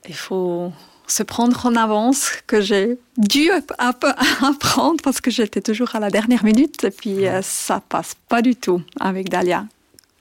il 0.08 0.14
faut 0.14 0.72
se 1.06 1.22
prendre 1.22 1.66
en 1.66 1.76
avance 1.76 2.30
que 2.46 2.62
j'ai 2.62 2.98
dû 3.18 3.50
un 3.78 3.92
peu 3.92 4.08
apprendre 4.42 5.02
parce 5.04 5.20
que 5.20 5.30
j'étais 5.30 5.60
toujours 5.60 5.94
à 5.94 6.00
la 6.00 6.08
dernière 6.08 6.44
minute. 6.44 6.82
Et 6.84 6.90
puis 6.90 7.26
euh, 7.28 7.42
ça 7.42 7.82
passe 7.86 8.14
pas 8.30 8.40
du 8.40 8.56
tout 8.56 8.80
avec 8.98 9.28
Dalia. 9.28 9.66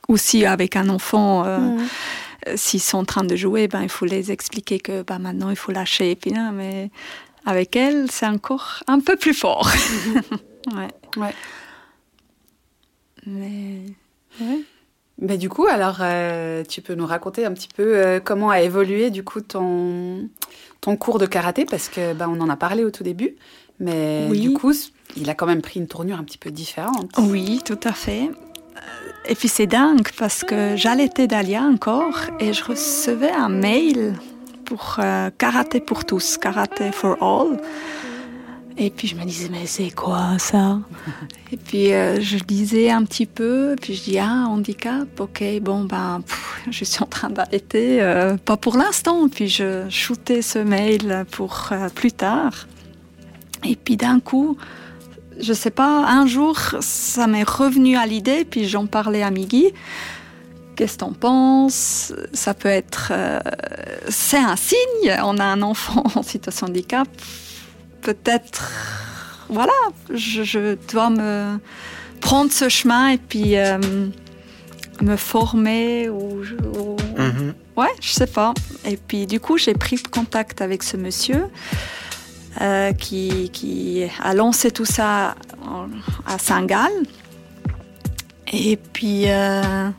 Aussi 0.10 0.46
avec 0.46 0.76
un 0.76 0.90
enfant. 0.90 1.46
euh. 1.46 1.78
Euh, 2.48 2.54
S'ils 2.56 2.82
sont 2.82 3.00
en 3.00 3.06
train 3.06 3.24
de 3.24 3.36
jouer, 3.36 3.68
ben, 3.68 3.82
il 3.82 3.90
faut 3.90 4.06
les 4.06 4.32
expliquer 4.32 4.80
que 4.80 5.02
ben, 5.04 5.20
maintenant 5.20 5.50
il 5.50 5.56
faut 5.56 5.72
lâcher. 5.72 6.12
Et 6.12 6.16
puis, 6.16 6.32
non, 6.32 6.52
mais 6.52 6.90
avec 7.46 7.76
elle, 7.76 8.10
c'est 8.12 8.28
encore 8.28 8.84
un 8.88 9.00
peu 9.00 9.16
plus 9.16 9.34
fort. 9.34 9.70
ouais. 10.76 10.88
Ouais. 11.18 11.34
Mais 13.26 13.82
ouais. 14.42 14.62
Mais 15.22 15.38
du 15.38 15.48
coup, 15.48 15.66
alors, 15.66 15.98
euh, 16.02 16.64
tu 16.68 16.82
peux 16.82 16.94
nous 16.94 17.06
raconter 17.06 17.46
un 17.46 17.54
petit 17.54 17.70
peu 17.74 17.84
euh, 17.98 18.20
comment 18.20 18.50
a 18.50 18.60
évolué 18.62 19.12
du 19.12 19.24
coup 19.24 19.40
ton, 19.40 20.30
ton 20.82 20.98
cours 20.98 21.20
de 21.20 21.26
karaté? 21.26 21.64
Parce 21.66 21.88
que 21.88 22.14
bah, 22.14 22.28
on 22.30 22.40
en 22.42 22.50
a 22.50 22.58
parlé 22.58 22.84
au 22.84 22.92
tout 22.92 23.04
début, 23.04 23.36
mais 23.80 24.28
Oui. 24.30 24.42
du 24.42 24.52
coup, 24.52 24.74
il 25.16 25.30
a 25.30 25.34
quand 25.34 25.46
même 25.46 25.62
pris 25.62 25.80
une 25.80 25.88
tournure 25.88 26.18
un 26.20 26.24
petit 26.26 26.38
peu 26.38 26.52
différente. 26.52 27.12
Oui, 27.18 27.62
tout 27.64 27.80
à 27.86 27.94
fait. 27.94 28.30
Euh, 28.76 28.80
Et 29.28 29.36
puis 29.36 29.48
c'est 29.48 29.68
dingue 29.68 30.08
parce 30.18 30.44
que 30.44 30.76
j'allaitais 30.76 31.28
Dalia 31.28 31.64
encore 31.64 32.20
et 32.40 32.54
je 32.54 32.64
recevais 32.64 33.32
un 33.32 33.50
mail 33.50 34.14
pour 34.66 34.98
euh, 35.00 35.30
karaté 35.38 35.80
pour 35.80 36.06
tous, 36.06 36.38
karaté 36.38 36.92
for 36.92 37.18
all. 37.22 37.60
Et 38.78 38.90
puis 38.90 39.08
je 39.08 39.16
me 39.16 39.24
disais, 39.24 39.48
mais 39.50 39.66
c'est 39.68 39.90
quoi 39.92 40.38
ça? 40.38 40.80
Et 41.52 41.58
puis 41.58 41.94
euh, 41.94 42.20
je 42.20 42.38
lisais 42.48 42.90
un 42.92 43.06
petit 43.06 43.26
peu, 43.26 43.76
puis 43.82 43.96
je 43.96 44.04
dis, 44.04 44.20
ah, 44.20 44.46
handicap, 44.48 45.08
ok, 45.20 45.44
bon, 45.62 45.86
ben, 45.86 46.22
je 46.70 46.84
suis 46.84 47.02
en 47.02 47.06
train 47.06 47.30
d'allaiter, 47.30 48.02
pas 48.44 48.58
pour 48.58 48.76
l'instant. 48.76 49.30
Puis 49.30 49.48
je 49.48 49.88
shootais 49.90 50.42
ce 50.42 50.60
mail 50.60 51.26
pour 51.32 51.70
plus 51.94 52.12
tard. 52.12 52.68
Et 53.64 53.76
puis 53.76 53.96
d'un 53.96 54.20
coup, 54.20 54.58
je 55.40 55.54
sais 55.54 55.70
pas, 55.72 56.06
un 56.08 56.26
jour, 56.28 56.58
ça 56.80 57.28
m'est 57.28 57.44
revenu 57.48 57.98
à 57.98 58.06
l'idée, 58.06 58.46
puis 58.46 58.68
j'en 58.68 58.86
parlais 58.88 59.24
à 59.24 59.32
Migui. 59.32 59.72
Qu'est-ce 60.76 60.94
que 60.96 61.00
t'en 61.00 61.14
penses? 61.14 62.14
Ça 62.34 62.54
peut 62.54 62.70
être. 62.70 63.10
euh, 63.12 63.40
c'est 64.10 64.38
un 64.38 64.56
signe, 64.56 65.14
on 65.24 65.38
a 65.38 65.44
un 65.46 65.62
enfant 65.62 66.04
en 66.16 66.24
situation 66.24 66.68
de 66.68 66.72
handicap. 66.72 67.08
Peut-être. 68.02 68.72
Voilà, 69.50 69.72
je, 70.14 70.44
je 70.44 70.76
dois 70.92 71.10
me 71.10 71.60
prendre 72.20 72.52
ce 72.52 72.68
chemin 72.68 73.10
et 73.10 73.18
puis 73.18 73.58
euh, 73.58 73.78
me 75.02 75.16
former 75.16 76.10
ou- 76.10 76.42
Mhm. 77.18 77.54
Ouais, 77.78 77.90
je 78.02 78.10
sais 78.10 78.28
pas. 78.28 78.54
Et 78.86 78.98
puis 78.98 79.26
du 79.28 79.40
coup, 79.40 79.58
j'ai 79.58 79.74
pris 79.74 79.98
contact 80.02 80.62
avec 80.62 80.84
ce 80.84 80.98
monsieur 80.98 81.46
euh, 82.62 82.94
qui, 82.94 83.50
qui 83.52 84.04
a 84.24 84.34
lancé 84.34 84.72
tout 84.72 84.86
ça 84.86 85.36
en- 85.68 85.88
à 86.26 86.38
Saint-Gall. 86.38 86.92
Et 88.54 88.78
puis 88.78 89.24
euh, 89.30 89.90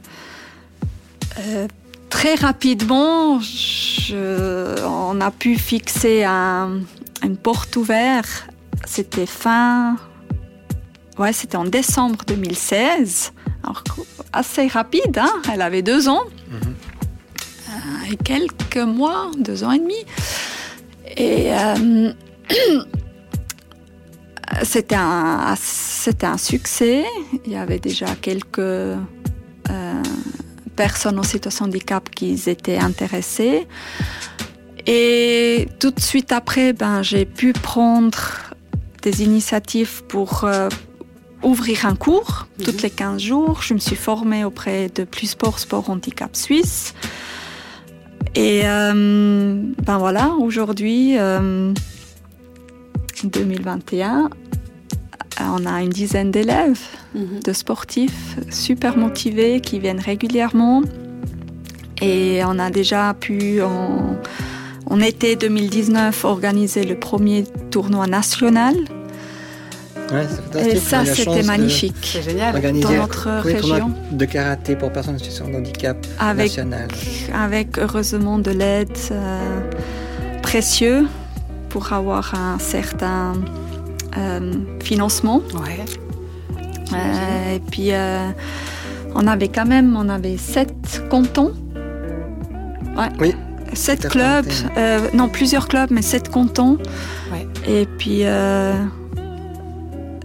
euh, 1.38 1.68
très 2.10 2.34
rapidement, 2.36 3.40
je- 3.40 4.82
on 4.84 5.20
a 5.20 5.30
pu 5.30 5.56
fixer 5.56 6.24
un- 6.24 6.80
une 7.22 7.36
porte 7.36 7.76
ouverte. 7.76 8.46
C'était 8.86 9.26
fin. 9.26 9.96
Ouais, 11.18 11.32
c'était 11.32 11.56
en 11.56 11.64
décembre 11.64 12.24
2016. 12.26 13.32
Alors, 13.62 13.82
assez 14.32 14.66
rapide, 14.68 15.18
hein 15.18 15.32
Elle 15.52 15.62
avait 15.62 15.82
deux 15.82 16.08
ans 16.08 16.22
Mhm. 16.50 16.74
et 18.12 18.16
quelques 18.16 18.76
mois, 18.76 19.30
deux 19.38 19.64
ans 19.64 19.72
et 19.72 19.78
demi. 19.78 19.96
Et 21.16 21.52
euh, 21.52 22.12
c'était 24.62 24.96
un, 24.96 25.54
c'était 25.58 26.26
un 26.26 26.38
succès. 26.38 27.04
Il 27.44 27.52
y 27.52 27.56
avait 27.56 27.78
déjà 27.78 28.06
quelques 28.20 28.58
euh, 28.58 28.96
personnes 30.76 31.18
en 31.18 31.22
situation 31.22 31.66
de 31.66 31.70
handicap 31.70 32.08
qui 32.10 32.40
étaient 32.46 32.78
intéressées. 32.78 33.66
Et 34.86 35.68
tout 35.80 35.90
de 35.90 36.00
suite 36.00 36.30
après, 36.32 36.72
ben, 36.72 37.02
j'ai 37.02 37.24
pu 37.24 37.52
prendre 37.52 38.18
des 39.02 39.22
initiatives 39.22 40.04
pour 40.04 40.44
euh, 40.44 40.68
ouvrir 41.42 41.86
un 41.86 41.96
cours 41.96 42.46
Mhm. 42.58 42.64
toutes 42.64 42.82
les 42.82 42.90
15 42.90 43.20
jours. 43.20 43.62
Je 43.62 43.74
me 43.74 43.78
suis 43.78 43.96
formée 43.96 44.44
auprès 44.44 44.88
de 44.94 45.04
Plus 45.04 45.28
Sport 45.28 45.58
Sport 45.58 45.90
Handicap 45.90 46.34
Suisse. 46.34 46.94
Et 48.34 48.62
euh, 48.64 49.62
ben 49.84 49.98
voilà, 49.98 50.30
aujourd'hui, 50.38 51.16
2021, 53.24 54.30
on 55.40 55.66
a 55.66 55.82
une 55.82 55.90
dizaine 55.90 56.30
d'élèves, 56.30 56.80
Mhm. 57.14 57.40
de 57.44 57.52
sportifs 57.52 58.36
super 58.50 58.96
motivés 58.96 59.60
qui 59.60 59.78
viennent 59.78 60.00
régulièrement. 60.00 60.82
Et 62.02 62.40
on 62.44 62.58
a 62.58 62.70
déjà 62.70 63.14
pu, 63.18 63.62
en, 63.62 64.16
en 64.86 65.00
été 65.00 65.34
2019, 65.36 66.24
organiser 66.24 66.84
le 66.84 66.94
premier 66.98 67.44
tournoi 67.70 68.06
national. 68.06 68.74
Ouais, 70.12 70.24
c'est 70.28 70.36
fantastique. 70.42 70.72
Et 70.74 70.76
ça, 70.78 71.04
c'était 71.04 71.42
magnifique. 71.42 71.94
C'est 72.12 72.22
génial. 72.22 72.54
Organiser 72.54 72.84
Dans 72.84 72.90
un 72.92 72.96
notre 72.98 73.28
région. 73.40 73.92
de 74.12 74.24
karaté 74.24 74.76
pour 74.76 74.92
personnes 74.92 75.16
en 75.16 75.18
situation 75.18 75.48
de 75.48 75.56
handicap 75.56 75.96
Avec 76.20 76.48
national. 76.50 76.88
avec 77.34 77.78
heureusement 77.78 78.38
de 78.38 78.50
l'aide 78.52 78.96
euh, 79.10 79.70
précieux 80.42 81.06
pour 81.68 81.92
avoir 81.92 82.34
un 82.34 82.58
certain 82.58 83.34
euh, 84.16 84.52
financement. 84.82 85.42
Ouais. 85.54 85.84
Euh, 86.92 87.56
et 87.56 87.60
puis 87.60 87.92
euh, 87.92 88.28
on 89.14 89.26
avait 89.26 89.48
quand 89.48 89.66
même 89.66 89.96
on 89.96 90.08
avait 90.08 90.36
sept 90.36 91.02
cantons 91.10 91.52
Ouais. 92.96 93.08
Oui. 93.20 93.34
Sept 93.74 94.08
clubs, 94.08 94.46
euh, 94.78 95.10
non 95.12 95.28
plusieurs 95.28 95.68
clubs, 95.68 95.90
mais 95.90 96.00
sept 96.00 96.30
cantons. 96.30 96.78
Ouais. 97.30 97.46
Et 97.68 97.84
puis 97.84 98.20
euh, 98.24 98.72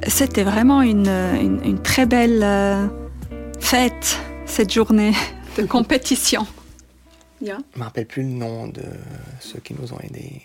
c'était 0.08 0.44
vraiment 0.44 0.82
une, 0.82 1.10
une, 1.10 1.60
une 1.66 1.80
très 1.82 2.06
belle 2.06 2.42
euh, 2.44 2.88
fête 3.60 4.20
cette 4.46 4.72
journée 4.72 5.14
de 5.58 5.64
compétition. 5.64 6.46
Yeah. 7.44 7.58
Je 7.74 7.80
me 7.80 7.84
rappelle 7.86 8.06
plus 8.06 8.22
le 8.22 8.30
nom 8.30 8.68
de 8.68 8.84
ceux 9.40 9.58
qui 9.62 9.74
nous 9.74 9.92
ont 9.94 10.00
aidés. 10.04 10.44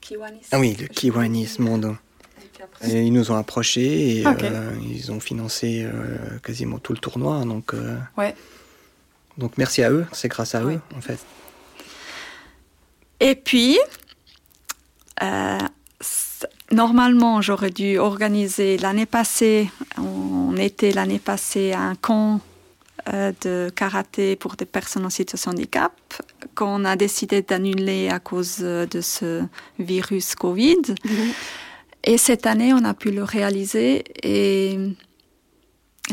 Kiwanis. 0.00 0.46
Ah 0.52 0.58
oui, 0.58 0.76
le 0.80 0.86
Kiwanis 0.88 1.56
Mondo. 1.58 1.96
Et 2.82 2.90
Et 2.90 3.02
ils 3.02 3.12
nous 3.12 3.30
ont 3.30 3.36
approchés 3.36 4.18
et 4.18 4.26
euh, 4.26 4.72
ils 4.82 5.10
ont 5.12 5.20
financé 5.20 5.82
euh, 5.84 6.38
quasiment 6.42 6.78
tout 6.78 6.92
le 6.92 6.98
tournoi. 6.98 7.44
Donc, 7.44 7.72
euh, 7.74 7.96
Ouais. 8.18 8.34
donc 9.38 9.56
merci 9.56 9.82
à 9.82 9.90
eux, 9.90 10.06
c'est 10.12 10.28
grâce 10.28 10.54
à 10.54 10.64
Ouais. 10.64 10.74
eux 10.74 10.80
en 10.96 11.00
fait. 11.00 11.18
Et 13.20 13.34
puis, 13.34 13.78
euh, 15.22 15.58
normalement, 16.72 17.42
j'aurais 17.42 17.70
dû 17.70 17.98
organiser 17.98 18.78
l'année 18.78 19.06
passée, 19.06 19.70
on 19.98 20.56
était 20.56 20.92
l'année 20.92 21.18
passée 21.18 21.72
à 21.72 21.80
un 21.80 21.94
camp 21.94 22.40
de 23.06 23.70
karaté 23.74 24.36
pour 24.36 24.56
des 24.56 24.66
personnes 24.66 25.04
en 25.06 25.10
situation 25.10 25.52
de 25.52 25.58
handicap 25.58 25.92
qu'on 26.54 26.84
a 26.84 26.96
décidé 26.96 27.42
d'annuler 27.42 28.08
à 28.08 28.18
cause 28.18 28.58
euh, 28.60 28.86
de 28.86 29.00
ce 29.00 29.42
virus 29.78 30.34
Covid. 30.34 30.82
Et 32.04 32.18
cette 32.18 32.46
année, 32.46 32.72
on 32.72 32.84
a 32.84 32.94
pu 32.94 33.10
le 33.10 33.24
réaliser. 33.24 34.04
Et 34.22 34.78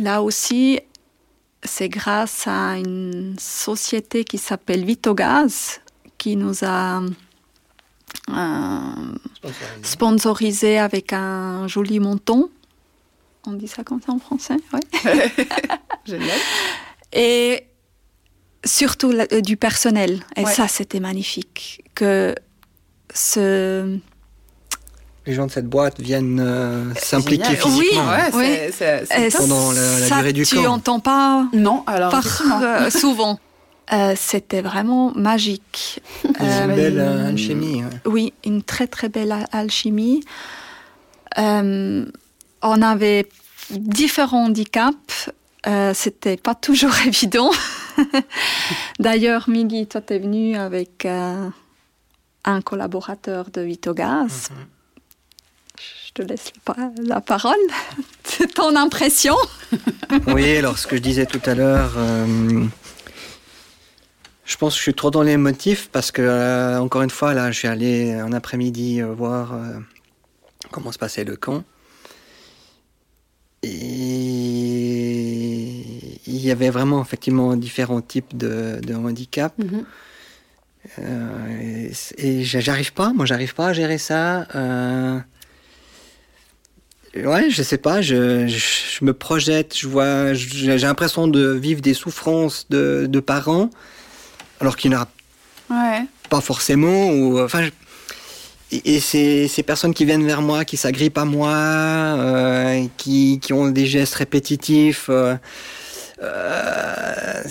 là 0.02 0.22
aussi, 0.22 0.80
c'est 1.64 1.90
grâce 1.90 2.48
à 2.48 2.78
une 2.78 3.36
société 3.40 4.24
qui 4.24 4.38
s'appelle 4.38 4.86
Vitogaz 4.86 5.80
qui 6.18 6.36
nous 6.36 6.64
a 6.64 7.02
euh, 8.30 9.16
sponsorisé 9.84 10.78
avec 10.78 11.14
un 11.14 11.68
joli 11.68 12.00
montant. 12.00 12.50
On 13.50 13.54
dit 13.54 13.68
ça 13.68 13.84
comme 13.84 14.02
ça 14.06 14.12
en 14.12 14.20
français, 14.20 14.58
ouais. 14.74 14.80
Génial. 16.06 16.38
Et 17.14 17.64
surtout 18.66 19.12
la- 19.12 19.26
euh, 19.32 19.40
du 19.42 19.56
personnel. 19.56 20.20
Et 20.36 20.44
Ouais. 20.44 20.54
ça, 20.54 20.68
c'était 20.68 21.00
magnifique. 21.00 21.84
Que 21.96 22.36
ce... 23.14 23.98
Les 25.26 25.34
gens 25.34 25.46
de 25.46 25.52
cette 25.52 25.68
boîte 25.68 26.00
viennent 26.00 26.40
euh, 26.42 26.94
s'impliquer 26.96 27.44
Génial. 27.56 27.62
physiquement. 27.62 28.10
Ouais, 28.10 28.30
Oui. 28.34 28.46
c'est- 28.46 28.72
c'est 28.72 29.06
c'est 29.10 29.28
et 29.28 29.32
top. 29.32 29.42
Pendant 29.42 29.72
la- 29.72 30.00
la 30.00 30.08
ça, 30.08 30.16
durée 30.18 30.34
du 30.34 30.46
tu 30.46 30.56
camp. 30.56 30.66
entends 30.74 31.00
pas 31.00 31.48
Non, 31.54 31.84
alors 31.88 32.12
par 32.12 32.26
euh, 32.64 32.90
souvent. 32.90 33.40
Euh, 33.94 34.16
c'était 34.18 34.60
vraiment 34.60 35.14
magique. 35.16 36.02
Euh, 36.42 36.66
une 36.68 36.76
belle 36.76 37.00
euh, 37.00 37.30
alchimie. 37.30 37.86
ouais. 37.86 37.90
Oui, 38.06 38.34
une 38.46 38.62
très 38.62 38.86
très 38.86 39.08
belle 39.08 39.32
al- 39.32 39.48
alchimie. 39.54 40.20
Euh, 41.38 42.06
on 42.70 42.82
avait 42.82 43.28
différents 43.72 44.46
handicaps. 44.46 45.30
Euh, 45.66 45.94
C'était 45.94 46.38
pas 46.38 46.56
toujours 46.56 46.96
évident. 47.06 47.52
D'ailleurs, 49.00 49.50
Migui, 49.50 49.88
toi, 49.88 50.02
t'es 50.02 50.20
venu 50.20 50.56
avec 50.56 51.06
euh, 51.06 51.50
un 52.46 52.62
collaborateur 52.62 53.50
de 53.52 53.62
Vitogaz. 53.62 54.50
Je 56.08 56.12
te 56.14 56.22
laisse 56.22 56.52
la, 56.68 56.74
pa- 56.74 56.92
la 57.04 57.22
parole. 57.22 57.58
C'est 58.24 58.54
ton 58.54 58.76
impression. 58.76 59.36
Oui, 60.28 60.56
alors 60.58 60.78
ce 60.78 60.88
que 60.88 60.96
je 60.96 61.02
disais 61.02 61.26
tout 61.26 61.42
à 61.46 61.54
l'heure, 61.54 61.92
euh, 61.98 62.64
je 64.46 64.56
pense 64.56 64.74
que 64.74 64.78
je 64.78 64.84
suis 64.84 64.94
trop 64.94 65.12
dans 65.12 65.22
les 65.22 65.36
motifs 65.36 65.90
parce 65.92 66.12
que, 66.12 66.22
euh, 66.22 66.80
encore 66.80 67.02
une 67.02 67.10
fois, 67.10 67.34
là, 67.34 67.52
je 67.52 67.60
suis 67.60 67.68
allé 67.68 68.14
un 68.14 68.32
après-midi 68.32 69.02
voir 69.02 69.54
euh, 69.54 69.74
comment 70.72 70.94
se 70.94 70.98
passait 70.98 71.26
le 71.26 71.36
camp. 71.36 71.64
Et 73.68 75.74
il 76.28 76.46
y 76.46 76.52
avait 76.52 76.70
vraiment 76.70 77.02
effectivement 77.02 77.56
différents 77.56 78.02
types 78.02 78.36
de, 78.38 78.80
de 78.82 78.94
handicaps. 78.96 79.58
Mhm. 79.58 79.86
Euh, 81.00 81.60
et 81.60 81.92
et 82.18 82.44
j'arrive 82.44 82.94
pas, 82.94 83.12
moi 83.14 83.26
j'arrive 83.26 83.54
pas 83.54 83.68
à 83.68 83.74
gérer 83.74 83.98
ça. 83.98 84.48
euh, 84.56 85.20
Ouais, 87.16 87.50
je 87.50 87.64
sais 87.64 87.80
pas, 87.80 88.02
je, 88.02 88.48
je, 88.48 88.58
je 89.00 89.04
me 89.06 89.12
projette, 89.12 89.76
je 89.76 89.88
vois, 89.88 90.34
j'ai 90.34 90.78
l'impression 90.78 91.28
de 91.28 91.50
vivre 91.50 91.82
des 91.82 91.96
souffrances 91.96 92.68
de, 92.70 93.08
de 93.10 93.20
parents, 93.20 93.72
alors 94.62 94.78
qu'il 94.78 94.92
n'y 94.92 94.98
en 94.98 95.02
a 95.02 95.08
Ouais. 95.70 96.06
pas 96.30 96.42
forcément. 96.42 97.10
Ou, 97.10 97.40
enfin, 97.40 97.68
et, 98.72 99.00
ces, 99.00 99.48
ces 99.48 99.64
personnes 99.64 99.94
qui 99.94 100.06
viennent 100.06 100.26
vers 100.26 100.42
moi, 100.42 100.66
qui 100.66 100.78
s'agrippent 100.78 101.18
à 101.18 101.26
moi, 101.26 101.54
euh, 101.56 102.86
qui, 102.98 103.40
qui 103.42 103.54
ont 103.54 103.70
des 103.70 103.86
gestes 103.86 104.16
répétitifs, 104.16 105.08
euh, 105.10 105.36
euh, 106.22 107.44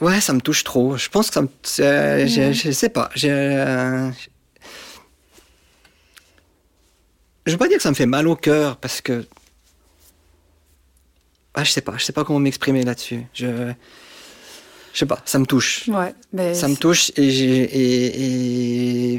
ouais, 0.00 0.20
ça 0.20 0.32
me 0.32 0.40
touche 0.40 0.64
trop. 0.64 0.96
Je 0.96 1.08
pense 1.08 1.28
que 1.28 1.34
ça 1.34 1.42
me, 1.42 1.48
je, 2.26 2.52
je 2.52 2.70
sais 2.72 2.88
pas. 2.88 3.10
Je, 3.14 4.10
je 7.46 7.52
veux 7.52 7.58
pas 7.58 7.68
dire 7.68 7.76
que 7.76 7.82
ça 7.82 7.90
me 7.90 7.94
fait 7.94 8.06
mal 8.06 8.26
au 8.28 8.36
cœur 8.36 8.76
parce 8.78 9.00
que, 9.00 9.26
ah, 11.54 11.64
je 11.64 11.70
sais 11.70 11.80
pas, 11.80 11.94
je 11.96 12.04
sais 12.04 12.12
pas 12.12 12.24
comment 12.24 12.40
m'exprimer 12.40 12.82
là-dessus. 12.82 13.22
Je, 13.32 13.72
je 14.92 14.98
sais 14.98 15.06
pas, 15.06 15.20
ça 15.24 15.38
me 15.38 15.46
touche. 15.46 15.86
Ouais. 15.88 16.14
Mais 16.32 16.54
Ça 16.54 16.68
me 16.68 16.76
touche 16.76 17.12
et 17.16 17.30
j'ai- 17.30 19.18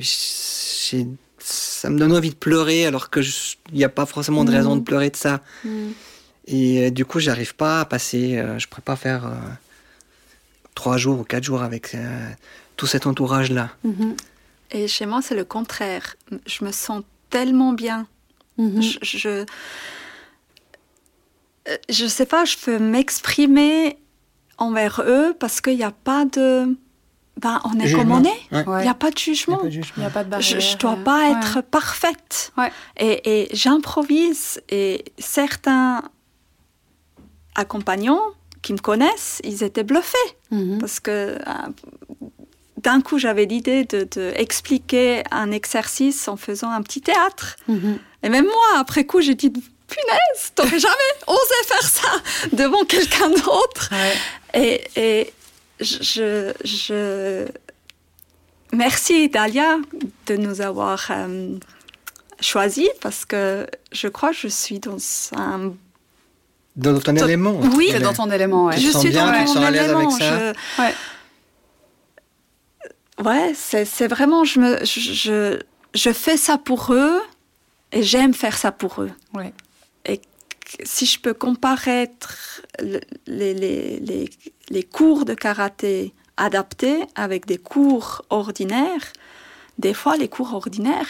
ça 1.49 1.89
me 1.89 1.97
donne 1.97 2.13
envie 2.13 2.29
de 2.29 2.35
pleurer 2.35 2.85
alors 2.85 3.09
qu'il 3.09 3.23
n'y 3.73 3.83
a 3.83 3.89
pas 3.89 4.05
forcément 4.05 4.43
de 4.43 4.51
raison 4.51 4.75
de 4.75 4.81
pleurer 4.81 5.09
de 5.09 5.15
ça. 5.15 5.41
Mhm. 5.63 5.93
Et 6.47 6.85
euh, 6.85 6.91
du 6.91 7.05
coup, 7.05 7.19
j'arrive 7.19 7.55
pas 7.55 7.81
à 7.81 7.85
passer, 7.85 8.37
euh, 8.37 8.57
je 8.57 8.67
pourrais 8.67 8.81
pas 8.81 8.95
faire 8.95 9.25
euh, 9.25 9.35
trois 10.75 10.97
jours 10.97 11.19
ou 11.19 11.23
quatre 11.23 11.43
jours 11.43 11.61
avec 11.61 11.93
euh, 11.93 12.29
tout 12.75 12.87
cet 12.87 13.05
entourage-là. 13.05 13.69
Mhm. 13.83 14.15
Et 14.71 14.87
chez 14.87 15.05
moi, 15.05 15.21
c'est 15.21 15.35
le 15.35 15.45
contraire. 15.45 16.15
Je 16.45 16.63
me 16.63 16.71
sens 16.71 17.03
tellement 17.29 17.73
bien. 17.73 18.07
Mhm. 18.57 18.81
Je, 18.81 18.97
je, 19.01 19.45
je 21.89 22.05
sais 22.07 22.25
pas, 22.25 22.45
je 22.45 22.57
peux 22.57 22.79
m'exprimer 22.79 23.97
envers 24.57 25.01
eux 25.05 25.35
parce 25.39 25.61
qu'il 25.61 25.77
n'y 25.77 25.83
a 25.83 25.91
pas 25.91 26.25
de. 26.25 26.75
Ben, 27.41 27.61
on 27.63 27.79
est 27.79 27.87
Jugement. 27.87 28.03
comme 28.03 28.11
on 28.11 28.23
est. 28.23 28.27
Ouais. 28.55 28.63
Il 28.65 28.69
Ouais. 28.69 28.81
n'y 28.83 28.89
a 28.89 28.93
pas 28.93 29.11
de 29.11 29.15
Il 29.17 29.29
y 29.29 29.31
a 29.31 29.33
jugement. 29.33 29.57
pas 29.57 29.63
de 29.63 29.69
Il 29.69 29.77
n'y 29.79 29.83
jugement. 29.83 30.05
a 30.05 30.09
pas 30.09 30.23
de 30.23 30.29
barrière. 30.29 30.59
Je 30.59 30.73
ne 30.73 30.77
dois 30.79 30.95
pas 30.97 31.19
Ouais. 31.29 31.31
être 31.37 31.61
parfaite. 31.61 32.51
Ouais. 32.57 32.71
Et, 32.97 33.43
et 33.43 33.49
j'improvise. 33.55 34.61
Et 34.69 35.05
certains 35.17 36.03
accompagnants 37.55 38.21
qui 38.61 38.73
me 38.73 38.77
connaissent, 38.79 39.39
ils 39.43 39.63
étaient 39.63 39.83
bluffés. 39.83 40.17
Mhm. 40.51 40.79
Parce 40.79 40.99
que 40.99 41.11
euh, 41.11 41.37
d'un 42.83 43.01
coup, 43.01 43.17
j'avais 43.19 43.45
l'idée 43.45 43.85
de, 43.85 44.07
de 44.15 44.33
expliquer 44.35 45.23
un 45.31 45.51
exercice 45.51 46.27
en 46.27 46.37
faisant 46.37 46.69
un 46.71 46.81
petit 46.81 47.01
théâtre. 47.01 47.55
Mhm. 47.67 47.99
Et 48.23 48.29
même 48.29 48.45
moi, 48.45 48.79
après 48.79 49.05
coup, 49.05 49.21
j'ai 49.21 49.35
dit 49.35 49.49
punaise, 49.51 50.51
t'aurais 50.55 50.79
jamais 50.79 51.11
osé 51.27 51.55
faire 51.65 51.81
ça 51.83 52.09
devant 52.53 52.83
quelqu'un 52.85 53.29
d'autre. 53.29 53.89
Ouais. 53.91 54.13
Et, 54.53 54.81
et 54.95 55.33
je, 55.81 56.53
je. 56.63 57.47
Merci, 58.71 59.29
Dalia, 59.29 59.77
de 60.27 60.35
nous 60.35 60.61
avoir 60.61 61.07
euh, 61.09 61.57
choisis 62.39 62.89
parce 63.01 63.25
que 63.25 63.67
je 63.91 64.07
crois 64.07 64.29
que 64.31 64.37
je 64.37 64.47
suis 64.47 64.79
dans 64.79 64.97
un. 65.35 65.73
Dans 66.75 66.97
ton 66.99 67.15
élément. 67.15 67.59
Oui. 67.75 67.91
Dans 67.99 68.13
ton 68.13 68.29
élément, 68.31 68.65
ouais. 68.65 68.75
Tu 68.75 68.81
te 68.81 68.87
je 68.87 68.91
sens 68.91 69.01
suis 69.01 69.09
bien, 69.09 69.25
dans 69.31 69.53
mon 69.53 69.67
élément. 69.67 70.09
ça 70.11 70.53
je- 70.53 70.81
Ouais. 70.81 70.93
Ouais, 73.23 73.51
c'est 73.53 73.83
c'est 73.83 74.07
vraiment, 74.07 74.45
je, 74.45 74.59
me, 74.61 74.85
je, 74.85 75.59
je, 75.93 76.13
fais 76.13 76.37
ça 76.37 76.57
pour 76.57 76.93
eux 76.93 77.19
et 77.91 78.01
j'aime 78.01 78.33
faire 78.33 78.57
ça 78.57 78.71
pour 78.71 79.01
eux. 79.01 79.11
Ouais. 79.33 79.51
Et 80.05 80.21
si 80.83 81.05
je 81.05 81.19
peux 81.19 81.33
comparer 81.33 82.09
le- 82.79 83.01
les, 83.27 83.53
les, 83.53 83.99
les, 83.99 84.29
les 84.69 84.83
cours 84.83 85.25
de 85.25 85.33
karaté 85.33 86.13
adaptés 86.37 87.01
avec 87.15 87.45
des 87.45 87.57
cours 87.57 88.23
ordinaires, 88.29 89.13
des 89.77 89.93
fois 89.93 90.15
les 90.17 90.27
cours 90.29 90.53
ordinaires, 90.53 91.07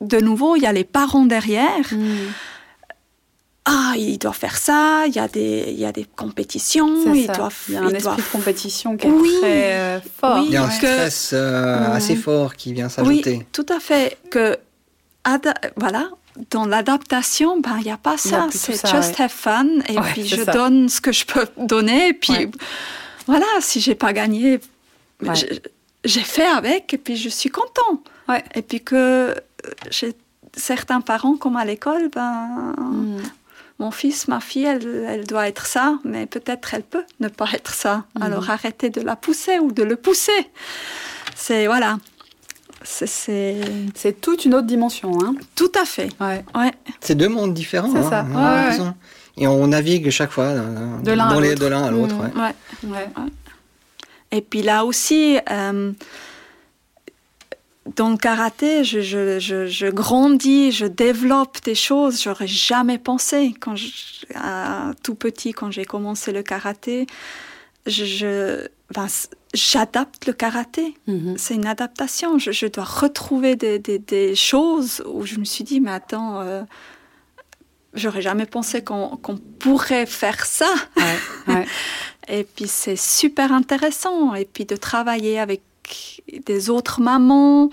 de 0.00 0.18
nouveau, 0.20 0.56
il 0.56 0.62
y 0.62 0.66
a 0.66 0.72
les 0.72 0.84
parents 0.84 1.24
derrière. 1.26 1.92
Mhm. 1.92 2.32
Ah, 3.66 3.92
il 3.96 4.18
doit 4.18 4.32
faire 4.32 4.56
ça, 4.56 5.04
il 5.06 5.14
y 5.14 5.18
a 5.18 5.28
des, 5.28 5.66
il 5.68 5.78
y 5.78 5.84
a 5.84 5.92
des 5.92 6.04
compétitions, 6.04 7.14
il 7.14 7.26
ça. 7.26 7.34
doit, 7.34 7.50
Il 7.68 7.74
y 7.74 7.76
a 7.76 7.82
un 7.82 7.88
esprit 7.88 8.02
doit 8.02 8.16
de 8.16 8.22
compétition 8.32 8.96
qui 8.96 9.06
est 9.06 9.10
Oui. 9.10 9.36
très 9.40 9.72
euh, 9.78 10.00
fort. 10.00 10.38
Oui. 10.40 10.46
Il 10.48 10.52
y 10.52 10.56
a 10.56 10.64
un 10.64 10.68
Ouais. 10.68 10.74
stress 10.74 11.30
euh, 11.34 11.92
assez 11.92 12.16
fort 12.16 12.56
qui 12.56 12.72
vient 12.72 12.86
Oui, 12.86 12.90
s'ajouter. 13.22 13.46
tout 13.52 13.66
à 13.68 13.78
fait. 13.78 14.18
Que, 14.30 14.58
voilà, 15.76 16.10
dans 16.50 16.64
l'adaptation, 16.66 17.60
ben, 17.60 17.76
il 17.78 17.84
n'y 17.84 17.90
a 17.90 17.96
pas 17.96 18.16
ça. 18.16 18.48
C'est 18.50 18.72
just 18.72 19.18
ouais. 19.18 19.24
have 19.24 19.30
fun. 19.30 19.66
Et 19.88 19.98
Ouais, 19.98 20.12
puis, 20.12 20.26
je 20.26 20.42
ça. 20.44 20.52
donne 20.52 20.88
ce 20.88 21.00
que 21.00 21.12
je 21.12 21.24
peux 21.26 21.46
donner. 21.56 22.08
Et 22.08 22.12
puis, 22.14 22.32
Ouais. 22.32 22.50
voilà, 23.26 23.46
si 23.60 23.80
j'ai 23.80 23.94
pas 23.94 24.12
gagné, 24.12 24.60
j'ai- 26.04 26.20
fait 26.22 26.46
avec 26.46 26.94
et 26.94 26.98
puis 26.98 27.16
je 27.16 27.28
suis 27.28 27.50
content. 27.50 28.02
Et 28.54 28.62
puis 28.62 28.80
que 28.80 28.94
euh, 28.96 29.34
j'ai 29.90 30.14
certains 30.56 31.00
parents, 31.00 31.36
comme 31.36 31.56
à 31.56 31.64
l'école, 31.64 32.08
ben, 32.14 32.74
Mm. 32.78 33.18
mon 33.80 33.90
fils, 33.90 34.28
ma 34.28 34.40
fille, 34.40 34.64
elle, 34.64 35.04
elle 35.08 35.26
doit 35.26 35.48
être 35.48 35.66
ça, 35.66 35.98
mais 36.04 36.26
peut-être 36.26 36.74
elle 36.74 36.82
peut 36.84 37.04
ne 37.20 37.28
pas 37.28 37.46
être 37.52 37.74
ça. 37.74 38.04
Mhm. 38.16 38.22
Alors 38.22 38.50
arrêtez 38.50 38.88
de 38.90 39.00
la 39.00 39.16
pousser 39.16 39.58
ou 39.58 39.72
de 39.72 39.82
le 39.82 39.96
pousser. 39.96 40.48
C'est 41.34 41.66
voilà. 41.66 41.98
C'est- 42.82 44.20
toute 44.20 44.44
une 44.44 44.54
autre 44.54 44.66
dimension. 44.66 45.12
Hein. 45.22 45.34
tout 45.54 45.70
à 45.80 45.84
fait. 45.84 46.08
Ouais. 46.20 46.44
Ouais. 46.54 46.72
C'est 47.00 47.14
deux 47.14 47.28
mondes 47.28 47.52
différents. 47.54 47.90
C'est 47.92 47.98
hein, 47.98 48.10
ça. 48.10 48.26
on 48.30 48.34
Ouais, 48.36 48.42
a 48.42 48.54
ouais. 48.64 48.70
raison. 48.70 48.94
Et 49.36 49.46
on 49.46 49.66
navigue 49.68 50.10
chaque 50.10 50.30
fois 50.30 50.54
dans, 50.54 50.98
De 51.02 51.12
l'un 51.12 51.28
à 51.28 51.40
l'autre. 51.40 51.60
de 51.60 51.66
l'un 51.66 51.82
à 51.84 51.90
l'autre. 51.90 52.14
Mm. 52.14 52.20
ouais. 52.20 52.54
Ouais. 52.84 52.90
Ouais. 52.90 53.08
Et 54.32 54.40
puis 54.42 54.62
là 54.62 54.84
aussi, 54.84 55.38
euh, 55.50 55.92
dans 57.96 58.10
le 58.10 58.16
karaté, 58.16 58.84
je, 58.84 59.00
je, 59.00 59.38
je, 59.38 59.66
je 59.66 59.86
grandis, 59.86 60.70
je 60.72 60.86
développe 60.86 61.58
des 61.64 61.74
choses. 61.74 62.22
J'aurais 62.22 62.46
jamais 62.46 62.98
pensé 62.98 63.54
quand 63.60 63.74
je, 63.76 63.88
à 64.34 64.92
tout 65.02 65.14
petit, 65.14 65.52
quand 65.52 65.70
j'ai 65.70 65.84
commencé 65.84 66.32
le 66.32 66.42
karaté, 66.42 67.06
je, 67.86 68.04
je- 68.04 68.68
ben, 68.94 69.06
j'adapte 69.54 70.26
le 70.26 70.32
karaté. 70.32 70.94
Mhm. 71.06 71.36
C'est 71.38 71.54
une 71.54 71.66
adaptation. 71.66 72.38
Je, 72.38 72.52
je 72.52 72.66
dois 72.66 72.84
retrouver 72.84 73.56
des, 73.56 73.78
des, 73.78 73.98
des 73.98 74.34
choses 74.34 75.02
où 75.06 75.24
je 75.24 75.38
me 75.38 75.44
suis 75.44 75.64
dit, 75.64 75.80
mais 75.80 75.92
attends, 75.92 76.40
euh, 76.40 76.62
j'aurais 77.94 78.22
jamais 78.22 78.46
pensé 78.46 78.82
qu'on 78.82 79.18
pourrait 79.58 80.06
faire 80.06 80.44
ça. 80.46 80.72
Ouais. 80.96 81.18
Ouais. 81.54 81.66
Et 82.28 82.44
puis 82.44 82.68
c'est 82.68 82.96
super 82.96 83.52
intéressant. 83.52 84.34
Et 84.34 84.44
puis 84.44 84.64
de 84.64 84.76
travailler 84.76 85.40
avec 85.40 85.62
des 86.46 86.70
autres 86.70 87.00
mamans. 87.00 87.70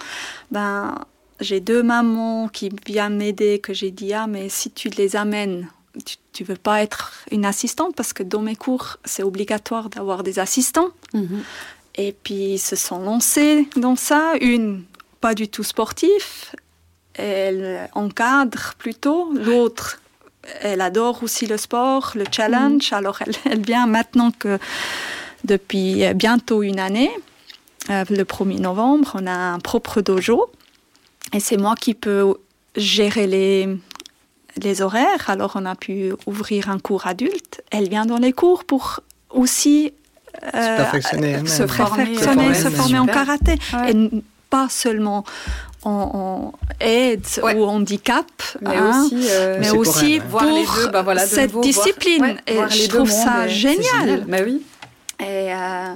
Ben, 0.52 0.96
j'ai 1.40 1.60
deux 1.60 1.84
mamans 1.84 2.48
qui 2.48 2.72
viennent 2.86 3.18
m'aider, 3.18 3.60
que 3.60 3.74
j'ai 3.74 3.92
dit, 3.92 4.14
ah, 4.14 4.28
mais 4.28 4.50
si 4.50 4.72
tu 4.72 4.90
les 4.90 5.16
amènes, 5.16 5.68
tu, 6.06 6.18
tu 6.38 6.44
veux 6.44 6.56
pas 6.56 6.84
être 6.84 7.14
une 7.32 7.46
assistante 7.46 7.96
parce 7.96 8.14
que 8.14 8.22
dans 8.22 8.42
mes 8.42 8.56
cours, 8.56 8.98
c'est 9.06 9.24
obligatoire 9.24 9.90
d'avoir 9.90 10.22
des 10.22 10.38
assistants. 10.38 10.90
Mhm. 11.16 11.42
Et 11.96 12.12
puis 12.12 12.54
ils 12.54 12.60
se 12.60 12.76
sont 12.76 13.00
lancés 13.00 13.68
dans 13.76 13.96
ça. 13.96 14.34
Une, 14.40 14.84
pas 15.20 15.34
du 15.34 15.48
tout 15.48 15.64
sportif, 15.64 16.56
elle 17.16 17.90
encadre 17.94 18.76
plutôt. 18.78 19.34
L'autre, 19.34 20.00
elle 20.62 20.82
adore 20.82 21.24
aussi 21.24 21.48
le 21.48 21.58
sport, 21.58 22.12
le 22.14 22.26
challenge. 22.32 22.94
Alors 22.94 23.18
elle, 23.26 23.34
elle 23.46 23.66
vient 23.66 23.88
maintenant 23.88 24.30
que 24.30 24.60
depuis 25.44 26.04
bientôt 26.14 26.62
une 26.62 26.80
année, 26.80 27.10
euh, 27.90 28.06
le 28.12 28.24
1er 28.26 28.60
novembre, 28.60 29.14
on 29.16 29.26
a 29.26 29.36
un 29.56 29.60
propre 29.60 30.02
dojo. 30.02 30.52
Et 31.34 31.40
c'est 31.40 31.58
moi 31.58 31.74
qui 31.76 31.96
peux 31.96 32.36
gérer 32.76 33.26
les, 33.26 33.80
les 34.62 34.82
horaires. 34.82 35.30
Alors 35.30 35.54
on 35.56 35.66
a 35.66 35.76
pu 35.76 36.14
ouvrir 36.26 36.70
un 36.70 36.80
cours 36.80 37.08
adulte. 37.08 37.62
Elle 37.72 37.90
vient 37.90 38.06
dans 38.06 38.18
les 38.18 38.34
cours 38.34 38.64
pour 38.64 39.00
aussi 39.30 39.94
euh, 40.44 40.78
perfectionner 40.78 41.36
euh, 41.36 41.46
se 41.46 41.66
former, 41.68 42.06
perfectionner, 42.06 42.54
se 42.54 42.70
former 42.70 43.00
en 43.00 43.06
karaté. 43.08 43.56
Ouais. 43.74 43.92
Et 43.92 44.10
pas 44.50 44.68
seulement 44.70 45.26
en, 45.84 45.90
en 45.92 46.54
aide 46.80 47.26
Ouais. 47.44 47.56
ou 47.56 47.64
handicap, 47.66 48.26
Mais 48.62 48.76
hein, 48.76 49.04
aussi, 49.06 49.28
euh, 49.30 49.58
mais 49.60 49.68
pour 49.70 49.80
aussi 49.80 50.14
elle, 50.16 50.22
ouais. 50.22 50.28
voir 50.30 50.46
les 50.46 50.64
pour 50.64 50.76
deux, 50.76 50.88
bah 50.90 51.02
voilà, 51.02 51.26
de 51.26 51.30
cette 51.30 51.54
nouveau, 51.54 51.62
voir- 51.70 51.86
discipline. 51.86 52.22
ouais, 52.24 52.38
et 52.48 52.54
voir 52.56 52.70
je 52.70 52.88
trouve 52.88 53.10
ça 53.10 53.48
génial. 53.48 54.24
Bah 54.28 54.38
oui. 54.46 54.62
Et, 55.20 55.54
euh, 55.54 55.94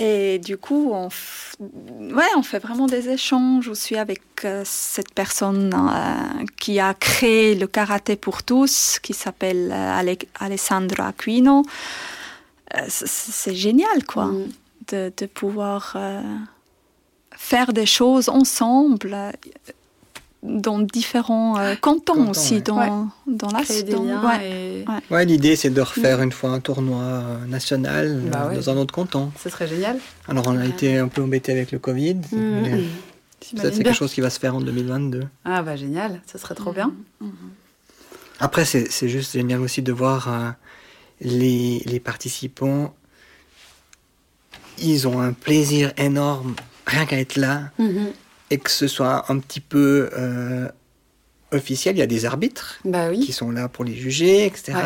et 0.00 0.38
du 0.38 0.56
coup, 0.56 0.90
on, 0.92 1.08
f- 1.08 1.54
ouais, 1.60 2.24
on 2.36 2.42
fait 2.42 2.58
vraiment 2.58 2.86
des 2.86 3.08
échanges. 3.10 3.66
Je 3.66 3.74
suis 3.74 3.96
avec 3.96 4.22
euh, 4.44 4.62
cette 4.64 5.12
personne 5.14 5.72
euh, 5.74 6.44
qui 6.58 6.80
a 6.80 6.94
créé 6.94 7.54
le 7.54 7.66
karaté 7.66 8.16
pour 8.16 8.42
tous, 8.42 8.98
qui 9.00 9.12
s'appelle 9.12 9.70
euh, 9.70 9.98
Ale- 10.00 10.16
Alessandro 10.40 11.02
Aquino. 11.02 11.62
C'est 12.88 13.54
génial, 13.54 14.04
quoi, 14.06 14.26
Mm. 14.26 14.48
de, 14.92 15.12
de 15.16 15.26
pouvoir 15.26 15.96
faire 17.36 17.72
des 17.72 17.86
choses 17.86 18.28
ensemble 18.28 19.16
dans 20.42 20.78
différents 20.78 21.58
euh, 21.58 21.74
cantons 21.76 22.14
Cantons, 22.14 22.30
aussi, 22.30 22.54
ouais. 22.54 22.60
dans, 22.62 22.78
Ouais. 22.78 23.06
dans 23.26 23.50
la 23.50 23.58
ouais. 23.60 24.50
et 24.50 24.84
Ouais. 24.88 25.00
Ouais, 25.16 25.24
l'idée 25.26 25.54
c'est 25.56 25.68
de 25.70 25.80
refaire 25.80 26.22
une 26.22 26.32
fois 26.32 26.50
un 26.50 26.60
tournoi 26.60 27.02
euh, 27.02 27.44
national 27.46 28.22
Bah 28.30 28.44
euh, 28.44 28.48
ouais. 28.48 28.54
dans 28.56 28.70
un 28.70 28.76
autre 28.78 28.94
canton. 28.94 29.30
ce 29.42 29.50
serait 29.50 29.68
génial. 29.68 29.98
Alors 30.28 30.46
on 30.48 30.56
a 30.56 30.64
été 30.64 30.96
un 30.96 31.08
peu 31.08 31.22
embêté 31.22 31.52
avec 31.52 31.72
le 31.72 31.78
Covid, 31.78 32.16
mais 32.32 32.84
peut-être 33.54 33.74
c'est 33.74 33.82
quelque 33.84 33.92
chose 33.94 34.12
qui 34.14 34.20
va 34.22 34.30
se 34.30 34.38
faire 34.40 34.54
en 34.56 34.60
2022. 34.62 35.24
Ah 35.44 35.62
bah 35.62 35.76
génial, 35.76 36.22
ce 36.30 36.38
serait 36.38 36.54
trop 36.54 36.72
bien. 36.72 36.92
Après, 38.38 38.64
c'est 38.64 38.90
c'est 38.90 39.08
juste 39.10 39.32
génial 39.32 39.60
aussi 39.60 39.82
de 39.82 39.92
voir 39.92 40.28
euh, 40.28 40.50
les, 41.20 41.80
les 41.84 42.00
participants. 42.00 42.94
Ils 44.78 45.06
ont 45.06 45.20
un 45.20 45.34
plaisir 45.34 45.92
énorme 45.98 46.54
rien 46.86 47.04
qu'à 47.04 47.18
être 47.20 47.36
là 47.36 47.64
Mhm. 47.78 48.12
Et 48.50 48.58
que 48.58 48.70
ce 48.70 48.86
soit 48.88 49.24
un 49.30 49.38
petit 49.38 49.60
peu 49.60 50.10
euh, 50.16 50.68
officiel. 51.52 51.96
Il 51.96 51.98
y 51.98 52.02
a 52.02 52.06
des 52.06 52.24
arbitres 52.24 52.78
Bah 52.84 53.10
qui 53.12 53.32
sont 53.32 53.50
là 53.50 53.68
pour 53.68 53.84
les 53.84 53.94
juger, 53.94 54.46
etc. 54.46 54.72
Ouais. 54.74 54.82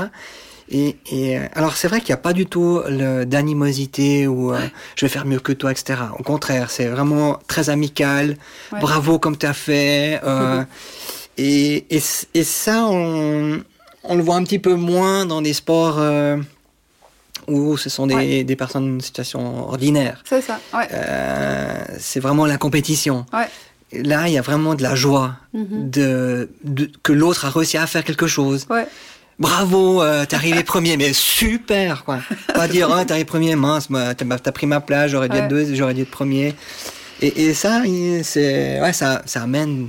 Et, 0.70 0.96
et, 1.12 1.38
euh, 1.38 1.46
alors 1.54 1.76
c'est 1.76 1.88
vrai 1.88 2.00
qu'il 2.00 2.08
n'y 2.08 2.14
a 2.14 2.22
pas 2.22 2.32
du 2.32 2.46
tout 2.46 2.80
d'animosité 3.26 4.26
ou 4.26 4.52
euh, 4.54 4.60
je 4.96 5.04
vais 5.04 5.10
faire 5.10 5.26
mieux 5.26 5.40
que 5.40 5.52
toi, 5.52 5.70
etc. 5.70 6.00
Au 6.18 6.22
contraire, 6.22 6.70
c'est 6.70 6.86
vraiment 6.86 7.38
très 7.46 7.68
amical. 7.68 8.36
Ouais. 8.72 8.80
Bravo 8.80 9.18
comme 9.18 9.36
tu 9.36 9.44
as 9.46 9.52
fait. 9.52 10.20
euh, 10.24 10.64
et, 11.36 11.84
et, 11.90 12.44
ça, 12.44 12.86
on, 12.86 13.62
on 14.04 14.14
le 14.16 14.22
voit 14.22 14.36
un 14.36 14.44
petit 14.44 14.58
peu 14.58 14.74
moins 14.74 15.26
dans 15.26 15.42
des 15.42 15.52
sports 15.52 15.98
où 17.48 17.76
ce 17.76 17.88
sont 17.90 18.06
des, 18.06 18.14
Ouais. 18.14 18.44
des 18.44 18.56
personnes 18.56 18.96
en 18.96 19.00
situation 19.00 19.68
ordinaire. 19.68 20.22
C'est 20.28 20.40
ça. 20.40 20.60
Ouais. 20.72 20.88
Euh, 20.92 21.84
c'est 21.98 22.20
vraiment 22.20 22.46
la 22.46 22.56
compétition. 22.58 23.26
Ouais. 23.32 23.48
Là, 24.02 24.26
il 24.28 24.34
y 24.34 24.38
a 24.38 24.42
vraiment 24.42 24.74
de 24.74 24.82
la 24.82 24.94
joie 24.94 25.36
Mhm. 25.52 25.90
de, 25.90 26.48
de- 26.64 26.90
que 27.02 27.12
l'autre 27.12 27.44
a 27.44 27.50
réussi 27.50 27.76
à 27.78 27.86
faire 27.86 28.02
quelque 28.04 28.26
chose. 28.26 28.66
Ouais. 28.70 28.86
Bravo, 29.38 30.00
euh, 30.02 30.24
t'es 30.26 30.36
arrivé 30.36 30.62
premier, 30.74 30.96
mais 30.96 31.12
super, 31.12 32.04
quoi. 32.04 32.20
Pas 32.54 32.68
dire, 32.68 32.88
ah, 32.92 33.04
t'es 33.04 33.12
arrivé 33.12 33.24
premier, 33.24 33.56
mince, 33.56 33.88
t'as 34.16 34.52
pris 34.52 34.66
ma 34.66 34.80
place, 34.80 35.10
j'aurais 35.10 35.28
dû 35.28 35.36
être 35.36 35.48
deux, 35.48 35.74
j'aurais 35.74 35.94
dû 35.94 36.02
être 36.02 36.10
premier. 36.10 36.54
Et, 37.20 37.44
et 37.46 37.54
ça, 37.54 37.82
c'est, 38.22 38.80
ouais, 38.80 38.92
ça, 38.92 39.22
ça 39.26 39.42
amène, 39.42 39.88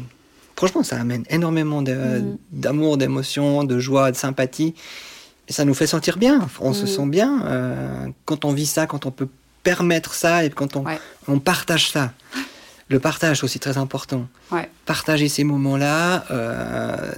franchement, 0.56 0.84
ça 0.84 0.98
amène 1.00 1.24
énormément 1.30 1.82
Mhm. 1.82 2.38
d'amour, 2.52 2.98
d'émotion, 2.98 3.64
de 3.64 3.80
joie, 3.80 4.12
de 4.12 4.18
sympathie. 4.18 4.74
Ça 5.48 5.64
nous 5.66 5.74
fait 5.74 5.88
sentir 5.88 6.18
bien. 6.18 6.48
On 6.60 6.74
se 6.74 6.82
Mhm. 6.82 6.88
sent 6.88 7.06
bien 7.08 7.42
euh, 7.46 8.08
quand 8.26 8.46
on 8.46 8.52
vit 8.54 8.66
ça, 8.66 8.88
quand 8.88 9.06
on 9.06 9.12
peut 9.12 9.28
permettre 9.64 10.14
ça 10.14 10.44
et 10.44 10.50
quand 10.50 10.76
on, 10.76 10.84
Ouais. 10.86 11.00
on 11.28 11.40
partage 11.40 11.92
ça. 11.92 12.12
Le 12.90 13.00
partage 13.00 13.44
aussi 13.44 13.60
très 13.60 13.78
important. 13.78 14.28
Ouais. 14.52 14.70
Partager 14.86 15.28
ces 15.28 15.44
moments-là, 15.44 16.26
euh, 16.32 17.12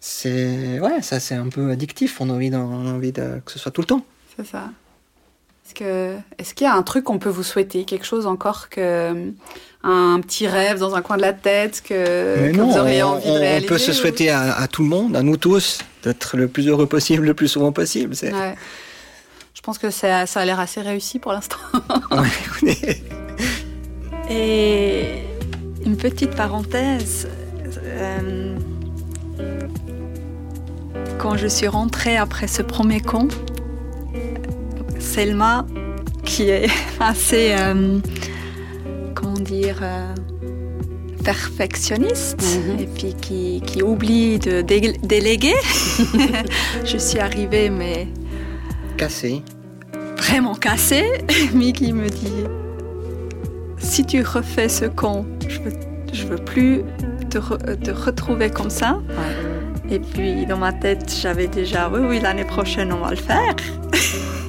c'est 0.00 0.80
ouais, 0.80 1.00
ça 1.02 1.20
c'est 1.20 1.34
un 1.34 1.48
peu 1.48 1.70
addictif. 1.70 2.20
On 2.20 2.28
a 2.30 2.32
envie, 2.34 2.50
d'en- 2.50 2.64
on 2.70 2.86
a 2.88 2.92
envie 2.92 3.12
de, 3.12 3.40
que 3.44 3.52
ce 3.52 3.58
soit 3.58 3.70
tout 3.72 3.80
le 3.80 3.86
temps. 3.86 4.04
C'est 4.36 4.46
ça. 4.46 4.70
Est-ce 5.64 5.74
que 5.74 6.16
est-ce 6.38 6.54
qu'il 6.54 6.66
y 6.66 6.68
a 6.70 6.74
un 6.74 6.82
truc 6.82 7.04
qu'on 7.04 7.18
peut 7.18 7.28
vous 7.30 7.42
souhaiter, 7.44 7.84
quelque 7.84 8.04
chose 8.04 8.26
encore 8.26 8.68
que 8.68 9.32
un 9.84 10.20
petit 10.20 10.46
rêve 10.46 10.78
dans 10.78 10.94
un 10.94 11.02
coin 11.02 11.16
de 11.16 11.22
la 11.22 11.32
tête 11.32 11.82
que, 11.82 12.36
Mais 12.40 12.52
que 12.52 12.56
non, 12.56 12.70
vous 12.70 12.78
auriez 12.78 13.02
on, 13.02 13.08
envie 13.14 13.24
de 13.26 13.30
on 13.30 13.34
réaliser 13.34 13.66
peut 13.66 13.78
se 13.78 13.90
ou- 13.90 13.94
souhaiter 13.94 14.30
à, 14.30 14.52
à 14.56 14.68
tout 14.68 14.82
le 14.82 14.88
monde, 14.88 15.16
à 15.16 15.22
nous 15.22 15.36
tous, 15.36 15.78
d'être 16.04 16.36
le 16.36 16.46
plus 16.48 16.68
heureux 16.68 16.86
possible, 16.86 17.24
le 17.24 17.34
plus 17.34 17.48
souvent 17.48 17.72
possible. 17.72 18.14
C'est 18.14 18.32
Ouais. 18.32 18.54
Je 19.54 19.60
pense 19.60 19.78
que 19.78 19.90
ça, 19.90 20.26
ça 20.26 20.40
a 20.40 20.44
l'air 20.44 20.58
assez 20.60 20.80
réussi 20.80 21.18
pour 21.20 21.32
l'instant. 21.32 21.58
Ouais. 22.10 23.02
Et 24.30 25.04
une 25.84 25.96
petite 25.96 26.34
parenthèse. 26.34 27.28
euh, 27.84 28.56
quand 31.18 31.36
je 31.36 31.46
suis 31.46 31.68
rentrée 31.68 32.16
après 32.16 32.46
ce 32.48 32.62
premier 32.62 33.00
con, 33.00 33.28
Selma, 35.02 35.66
qui 36.24 36.48
est 36.48 36.68
assez, 37.00 37.54
euh, 37.58 37.98
comment 39.14 39.34
dire, 39.34 39.78
euh, 39.82 40.14
perfectionniste 41.24 42.42
Mhm. 42.42 42.80
et 42.80 42.86
puis 42.86 43.14
qui, 43.20 43.62
qui 43.66 43.82
oublie 43.82 44.38
de 44.38 44.60
dé- 44.62 44.96
déléguer, 45.02 45.54
je 46.84 46.96
suis 46.96 47.18
arrivée 47.20 47.70
mais 47.70 48.08
Cassé. 48.96 49.42
vraiment 50.18 50.54
cassée. 50.54 51.04
Mickey 51.54 51.92
me 51.92 52.08
dit 52.08 52.44
si 53.78 54.04
tu 54.06 54.22
refais 54.22 54.68
ce 54.68 54.84
con, 54.86 55.26
je 55.48 55.60
veux, 55.60 55.72
je 56.12 56.26
veux 56.26 56.36
plus 56.36 56.82
te, 57.30 57.38
re- 57.38 57.78
te 57.80 57.90
retrouver 57.90 58.48
comme 58.50 58.70
ça. 58.70 59.00
Et 59.90 59.98
puis 59.98 60.46
dans 60.46 60.56
ma 60.58 60.72
tête, 60.72 61.12
j'avais 61.20 61.48
déjà 61.48 61.88
oui, 61.92 62.00
oui, 62.08 62.20
l'année 62.20 62.44
prochaine, 62.44 62.92
on 62.92 62.98
va 63.04 63.10
le 63.10 63.16
faire. 63.16 63.54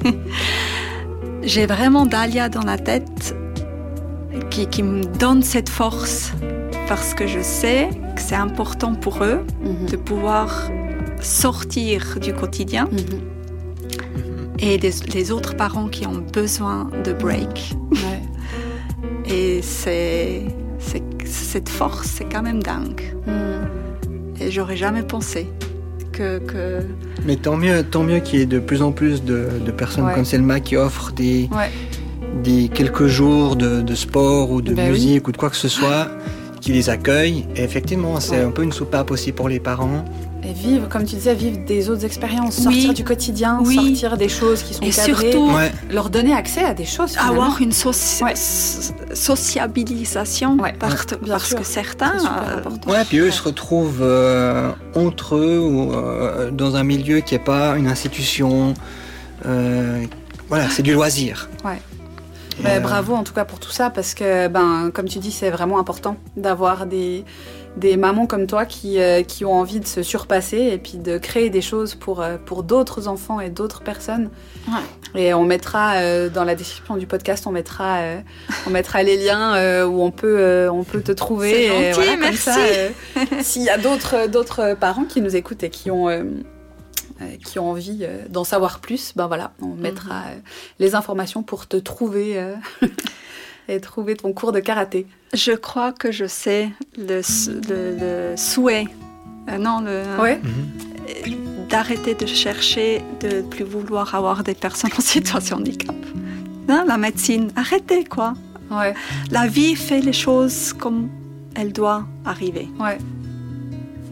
j'ai 1.42 1.66
vraiment 1.66 2.06
Dalia 2.06 2.48
dans 2.48 2.62
la 2.62 2.78
tête 2.78 3.34
qui, 4.50 4.66
qui, 4.66 4.82
me 4.82 5.02
donne 5.04 5.42
cette 5.42 5.68
force 5.68 6.32
parce 6.88 7.14
que 7.14 7.26
je 7.26 7.40
sais 7.40 7.88
que 8.14 8.20
c'est 8.20 8.34
important 8.34 8.94
pour 8.94 9.22
eux 9.24 9.40
Mhm. 9.62 9.86
de 9.90 9.96
pouvoir 9.96 10.70
sortir 11.20 12.18
du 12.20 12.32
quotidien 12.34 12.88
Mhm. 12.92 13.20
et 14.58 14.78
les, 14.78 14.90
les 15.12 15.30
autres 15.32 15.56
parents 15.56 15.88
qui 15.88 16.06
ont 16.06 16.22
besoin 16.32 16.88
de 17.04 17.12
break. 17.12 17.74
Ouais. 17.92 18.22
Et 19.26 19.62
c'est, 19.62 20.42
c'est- 20.78 21.02
cette 21.24 21.68
force, 21.68 22.06
c'est 22.08 22.24
quand 22.30 22.42
même 22.42 22.62
dingue. 22.62 23.02
Mhm. 23.26 24.40
Et 24.40 24.50
j'aurais 24.50 24.76
jamais 24.76 25.02
pensé 25.02 25.46
que, 26.16 26.38
que 26.38 26.80
Mais 27.26 27.36
tant 27.36 27.56
mieux, 27.56 27.82
tant 27.82 28.02
mieux 28.02 28.20
qu'il 28.20 28.38
y 28.38 28.42
ait 28.42 28.46
de 28.46 28.58
plus 28.58 28.82
en 28.82 28.92
plus 28.92 29.22
de, 29.24 29.48
de 29.64 29.70
personnes 29.70 30.04
Ouais. 30.06 30.14
comme 30.14 30.24
Selma 30.24 30.60
qui 30.60 30.76
offrent 30.76 31.12
des, 31.12 31.48
Ouais. 31.52 31.70
des 32.42 32.68
quelques 32.68 33.06
jours 33.06 33.56
de, 33.56 33.80
de 33.82 33.94
sport 33.94 34.50
ou 34.50 34.62
de 34.62 34.72
Ben 34.74 34.86
oui. 34.86 34.92
musique 34.92 35.28
ou 35.28 35.32
de 35.32 35.36
quoi 35.36 35.50
que 35.50 35.56
ce 35.56 35.68
soit, 35.68 36.08
qui 36.60 36.72
les 36.72 36.88
accueillent. 36.90 37.46
Et 37.56 37.62
effectivement, 37.62 38.18
c'est 38.20 38.38
Ouais. 38.38 38.44
un 38.44 38.50
peu 38.50 38.62
une 38.62 38.72
soupape 38.72 39.10
aussi 39.10 39.32
pour 39.32 39.48
les 39.48 39.60
parents. 39.60 40.04
Et 40.46 40.52
vivre, 40.52 40.88
comme 40.90 41.04
tu 41.04 41.14
disais, 41.16 41.34
vivre 41.34 41.58
des 41.66 41.88
autres 41.88 42.04
expériences, 42.04 42.56
Oui. 42.58 42.62
sortir 42.64 42.94
du 42.94 43.02
quotidien, 43.04 43.60
Oui. 43.64 43.74
sortir 43.76 44.16
des 44.18 44.28
choses 44.28 44.62
qui 44.62 44.74
sont 44.74 44.82
Et 44.82 44.90
cadrées, 44.90 45.30
surtout, 45.32 45.52
Ouais, 45.54 45.72
leur 45.90 46.10
donner 46.10 46.34
accès 46.34 46.62
à 46.62 46.74
des 46.74 46.84
choses. 46.84 47.12
finalement. 47.12 47.30
avoir 47.44 47.62
une 47.62 47.70
soci- 47.72 48.22
Ouais. 48.22 48.34
so- 48.36 48.92
sociabilisation 49.14 50.56
Ouais. 50.58 50.74
parce, 50.78 51.06
Bien 51.06 51.18
parce 51.34 51.48
sûr. 51.48 51.58
que 51.58 51.64
certains 51.64 52.14
euh, 52.18 52.90
ouais, 52.92 53.04
puis 53.08 53.18
eux 53.18 53.24
Ouais. 53.26 53.30
se 53.30 53.42
retrouvent 53.42 54.00
euh, 54.02 54.72
entre 54.94 55.36
eux 55.36 55.58
ou 55.58 55.92
euh, 55.92 56.50
dans 56.50 56.76
un 56.76 56.84
milieu 56.84 57.20
qui 57.20 57.34
n'est 57.34 57.40
pas 57.40 57.76
une 57.76 57.86
institution. 57.88 58.74
Euh, 59.46 60.04
voilà, 60.48 60.68
c'est 60.70 60.82
du 60.82 60.92
loisir. 60.92 61.48
Ouais. 61.64 61.80
Euh, 62.64 62.80
bravo 62.80 63.14
en 63.14 63.24
tout 63.24 63.34
cas 63.34 63.44
pour 63.44 63.58
tout 63.58 63.70
ça 63.70 63.90
parce 63.90 64.14
que 64.14 64.48
ben 64.48 64.90
comme 64.92 65.08
tu 65.08 65.18
dis 65.18 65.32
c'est 65.32 65.50
vraiment 65.50 65.78
important 65.78 66.16
d'avoir 66.36 66.86
des 66.86 67.24
des 67.76 67.96
mamans 67.96 68.26
comme 68.26 68.46
toi 68.46 68.64
qui, 68.66 69.00
euh, 69.00 69.22
qui 69.22 69.44
ont 69.44 69.52
envie 69.52 69.80
de 69.80 69.86
se 69.86 70.02
surpasser 70.02 70.58
et 70.58 70.78
puis 70.78 70.98
de 70.98 71.18
créer 71.18 71.50
des 71.50 71.60
choses 71.60 71.94
pour, 71.94 72.22
euh, 72.22 72.36
pour 72.44 72.62
d'autres 72.62 73.08
enfants 73.08 73.40
et 73.40 73.50
d'autres 73.50 73.82
personnes. 73.82 74.30
Et 75.16 75.34
on 75.34 75.44
mettra 75.44 75.94
euh, 75.94 76.28
dans 76.28 76.44
la 76.44 76.54
description 76.54 76.96
du 76.96 77.06
podcast, 77.06 77.46
on 77.46 77.52
mettra, 77.52 77.98
on 78.66 78.70
mettra 78.70 79.02
les 79.02 79.16
liens 79.16 79.84
où 79.86 80.02
on 80.02 80.10
peut, 80.10 80.68
on 80.70 80.84
peut 80.84 81.02
te 81.02 81.12
trouver. 81.12 81.66
Et 81.66 81.92
comme 81.92 82.20
merci. 82.20 82.50
S'il 83.42 83.62
y 83.62 83.70
a 83.70 83.78
d'autres, 83.78 84.28
d'autres 84.28 84.74
parents 84.78 85.04
qui 85.04 85.20
nous 85.20 85.36
écoutent 85.36 85.62
et 85.62 85.70
qui 85.70 85.90
ont, 85.90 86.08
qui 87.44 87.58
ont 87.58 87.70
envie 87.70 88.00
euh, 88.02 88.26
d'en 88.28 88.44
savoir 88.44 88.80
plus, 88.80 89.12
ben 89.16 89.26
voilà, 89.26 89.52
on 89.62 89.74
mettra 89.74 90.14
euh, 90.26 90.36
les 90.78 90.94
informations 90.94 91.42
pour 91.42 91.66
te 91.66 91.76
trouver 91.76 92.38
euh, 92.38 92.54
et 93.68 93.80
trouver 93.80 94.16
ton 94.16 94.32
cours 94.32 94.52
de 94.52 94.60
karaté. 94.60 95.06
je 95.32 95.52
crois 95.52 95.92
que 95.92 96.10
je 96.12 96.26
sais 96.26 96.70
le, 96.98 97.18
s- 97.18 97.50
le- 97.68 97.96
le 98.32 98.36
souhait, 98.36 98.86
euh, 99.48 99.58
non, 99.58 99.80
le, 99.80 100.02
Ouais. 100.20 100.40
mhm. 100.42 101.68
d'arrêter 101.68 102.14
de 102.14 102.26
chercher, 102.26 103.02
de 103.20 103.42
plus 103.42 103.64
vouloir 103.64 104.14
avoir 104.14 104.42
des 104.44 104.54
personnes 104.54 104.90
en 104.98 105.00
situation 105.00 105.56
de 105.56 105.62
handicap. 105.62 105.94
Non, 106.68 106.84
la 106.86 106.96
médecine, 106.96 107.50
arrêtez 107.56 108.04
quoi. 108.04 108.34
Ouais. 108.70 108.94
La 109.30 109.46
vie 109.46 109.76
fait 109.76 110.00
les 110.00 110.12
choses 110.14 110.72
comme 110.72 111.08
elle 111.54 111.72
doit 111.72 112.06
arriver. 112.24 112.68
Ouais. 112.80 112.98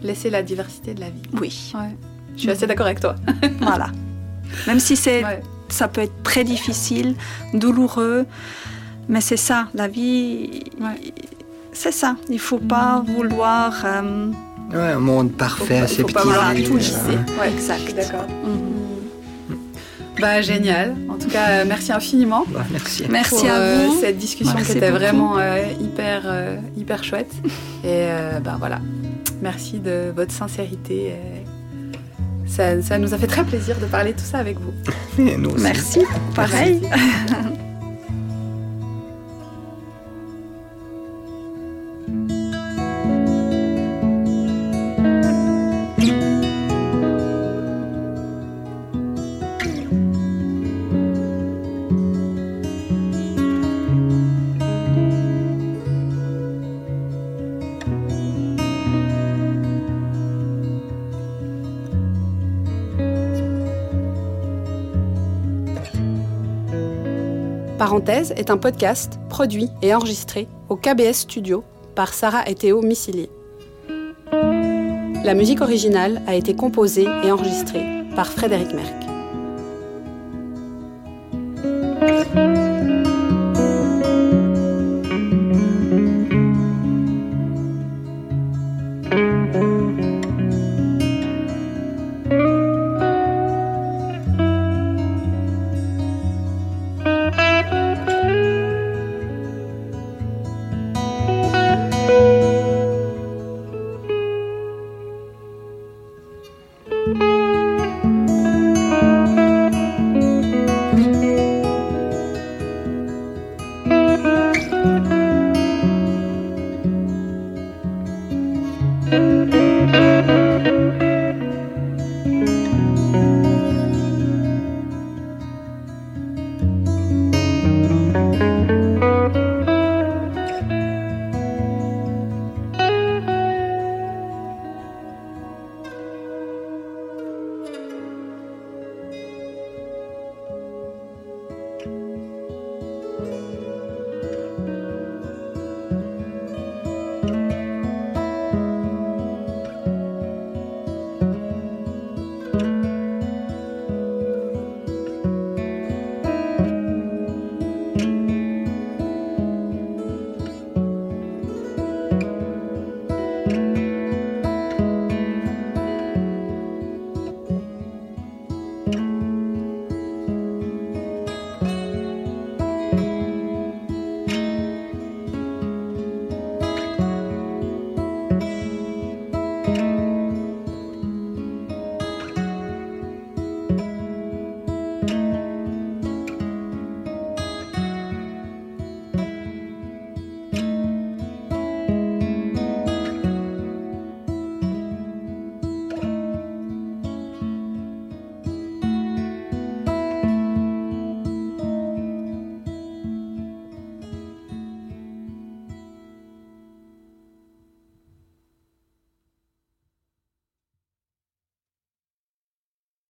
Laisser 0.02 0.30
la 0.30 0.42
diversité 0.42 0.94
de 0.94 1.00
la 1.00 1.10
vie. 1.10 1.22
Oui, 1.40 1.72
Ouais. 1.74 1.96
Je 2.36 2.40
suis 2.40 2.50
assez 2.50 2.66
d'accord 2.66 2.86
avec 2.86 3.00
toi. 3.00 3.14
voilà. 3.60 3.88
Même 4.66 4.80
si 4.80 4.96
c'est, 4.96 5.24
Ouais. 5.24 5.40
ça 5.68 5.88
peut 5.88 6.00
être 6.02 6.22
très 6.22 6.44
difficile, 6.44 7.14
douloureux, 7.54 8.26
mais 9.08 9.20
c'est 9.20 9.36
ça, 9.36 9.68
la 9.74 9.88
vie, 9.88 10.64
Ouais. 10.80 11.12
c'est 11.72 11.92
ça. 11.92 12.16
Il 12.28 12.38
faut 12.38 12.58
pas 12.58 13.02
vouloir. 13.06 13.82
euh, 13.84 14.30
Ouais, 14.72 14.92
un 14.92 14.98
monde 14.98 15.30
Faut 15.32 15.36
parfait, 15.36 15.80
pas, 15.80 15.86
faut 15.86 15.92
aseptisé. 15.94 16.12
pas 16.14 16.22
vouloir 16.22 16.54
tout 16.54 16.76
lisser. 16.76 17.18
Ouais, 17.38 17.50
Exact. 17.52 17.94
D'accord. 17.94 18.26
mhm. 18.44 18.70
Bah 20.20 20.40
génial. 20.40 20.94
En 21.08 21.14
tout 21.14 21.28
cas, 21.28 21.48
euh, 21.48 21.64
merci 21.66 21.90
infiniment. 21.92 22.44
bah, 22.48 22.64
merci. 22.70 23.04
Merci 23.10 23.34
pour, 23.46 23.50
à 23.50 23.54
euh, 23.54 23.86
vous. 23.88 24.00
cette 24.00 24.18
discussion 24.18 24.56
qui 24.62 24.72
était 24.72 24.90
vraiment 24.90 25.36
euh, 25.38 25.64
hyper 25.80 26.22
euh, 26.26 26.56
hyper 26.76 27.02
chouette. 27.02 27.32
Et 27.82 28.06
euh, 28.08 28.38
ben 28.40 28.56
voilà. 28.58 28.78
Merci 29.40 29.78
de 29.80 30.12
votre 30.14 30.30
sincérité. 30.32 31.12
euh, 31.12 31.41
Ça, 32.52 32.82
ça 32.82 32.98
nous 32.98 33.14
a 33.14 33.18
fait 33.18 33.26
très 33.26 33.44
plaisir 33.44 33.78
de 33.78 33.86
parler 33.86 34.12
de 34.12 34.18
tout 34.18 34.26
ça 34.26 34.36
avec 34.38 34.58
vous. 34.60 34.74
Et 35.18 35.38
nous 35.38 35.50
aussi. 35.50 35.62
Merci. 35.62 36.00
Pareil. 36.34 36.82
Parenthèse 67.92 68.32
est 68.38 68.48
un 68.48 68.56
podcast 68.56 69.20
produit 69.28 69.68
et 69.82 69.94
enregistré 69.94 70.48
au 70.70 70.76
KBS 70.76 71.12
Studio 71.12 71.62
par 71.94 72.14
Sarah 72.14 72.48
et 72.48 72.54
Théo 72.54 72.80
Missilier. 72.80 73.28
La 75.22 75.34
musique 75.34 75.60
originale 75.60 76.22
a 76.26 76.34
été 76.34 76.56
composée 76.56 77.06
et 77.22 77.30
enregistrée 77.30 77.84
par 78.16 78.28
Frédéric 78.28 78.72
Merck. 78.72 79.11